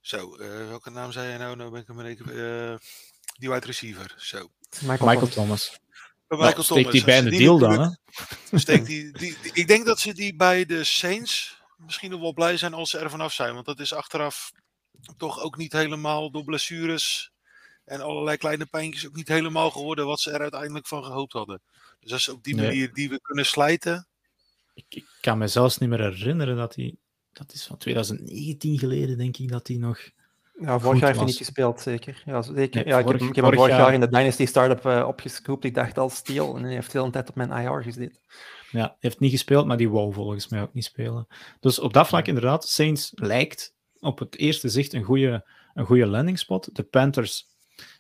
[0.01, 1.57] zo, uh, welke naam zei je nou?
[1.57, 2.77] Nou ben ik hem uh,
[3.39, 4.15] Die wide receiver.
[4.17, 4.49] Zo.
[4.81, 5.81] Michael, Michael Thomas.
[6.27, 6.93] Bij Michael nou, Thomas.
[6.93, 7.89] die bij een deal dan, hè?
[8.59, 12.33] Steekt die, die, die, ik denk dat ze die bij de Saints misschien nog wel
[12.33, 13.55] blij zijn als ze er vanaf zijn.
[13.55, 14.53] Want dat is achteraf
[15.17, 17.33] toch ook niet helemaal door blessures
[17.85, 21.61] en allerlei kleine pijntjes ook niet helemaal geworden wat ze er uiteindelijk van gehoopt hadden.
[22.01, 24.07] Dus als ze op die manier die we kunnen slijten.
[24.75, 26.97] Ik, ik, kan me zelfs niet meer herinneren dat hij.
[27.33, 29.99] Dat is van 2019 geleden, denk ik, dat hij nog.
[30.61, 32.23] Ja, vorig jaar heeft hij niet gespeeld, zeker.
[32.25, 32.85] Ja, zeker.
[32.85, 35.65] Nee, ja, ik, heb, ik heb hem vorig jaar, in de Dynasty Startup uh, opgescoopt.
[35.65, 38.19] Ik dacht al steel en hij heeft de hele tijd op mijn IR gezeten.
[38.71, 41.27] Ja, heeft niet gespeeld, maar die wou volgens mij ook niet spelen.
[41.61, 46.07] Dus op dat vlak inderdaad, Saints lijkt op het eerste zicht een goede, een goede
[46.07, 46.69] landing spot.
[46.73, 47.47] De Panthers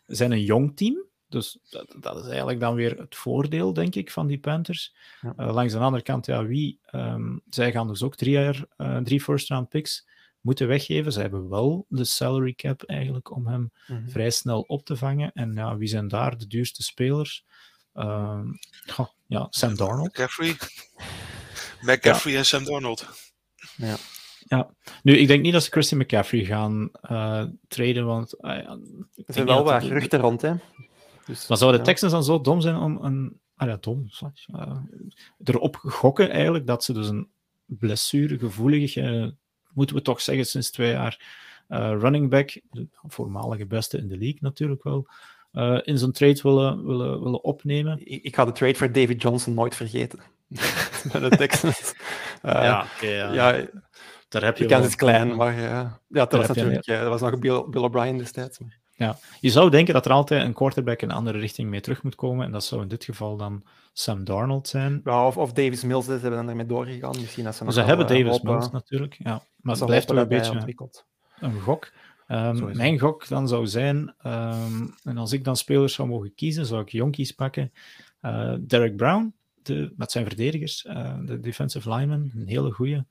[0.06, 4.10] zijn een jong team, dus dat, dat is eigenlijk dan weer het voordeel, denk ik,
[4.10, 4.94] van die Panthers.
[5.20, 5.34] Ja.
[5.36, 6.78] Uh, langs de andere kant, ja, wie?
[6.92, 10.06] Um, zij gaan dus ook drie, jaar, uh, drie first-round picks
[10.44, 11.12] moeten weggeven.
[11.12, 14.10] Ze hebben wel de salary cap eigenlijk om hem mm-hmm.
[14.10, 15.32] vrij snel op te vangen.
[15.32, 17.44] En ja, wie zijn daar de duurste spelers?
[17.94, 18.40] Uh,
[18.96, 20.08] oh, ja, Sam Darnold.
[20.08, 20.56] McCaffrey.
[21.88, 22.38] McCaffrey ja.
[22.38, 23.08] en Sam Darnold.
[23.76, 23.96] Ja.
[24.46, 24.70] Ja,
[25.02, 28.34] nu ik denk niet dat ze Christian McCaffrey gaan uh, traden, want...
[28.40, 28.78] Uh, er
[29.26, 30.54] zijn wel wat geruchten rond, hè.
[31.26, 33.40] Dus, maar zouden de Texans dan zo dom zijn om een...
[33.56, 34.10] Ah ja, dom.
[34.46, 34.76] Uh,
[35.44, 37.28] erop gokken eigenlijk dat ze dus een
[37.66, 39.36] blessuregevoelige,
[39.74, 41.42] moeten we toch zeggen, sinds twee jaar
[41.98, 45.06] running back, de voormalige beste in de league natuurlijk wel,
[45.54, 47.98] uh, in zo'n trade willen, willen, willen opnemen.
[48.04, 50.18] Ik, ik, ga de trade voor David Johnson nooit vergeten.
[51.12, 51.94] Met de Texans.
[52.44, 53.32] Uh, ja, okay, ja.
[53.32, 53.66] ja.
[54.28, 57.08] Daar heb je de kans is klein, maar ja, ja dat, was natuurlijk, ja, dat
[57.08, 58.58] was nog Bill, Bill O'Brien destijds.
[58.58, 58.78] Maar.
[58.96, 62.02] Ja, je zou denken dat er altijd een quarterback in een andere richting mee terug
[62.02, 62.46] moet komen.
[62.46, 63.62] En dat zou in dit geval dan
[63.92, 65.00] Sam Darnold zijn.
[65.04, 67.20] Ja, of, of Davis Mills, ze hebben dan ermee doorgegaan.
[67.20, 69.42] Misschien als ze, ze hebben Davis Mills natuurlijk, ja.
[69.64, 70.74] Maar het blijft toch een beetje
[71.38, 71.92] een gok.
[72.28, 76.66] Um, mijn gok dan zou zijn, um, en als ik dan spelers zou mogen kiezen,
[76.66, 77.72] zou ik jonkies pakken.
[78.22, 83.04] Uh, Derek Brown, de, met zijn verdedigers, uh, de defensive lineman, een hele goeie.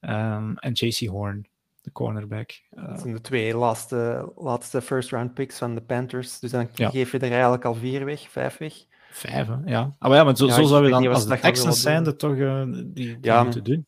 [0.00, 1.46] Um, en JC Horn,
[1.80, 2.60] de cornerback.
[2.72, 6.38] Uh, dat zijn de twee laatste, laatste first round picks van de Panthers.
[6.38, 6.90] Dus dan ja.
[6.90, 8.74] geef je er eigenlijk al vier weg, vijf weg.
[9.10, 9.56] Vijf, hè?
[9.64, 9.94] ja.
[9.98, 12.36] Ah, maar ja, maar zo, ja, zo zou je dan, als de Texans zijn, toch
[12.36, 13.86] die, die ja, moeten doen.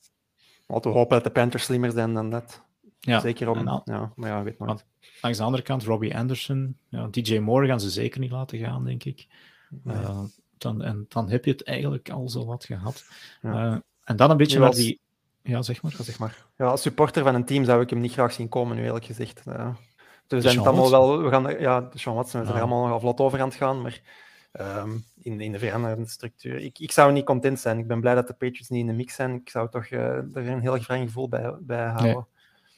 [0.67, 2.63] Laten we hopen dat de Panthers slimmer zijn dan dat.
[3.01, 3.65] Ja, zeker om.
[3.65, 4.85] Dan, ja, maar ja, weet nooit.
[5.23, 8.85] Langs de andere kant, Robbie Anderson, ja, DJ Moore gaan ze zeker niet laten gaan,
[8.85, 9.27] denk ik.
[9.83, 9.97] Nee.
[9.97, 10.21] Uh,
[10.59, 13.05] dan, en dan heb je het eigenlijk al zo wat gehad.
[13.43, 13.67] Ja.
[13.73, 15.01] Uh, en dan een beetje waar die.
[15.43, 15.93] Ja, zeg maar.
[15.93, 16.47] zeg maar.
[16.57, 19.05] Ja, als supporter van een team zou ik hem niet graag zien komen, nu eerlijk
[19.05, 19.43] gezegd.
[19.49, 19.75] Uh,
[20.29, 21.23] we zijn het allemaal wel.
[21.23, 23.83] We gaan, ja, Sean Watson, we zijn er allemaal nog vlot over aan het gaan,
[23.83, 24.01] maar.
[24.61, 26.57] Um, in, in de veranderende structuur.
[26.57, 27.79] Ik, ik zou niet content zijn.
[27.79, 29.35] Ik ben blij dat de Patriots niet in de mix zijn.
[29.35, 32.13] Ik zou toch uh, er een heel gevraagd gevoel bij, bij houden.
[32.13, 32.25] Nee.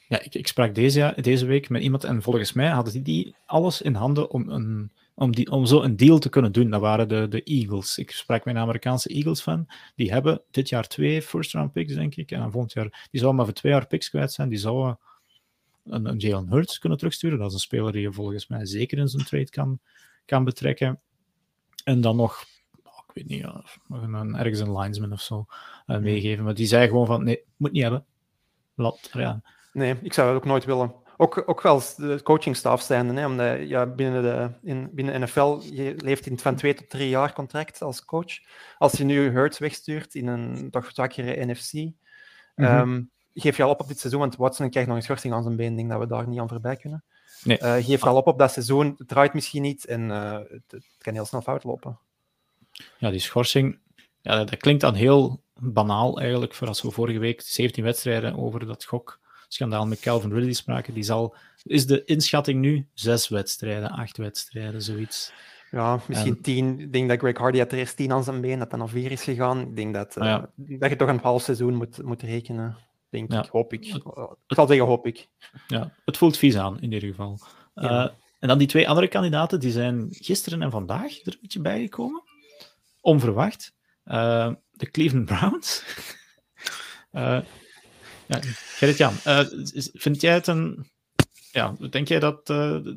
[0.08, 3.34] Ja, ik, ik sprak deze, deze week met iemand en volgens mij hadden die, die
[3.46, 6.70] alles in handen om, een, om, die, om zo een deal te kunnen doen.
[6.70, 7.98] Dat waren de, de Eagles.
[7.98, 9.66] Ik sprak met een Amerikaanse Eagles fan.
[9.94, 12.30] Die hebben dit jaar twee first round picks, denk ik.
[12.30, 14.48] En dan volgend jaar, die zouden maar voor twee jaar picks kwijt zijn.
[14.48, 14.98] Die zouden
[15.84, 17.38] een, een Jalen Hurts kunnen terugsturen.
[17.38, 19.78] Dat is een speler die je volgens mij zeker in zijn trade kan,
[20.24, 21.00] kan betrekken.
[21.87, 22.45] En dan nog
[22.84, 25.46] oh, ik weet niet, ja, een, ergens een linesman of zo
[25.87, 26.45] uh, meegeven.
[26.45, 28.04] Maar die zei gewoon van, nee, moet niet hebben.
[28.75, 29.41] Laat, ja.
[29.72, 30.95] Nee, ik zou het ook nooit willen.
[31.17, 35.61] Ook, ook wel als de coachingstaf zijn, hè, omdat ja, binnen, de, in, binnen NFL
[35.63, 38.38] je leeft in van twee tot drie jaar contract als coach.
[38.79, 41.95] Als je nu Hurts wegstuurt in een toch zwakkere NFC, mm
[42.54, 42.79] -hmm.
[42.79, 45.42] um, geef je al op op dit seizoen, want Watson krijgt nog een schorsing aan
[45.42, 47.04] zijn been, denk dat we daar niet aan voorbij kunnen.
[47.42, 47.58] Nee.
[47.63, 50.84] Uh, geef al op op dat seizoen, het draait misschien niet en uh, het, het,
[50.99, 51.99] kan heel snel fout lopen.
[52.99, 53.79] Ja, die schorsing,
[54.21, 58.67] ja, dat, klinkt dan heel banaal eigenlijk, voor als we vorige week 17 wedstrijden over
[58.67, 63.91] dat gok schandaal met Calvin Ridley spraken, die zal, is de inschatting nu zes wedstrijden,
[63.91, 65.33] acht wedstrijden, zoiets.
[65.71, 66.42] Ja, misschien en...
[66.42, 66.80] tien.
[66.80, 68.88] Ik denk dat Greg Hardy had er eerst tien aan zijn been, dat dan naar
[68.88, 69.61] vier is gegaan.
[69.61, 70.50] Ik denk dat, uh, ja.
[70.54, 72.76] dat je toch een half seizoen moet, moet rekenen.
[73.17, 73.45] Denk ja.
[73.45, 73.84] ik, hoop ik.
[74.47, 75.29] Ik zal zeggen, hoop ik.
[75.67, 77.38] Ja, het voelt vies aan, in ieder geval.
[77.75, 81.61] Uh, en dan die twee andere kandidaten, die zijn gisteren en vandaag er een beetje
[81.61, 82.22] bijgekomen.
[83.01, 83.75] Onverwacht.
[84.05, 85.84] Uh, de Cleveland Browns.
[87.13, 87.41] uh,
[88.33, 89.13] ja, Gerrit-Jan,
[89.95, 90.91] vind jij het een...
[91.53, 92.47] Ja, denk jij dat,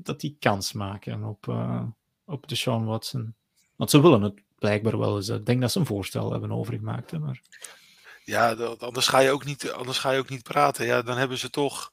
[0.03, 1.55] dat die kans maken op,
[2.25, 3.35] op de Sean Watson?
[3.75, 5.29] Want ze willen het blijkbaar wel eens.
[5.29, 7.11] Ik denk dat ze een voorstel hebben overgemaakt.
[7.11, 7.41] Hè, maar...
[8.23, 10.85] Ja, anders ga, je ook niet, anders ga je ook niet praten.
[10.85, 11.91] Ja, dan hebben ze toch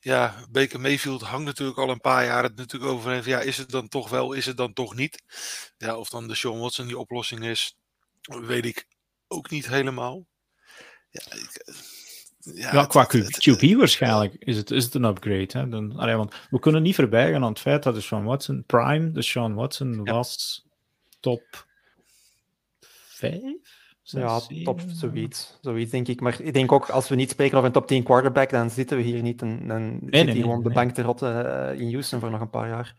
[0.00, 3.28] ja, Baker Mayfield hangt natuurlijk al een paar jaar het natuurlijk over.
[3.28, 5.22] Ja, is het dan toch wel, is het dan toch niet?
[5.76, 7.76] Ja, of dan de Sean Watson die oplossing is,
[8.22, 8.86] weet ik
[9.28, 10.26] ook niet helemaal.
[11.10, 11.64] Ja, ik,
[12.38, 15.58] ja, ja qua QB waarschijnlijk is het, is het een upgrade.
[15.58, 15.68] Hè?
[15.68, 18.64] Dan, allee, want we kunnen niet voorbij gaan aan het feit dat de Sean Watson,
[18.66, 20.64] Prime, de Sean Watson was
[21.20, 21.66] top
[23.08, 23.67] 5
[24.10, 26.20] ja, top zoiets, zoiets denk ik.
[26.20, 28.96] Maar ik denk ook, als we niet spreken over een top 10 quarterback, dan zitten
[28.96, 29.42] we hier niet.
[29.42, 32.30] En, dan nee, zit nee, hier gewoon de bank te rotten eh, in Houston voor
[32.30, 32.94] nog een paar jaar.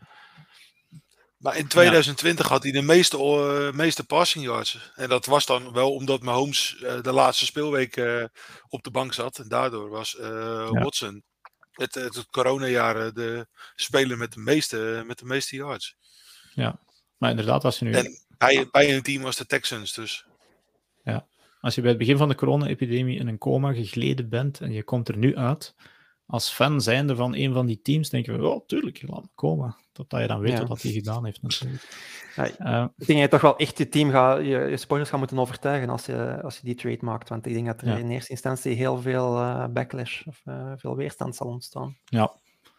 [1.36, 4.92] Maar in 2020 had hij de meeste, uh, meeste passing yards.
[4.94, 8.24] En dat was dan wel omdat Mahomes uh, de laatste speelweek uh,
[8.68, 9.38] op de bank zat.
[9.38, 10.70] En daardoor was ja.
[10.70, 11.24] Watson
[11.72, 15.96] het, het, het coronajaar de speler met de meeste, met de meeste yards.
[16.54, 16.80] Ja,
[17.16, 17.92] maar inderdaad, als je nu.
[17.92, 20.26] En bij, bij een team was de Texans dus.
[21.02, 21.26] Ja.
[21.60, 24.82] Als je bij het begin van de corona-epidemie in een coma gegleden bent en je
[24.82, 25.74] komt er nu uit,
[26.26, 29.76] als fan zijnde van een van die teams, denk je, oh, tuurlijk, laat me komen.
[29.92, 31.88] Totdat je dan weet wat hij gedaan heeft natuurlijk.
[32.36, 35.10] Ja, uh, ik denk dat je toch wel echt je team gaat, je, je sporters
[35.10, 37.28] gaat moeten overtuigen als je, als je die trade maakt.
[37.28, 40.96] Want ik denk dat er in eerste instantie heel veel uh, backlash of uh, veel
[40.96, 41.96] weerstand zal ontstaan.
[42.04, 42.32] Ja,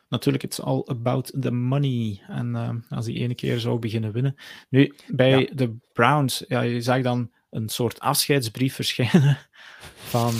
[0.10, 2.22] natuurlijk, it's all about the money.
[2.28, 4.36] En als die ene keer zou beginnen winnen.
[4.70, 9.38] Nu, bij de Browns, ja, je zag dan een soort afscheidsbrief verschijnen
[10.14, 10.34] van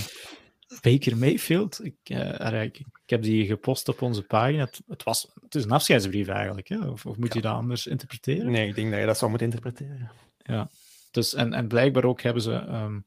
[0.82, 1.86] Baker Mayfield.
[1.86, 4.64] Ik, uh, ik, ik, heb die gepost op onze pagina.
[4.64, 6.78] Het, het, was, het is een afscheidsbrief eigenlijk, hè?
[6.78, 8.52] Of, of moet je dat anders interpreteren?
[8.52, 10.12] Nee, ik denk dat je dat zou moeten interpreteren.
[10.38, 10.70] Ja,
[11.12, 13.06] dus, en, en blijkbaar ook hebben ze um,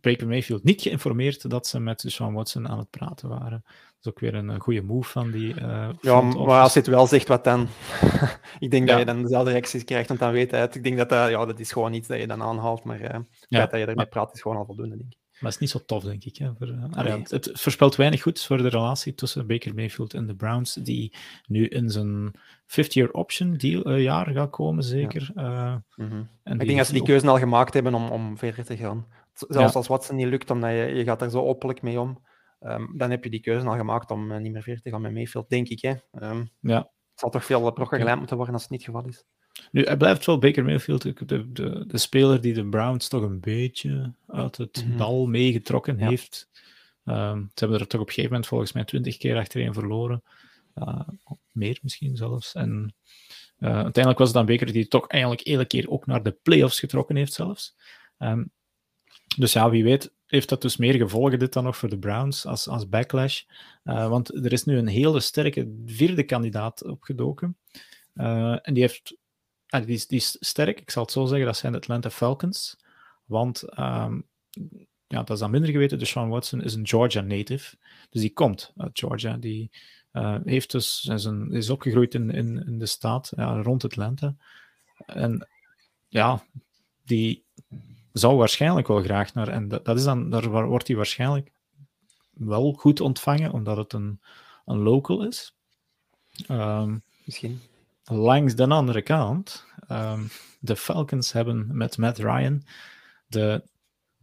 [0.00, 3.64] Baker Mayfield niet geïnformeerd dat ze met Sean Watson aan het praten waren.
[4.00, 5.54] Dat is ook weer een, goede move van die.
[5.54, 7.68] Uh, ja, maar als je het wel zegt, wat dan?
[8.58, 10.74] ik denk dat je dan dezelfde reacties krijgt, want dan weet hij het.
[10.74, 13.20] Ik denk dat dat, ja, dat is gewoon iets dat je dan aanhaalt, maar uh,
[13.48, 13.66] ja.
[13.66, 15.18] dat je ermee praat is gewoon al voldoende, denk ik.
[15.40, 16.36] Maar het is niet zo tof, denk ik.
[16.36, 17.22] Hè, voor, uh, nee.
[17.22, 21.14] het, voorspelt weinig goeds voor de relatie tussen Baker Mayfield en de Browns, die
[21.46, 22.34] nu in zijn
[22.66, 25.30] 50-year option deal uh, jaar gaat komen, zeker.
[25.34, 25.82] Ja.
[25.94, 26.28] Mm -hmm.
[26.42, 29.06] en ik denk dat ze die keuze al gemaakt hebben om, om verder te gaan.
[29.32, 32.18] Zelfs als Watson niet lukt, omdat je, je gaat er zo openlijk mee om.
[32.60, 35.00] Um, dan heb je die keuze al gemaakt om uh, niet meer verder te gaan
[35.00, 35.80] met Mayfield, denk ik.
[35.80, 35.94] Hè?
[36.30, 36.78] Um, ja.
[37.10, 39.24] Het zal toch veel brokken gelijmd moeten worden als het niet het geval is.
[39.70, 43.40] Nu, hij blijft wel Baker Mayfield, de, de, de speler die de Browns toch een
[43.40, 44.98] beetje uit het mm -hmm.
[44.98, 46.08] dal meegetrokken ja.
[46.08, 46.48] heeft.
[47.04, 50.22] Um, ze hebben er toch op een gegeven moment volgens mij twintig keer achtereen verloren.
[50.74, 51.00] Uh,
[51.52, 52.54] meer misschien zelfs.
[52.54, 52.94] En
[53.58, 56.78] uh, uiteindelijk was het dan Baker die toch eigenlijk elke keer ook naar de playoffs
[56.78, 57.76] getrokken heeft zelfs.
[58.18, 58.50] Um,
[59.38, 62.46] dus ja, wie weet heeft dat dus meer gevolgen dit dan nog voor de Browns
[62.46, 63.42] als, als backlash.
[63.84, 67.56] Uh, want er is nu een hele sterke vierde kandidaat opgedoken.
[68.14, 69.16] Uh, en die, heeft,
[69.74, 72.10] uh, die, is, die is sterk, ik zal het zo zeggen, dat zijn de Atlanta
[72.10, 72.76] Falcons.
[73.24, 74.26] Want um,
[75.06, 77.76] ja, dat is dan minder geweten, de Sean Watson is een Georgia native.
[78.10, 79.36] Dus die komt uit Georgia.
[79.36, 79.70] Die
[80.44, 84.36] heeft dus, is, een, is opgegroeid in, in, in de staat ja, rond Atlanta.
[85.06, 85.48] En
[86.08, 86.44] ja,
[87.04, 87.44] die
[88.12, 89.48] zou waarschijnlijk wel graag naar.
[89.48, 91.52] En dat, dat is dan, daar wordt hij waarschijnlijk
[92.32, 94.20] wel goed ontvangen, omdat het een,
[94.64, 95.56] een local is.
[96.50, 97.60] Um, Misschien.
[98.04, 100.28] Langs de andere kant, um,
[100.60, 102.62] de Falcons hebben met Matt Ryan
[103.26, 103.62] de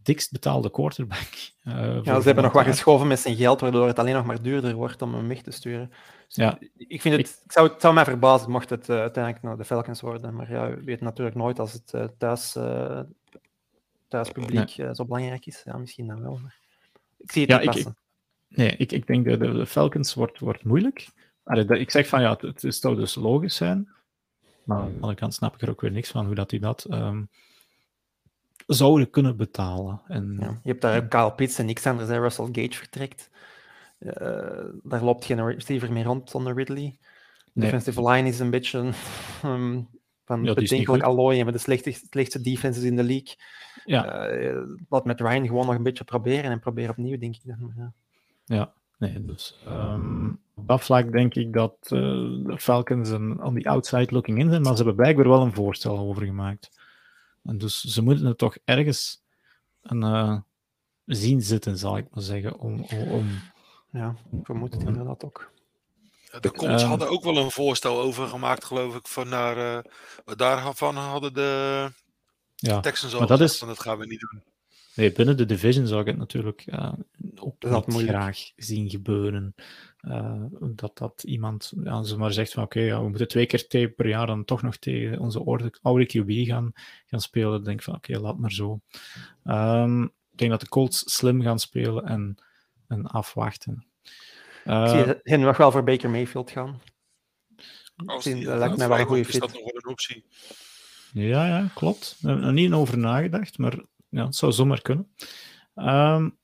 [0.02, 1.28] dikst betaalde quarterback.
[1.64, 4.42] Uh, ja, ze hebben nog wat geschoven met zijn geld, waardoor het alleen nog maar
[4.42, 5.90] duurder wordt om hem weg te sturen.
[6.26, 6.58] Dus ja.
[6.76, 9.64] ik, vind het, ik, zou, het zou mij verbazen mocht het uh, uiteindelijk naar de
[9.64, 10.34] Falcons worden.
[10.34, 12.56] Maar ja, je weet natuurlijk nooit als het uh, thuis
[14.16, 14.86] thuispubliek nee.
[14.86, 15.62] Eh, zo belangrijk is.
[15.64, 16.38] Ja, misschien dan wel.
[16.42, 16.56] Maar
[17.18, 17.96] ik zie het ja, niet passen.
[18.48, 21.08] Ik, nee, ik, ik denk dat de, de Falcons wordt, wordt moeilijk.
[21.44, 23.88] Allee, ik zeg van ja, het, het zou dus logisch zijn.
[24.64, 26.60] Maar aan de andere kant snap ik er ook weer niks van hoe dat die
[26.60, 27.28] dat um,
[28.66, 30.00] zouden kunnen betalen.
[30.08, 32.08] En, ja, je hebt daar ook Kyle Pitts en niks anders.
[32.08, 33.30] Russell Gage vertrekt.
[33.98, 34.12] Uh,
[34.82, 36.96] daar loopt geen receiver meer rond zonder Ridley.
[37.44, 37.70] De nee.
[37.70, 38.92] defensive line is een beetje
[39.44, 39.88] um,
[40.26, 41.44] van ja, bedenkelijk allooi.
[41.44, 43.34] met de slechtste, slechtste defenses in de league.
[43.84, 44.30] Ja.
[44.30, 47.42] Uh, wat met Ryan gewoon nog een beetje proberen en proberen opnieuw, denk ik.
[47.44, 47.92] Ja.
[48.44, 48.72] ja.
[48.98, 52.00] Nee, dus um, op dat vlak denk ik dat uh,
[52.46, 55.54] de Falcons een, on die outside looking in zijn, maar ze hebben blijkbaar wel een
[55.54, 56.80] voorstel over gemaakt.
[57.44, 59.22] En dus ze moeten het toch ergens
[59.82, 60.38] een, uh,
[61.04, 62.58] zien zitten, zal ik maar zeggen.
[62.58, 63.26] Om, om,
[63.90, 65.52] ja, vermoed het inderdaad ook.
[66.40, 70.96] De Colts hadden ook wel een voorstel over gemaakt, geloof ik, van naar, uh, daarvan
[70.96, 71.92] hadden de
[72.54, 73.58] ja, Texans al maar dat is...
[73.58, 74.42] dat gaan we niet doen.
[74.96, 76.92] Nee, binnen de division zou ik het natuurlijk uh,
[77.34, 79.54] ook dat graag zien gebeuren.
[80.00, 83.88] Uh, dat, dat iemand ja, ze maar zegt van oké, ja, we moeten twee keer
[83.88, 86.72] per jaar dan toch nog tegen onze oude QB gaan,
[87.06, 87.50] gaan spelen.
[87.50, 88.80] Dan denk ik van oké, laat maar zo.
[89.44, 92.36] Um, ik denk dat de Colts slim gaan spelen en,
[92.88, 93.86] en afwachten.
[94.66, 96.80] Uh, ik zie hen nog wel voor Baker Mayfield gaan.
[98.06, 99.34] Als die, dat lijkt mij wel een goede fit.
[99.34, 100.24] Is dat nog wel een optie?
[101.12, 102.16] Ja, ja, klopt.
[102.20, 103.78] We hebben er niet over nagedacht, maar
[104.08, 105.14] ja, het zou zomaar kunnen.
[105.74, 106.38] Um,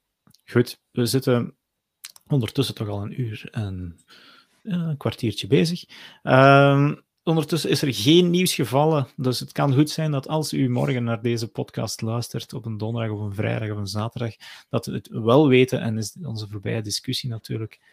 [0.45, 1.57] goed, we zitten
[2.27, 4.01] ondertussen toch al een uur en
[4.63, 5.85] een kwartiertje bezig.
[6.23, 10.69] Um, ondertussen is er geen nieuws gevallen, dus het kan goed zijn dat als u
[10.69, 14.35] morgen naar deze podcast luistert, op een donderdag of een vrijdag of een zaterdag,
[14.69, 17.89] dat we het wel weten en is onze voorbije discussie natuurlijk uh,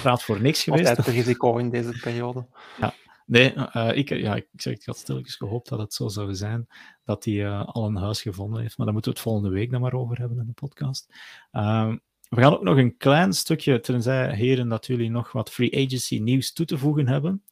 [0.00, 0.88] praat voor niks geweest.
[0.88, 2.46] Altijd risico in deze periode.
[2.80, 2.94] Ja,
[3.28, 6.66] Nee, uh, ik, ja, ik, zeg, ik had stilletjes gehoopt dat het zo zou zijn
[7.04, 8.76] dat hij uh, al een huis gevonden heeft.
[8.76, 11.14] Maar daar moeten we het volgende week dan maar over hebben in de podcast.
[11.52, 11.92] Uh,
[12.28, 16.18] we gaan ook nog een klein stukje, tenzij heren dat jullie nog wat free agency
[16.18, 17.42] nieuws toe te voegen hebben,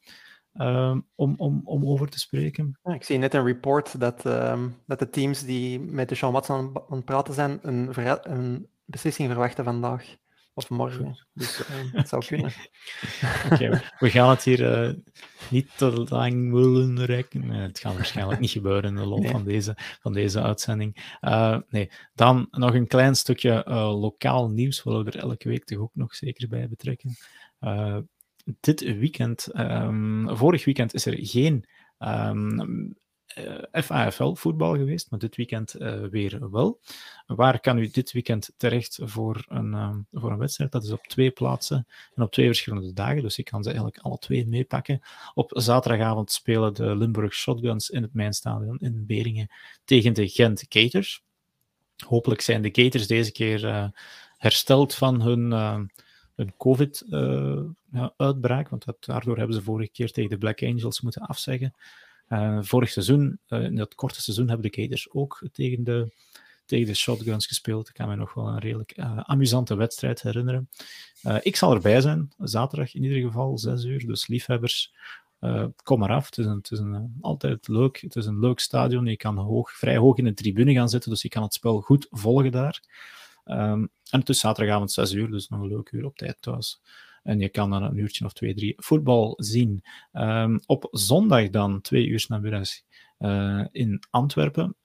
[0.53, 2.79] ehm, om, om, om over te spreken.
[2.83, 6.33] Ja, ik zie net een report dat, ehm, dat de teams die met de Sean
[6.33, 7.91] Watson aan het praten zijn, een,
[8.21, 10.15] een beslissing verwachten vandaag.
[10.57, 11.27] Of morgen.
[11.33, 11.65] Dus uh,
[11.99, 12.51] het zou kunnen.
[13.99, 14.93] we gaan het hier uh,
[15.49, 17.47] niet te lang willen rekken.
[17.47, 21.17] Nee, het gaat waarschijnlijk niet gebeuren in de loop van, deze, van deze uitzending.
[21.21, 23.63] Uh, nee, dan nog een klein stukje
[23.99, 27.15] lokaal nieuws, willen we er elke week toch ook nog zeker bij betrekken.
[28.59, 31.65] dit weekend, um, vorig weekend is er geen
[31.99, 32.67] um, uh, eh,
[33.71, 36.79] FAFL voetbal geweest, maar dit weekend uh, weer wel.
[37.25, 40.71] Waar kan u dit weekend terecht voor een, uh, voor een wedstrijd?
[40.71, 43.99] Dat is op twee plaatsen en op twee verschillende dagen, dus ik kan ze eigenlijk
[43.99, 45.01] alle twee meepakken.
[45.33, 49.51] Op zaterdagavond spelen de Limburg Shotguns in het Mijnstadion in Beringen
[49.85, 51.23] tegen de Gent Gators.
[52.05, 53.91] Hopelijk zijn de Gators deze keer
[54.37, 55.51] hersteld van hun
[56.37, 61.73] een COVID-uitbraak, want dat, daardoor hebben ze vorige keer tegen de Black Angels moeten afzeggen.
[62.29, 66.11] Uh, vorig seizoen, uh, in dat korte seizoen, hebben de Gators ook tegen de,
[66.65, 67.87] tegen de Shotguns gespeeld.
[67.87, 70.69] Ik kan me nog wel een redelijk uh, amusante wedstrijd herinneren.
[71.41, 74.05] ik zal erbij zijn, zaterdag in ieder geval, 6 uur.
[74.05, 74.93] Dus liefhebbers,
[75.83, 76.25] kom maar af.
[76.25, 77.97] Het is, een, het is een, altijd leuk.
[77.97, 79.05] Het is een leuk stadion.
[79.05, 81.81] Je kan hoog, vrij hoog in de tribune gaan zitten, dus je kan het spel
[81.81, 82.81] goed volgen daar.
[83.45, 86.81] Um, en het is zaterdagavond 6 uur, dus nog een leuk uur op tijd thuis.
[87.27, 89.83] En je kan dan een uurtje of twee, drie voetbal zien.
[90.13, 92.83] Um, op zondag dan, twee uur namiddags,
[93.19, 94.75] uh, in Antwerpen.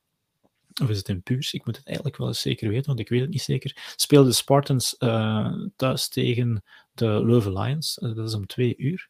[0.83, 1.53] Of is het in Puurs?
[1.53, 3.95] Ik moet het eigenlijk wel eens zeker weten, want ik weet het niet zeker.
[3.97, 6.63] Speelden de Spartans uh, thuis tegen
[6.95, 7.99] de Leuven Lions.
[8.03, 9.09] Uh, dat is om twee uur.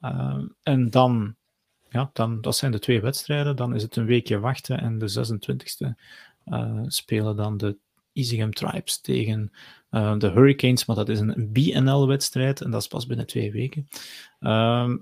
[0.00, 1.34] Uh, en dan,
[1.88, 3.56] ja, dan, dat zijn de twee wedstrijden.
[3.56, 4.80] Dan is het een weekje wachten.
[4.80, 5.88] En de 26e
[6.86, 7.76] spelen dan de
[8.12, 9.52] Easyham Tribes tegen
[9.94, 13.88] uh, de Hurricanes, maar dat is een BNL-wedstrijd en dat is pas binnen twee weken.
[14.40, 14.94] Uh,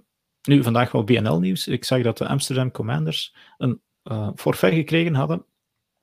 [0.42, 1.68] nu, vandaag wel BNL-nieuws.
[1.68, 5.44] Ik zag dat de Amsterdam Commanders een uh, forfait gekregen hadden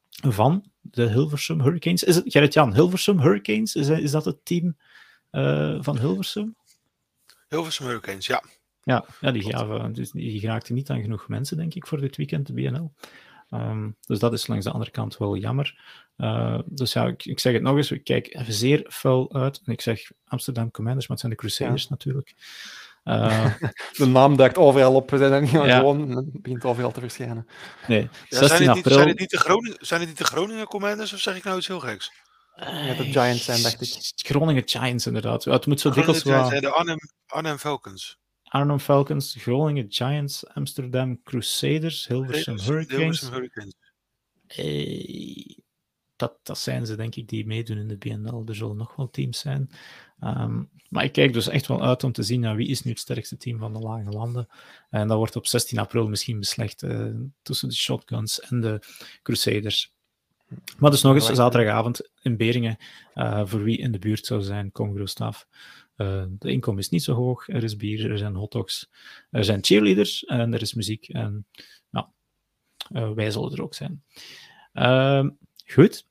[0.10, 2.03] van de Hilversum Hurricanes.
[2.03, 3.76] Is het, Gerrit-Jan, Hilversum Hurricanes?
[3.76, 4.78] Is, is dat het team
[5.32, 6.56] uh, van Hilversum?
[7.48, 8.44] Hilversum Hurricanes, ja.
[8.84, 12.18] Ja, ja die, gaven, dus die raakten niet aan genoeg mensen, denk ik, voor dit
[12.18, 12.94] weekend, de BNL.
[13.52, 15.80] Um, dus dat is langs de andere kant wel jammer.
[16.18, 19.62] Uh, dus ja, ik, ik, zeg het nog eens, ik kijk even zeer fel uit.
[19.66, 21.90] En ik zeg Amsterdam Commanders, maar het zijn de Crusaders ja.
[21.90, 22.34] natuurlijk.
[23.04, 23.54] Uh,
[23.98, 25.10] de naam duikt overal op.
[25.10, 25.78] We zijn er niet ja.
[25.78, 27.48] gewoon, het begint overal te verschijnen.
[27.88, 28.94] Nee, ja, zijn, het niet, april...
[28.94, 31.58] zijn, het niet de Groningen, zijn het niet de Groningen Commanders of zeg ik nou
[31.58, 32.12] iets heel geks?
[32.56, 34.26] Ja, de Giants zijn, dacht ik.
[34.26, 35.44] Groningen Giants, inderdaad.
[35.44, 36.50] het moet zo dikwijls wel...
[36.50, 36.98] de Arnhem,
[37.28, 38.18] Arnhem Falcons.
[38.50, 42.98] Arnhem Falcons, Groningen Giants, Amsterdam Crusaders, Hilversum Hurricanes.
[43.00, 43.76] Hilversum Hurricanes.
[44.48, 45.58] Hey,
[46.16, 48.44] dat, dat zijn ze, denk ik, die meedoen in de BNL.
[48.46, 49.70] Er zullen nog wel teams zijn.
[50.24, 52.92] Um, maar ik kijk dus echt wel uit om te zien nou, wie is nu
[52.92, 54.48] het sterkste team van de Lage Landen.
[54.90, 58.82] En dat wordt op 16 april misschien beslecht uh, tussen de Shotguns en de
[59.24, 59.94] Crusaders.
[60.78, 62.78] Maar dus nog eens zaterdagavond in Beringen,
[63.16, 64.94] uh, voor wie in de buurt zou zijn, kom
[66.40, 68.90] de inkomen is niet zo hoog, er is bier, er zijn hotdogs,
[69.30, 71.08] er zijn cheerleaders en er is muziek.
[71.08, 71.46] En
[71.90, 72.06] nou,
[73.16, 74.04] wij zullen er ook zijn.
[74.74, 75.30] Ehm,
[75.66, 76.08] goed,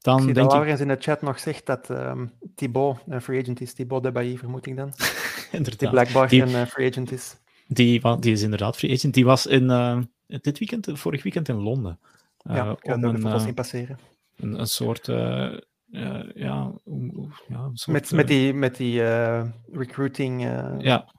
[0.00, 3.40] dan ik zie denk dat in de chat nog zegt dat um, Thibaut een free
[3.40, 3.72] agent is.
[3.72, 4.92] Thibaut Debailly, vermoed ik dan.
[5.52, 5.78] inderdaad.
[5.78, 7.36] Die blijkbaar die, een uh, free agent is.
[7.66, 9.14] Die, die is inderdaad free agent.
[9.14, 11.98] Die was in, uh, dit weekend, vorig weekend in Londen.
[12.46, 13.98] Uh, ja, ik om een, de passeren.
[14.36, 15.06] Een, een soort,
[16.34, 19.02] ja, hoe, ja, met, met die, met die
[19.72, 20.42] recruiting.
[20.82, 21.14] ja,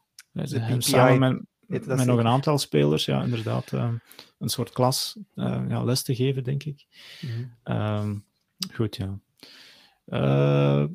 [0.77, 6.15] samen met, met nog een aantal spelers, ja, inderdaad, een soort klas ja, les te
[6.15, 6.85] geven, denk ik.
[7.22, 8.23] Mm
[8.73, 9.19] goed, ja.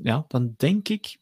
[0.02, 1.18] ja, dan denk ik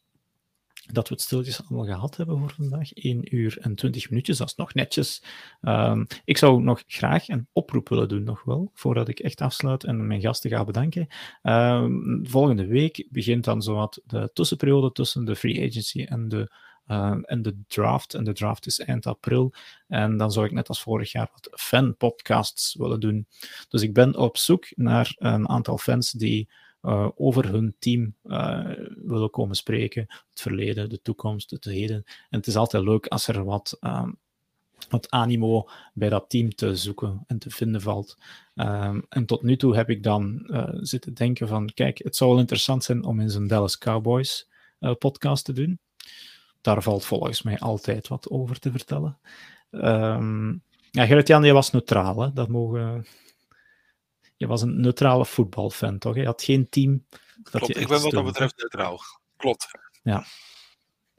[0.91, 2.93] dat we het stilletjes allemaal gehad hebben voor vandaag.
[2.93, 5.23] 1 uur en 20 minuutjes, dat is nog netjes.
[5.61, 9.83] Um, ik zou nog graag een oproep willen doen, nog wel, voordat ik echt afsluit
[9.83, 11.07] en mijn gasten ga bedanken.
[11.43, 16.51] Um, volgende week begint dan zowat de tussenperiode tussen de free agency en de,
[16.87, 18.13] uh, en de draft.
[18.13, 19.53] En de draft is eind april.
[19.87, 23.27] En dan zou ik net als vorig jaar wat fan-podcasts willen doen.
[23.69, 26.49] Dus ik ben op zoek naar een aantal fans die
[26.85, 28.69] uh, over hun team uh,
[29.03, 30.05] willen komen spreken.
[30.29, 32.03] Het verleden, de toekomst, het heden.
[32.05, 34.17] En het is altijd leuk als er wat, um,
[34.89, 38.17] wat animo bij dat team te zoeken en te vinden valt.
[38.55, 42.29] Um, en tot nu toe heb ik dan uh, zitten denken van, kijk, het zou
[42.29, 44.49] wel interessant zijn om in zo'n Dallas Cowboys
[44.99, 45.79] podcast te doen.
[46.61, 49.17] Daar valt volgens mij altijd wat over te vertellen.
[49.71, 52.33] Um, ja, Gerrit-Jan, was neutraal, hè?
[52.33, 53.05] dat mogen
[54.37, 56.15] je was een neutrale voetbalfan, toch?
[56.15, 57.05] Je had geen team.
[57.09, 58.99] Dat Klopt, je ik ben wat dat betreft neutraal.
[59.37, 59.67] Klopt.
[60.03, 60.25] Ja.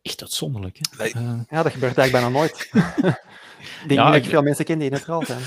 [0.03, 1.05] Echt uitzonderlijk, hè?
[1.05, 1.15] Nee.
[1.15, 2.53] Uh, ja, dat gebeurt eigenlijk bijna nooit.
[3.83, 5.43] ik denk ja, dat ik veel mensen ken die neutraal zijn.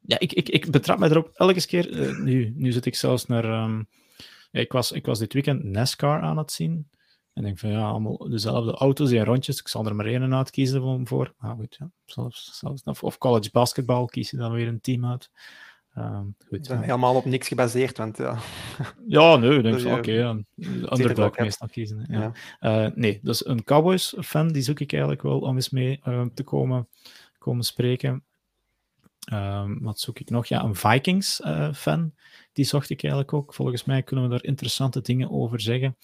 [0.00, 1.90] Ja, ik, ik, ik betrap me erop elke keer.
[1.90, 3.44] Uh, nu, nu zit ik zelfs naar...
[3.44, 3.88] Um,
[4.50, 6.90] ja, ik, was, ik was dit weekend NASCAR aan het zien.
[7.32, 9.60] En denk van ja, allemaal dezelfde auto's en rondjes.
[9.60, 11.34] Ik zal er maar één uitkiezen voor.
[11.38, 11.90] Maar goed, ja.
[12.04, 15.30] zelfs, zelfs, of college basketbal kies je dan weer een team uit.
[15.98, 18.38] Uh, goed, helemaal op niks gebaseerd, want ja...
[19.06, 20.44] Ja, nee, ik denk van, oké, okay,
[20.98, 22.06] underdog meestal kiezen.
[22.08, 22.32] Ja.
[22.60, 22.86] ja.
[22.86, 26.42] Uh, nee, dus een Cowboys-fan, die zoek ik eigenlijk wel om eens mee uh, te
[26.42, 26.88] komen,
[27.38, 28.24] komen spreken.
[29.32, 30.46] Um, wat zoek ik nog?
[30.46, 32.14] Ja, een Vikings-fan,
[32.52, 33.54] die zocht ik eigenlijk ook.
[33.54, 35.96] Volgens mij kunnen we daar interessante dingen over zeggen.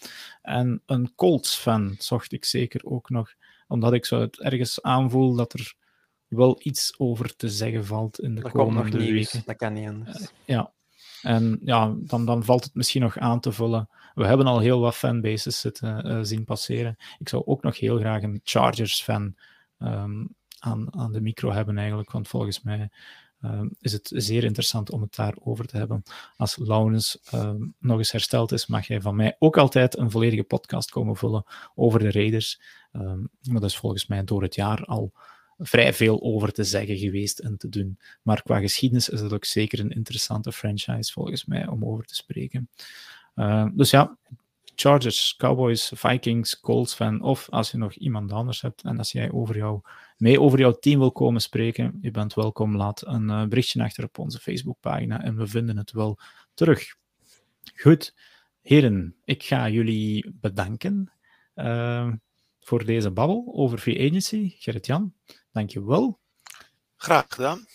[0.42, 3.34] En een Colts-fan zocht ik zeker ook nog,
[3.68, 5.74] omdat ik zo het ergens aanvoel dat er
[6.32, 9.42] wel iets over te zeggen valt in de dat komende weken.
[9.44, 10.20] Dat kan niet anders.
[10.20, 10.72] Uh, ja,
[11.22, 13.88] en ja, dan, dan valt het misschien nog aan te vullen.
[14.14, 16.96] We hebben al heel wat fanbases zitten, uh, zien passeren.
[17.18, 19.34] Ik zou ook nog heel graag een Chargers-fan
[19.78, 22.10] um, aan, aan de micro hebben, eigenlijk.
[22.10, 22.90] Want volgens mij
[23.44, 26.02] um, is het zeer interessant om het daarover te hebben.
[26.36, 30.44] Als Laurens um, nog eens hersteld is, mag hij van mij ook altijd een volledige
[30.44, 31.44] podcast komen vullen
[31.74, 32.60] over de Raiders.
[32.90, 35.12] maar dat is volgens mij door het jaar al
[35.62, 37.98] vrij veel over te zeggen geweest en te doen.
[38.22, 42.14] Maar qua geschiedenis is het ook zeker een interessante franchise volgens mij om over te
[42.14, 42.68] spreken.
[43.34, 44.18] Uh, dus ja,
[44.74, 49.30] Chargers, Cowboys, Vikings, Colts fan, of als je nog iemand anders hebt en als jij
[49.30, 49.80] over jou,
[50.16, 52.76] mee over jouw team wil komen spreken, je bent welkom.
[52.76, 56.18] Laat een uh, berichtje achter op onze Facebookpagina en we vinden het wel
[56.54, 56.96] terug.
[57.74, 58.14] Goed,
[58.62, 61.12] heren, ik ga jullie bedanken.
[61.54, 62.12] Uh,
[62.60, 64.54] voor deze babbel over free agency.
[64.58, 65.14] Gerrit-Jan,
[65.52, 66.18] dankjewel.
[66.96, 67.66] Graag gedaan.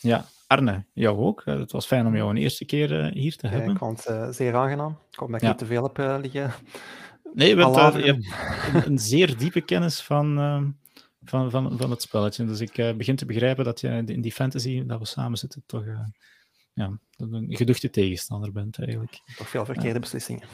[0.00, 1.42] Ja, Arne, jou ook.
[1.44, 3.70] Eh, het was fijn om jou een eerste keer uh, hier te hebben.
[3.70, 4.98] ik vond het uh, zeer aangenaam.
[5.10, 6.52] Ik hoop dat ik niet te veel heb liggen.
[7.34, 8.24] Nee, je, bent, je hebt
[8.74, 10.36] een, een, zeer diepe kennis van,
[11.24, 12.44] van, van, van het spelletje.
[12.44, 15.84] Dus ik begin te begrijpen dat je in die fantasy, dat we samen zitten, toch
[16.76, 19.20] ja, een geduchte tegenstander bent eigenlijk.
[19.36, 20.48] Toch veel verkeerde beslissingen.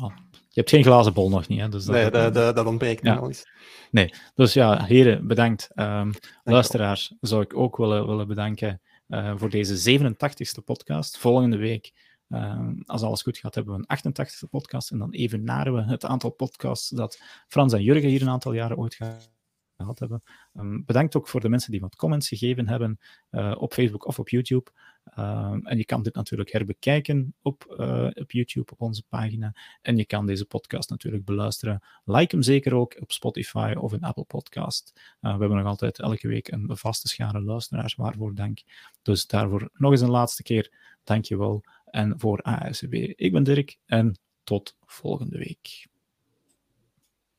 [0.00, 0.12] Oh,
[0.48, 1.68] je hebt geen glazen bol nog niet, hè?
[1.68, 3.14] Dus dat, nee, dat, dat, dat ontbreekt ja.
[3.14, 3.50] nog eens.
[3.90, 5.70] Nee, dus ja, heren, bedankt.
[5.74, 6.12] Um,
[6.44, 11.18] luisteraars zou ik ook willen, willen bedanken uh, voor deze 87ste podcast.
[11.18, 11.92] Volgende week,
[12.28, 14.90] uh, als alles goed gaat, hebben we een 88ste podcast.
[14.90, 18.52] En dan even naren we het aantal podcasts dat Frans en Jurgen hier een aantal
[18.52, 20.22] jaren ooit gehad hebben.
[20.54, 22.98] Um, bedankt ook voor de mensen die wat comments gegeven hebben
[23.30, 24.70] uh, op Facebook of op YouTube.
[25.18, 29.54] Um, en je kan dit natuurlijk herbekijken op, uh, op YouTube, op onze pagina.
[29.82, 31.82] En je kan deze podcast natuurlijk beluisteren.
[32.04, 34.92] Like hem zeker ook op Spotify of in Apple Podcast.
[34.94, 38.62] Uh, we hebben nog altijd elke week een vaste schare luisteraars, waarvoor dank.
[39.02, 40.72] Dus daarvoor nog eens een laatste keer,
[41.04, 41.62] dankjewel.
[41.84, 45.86] En voor ASB, ik ben Dirk en tot volgende week.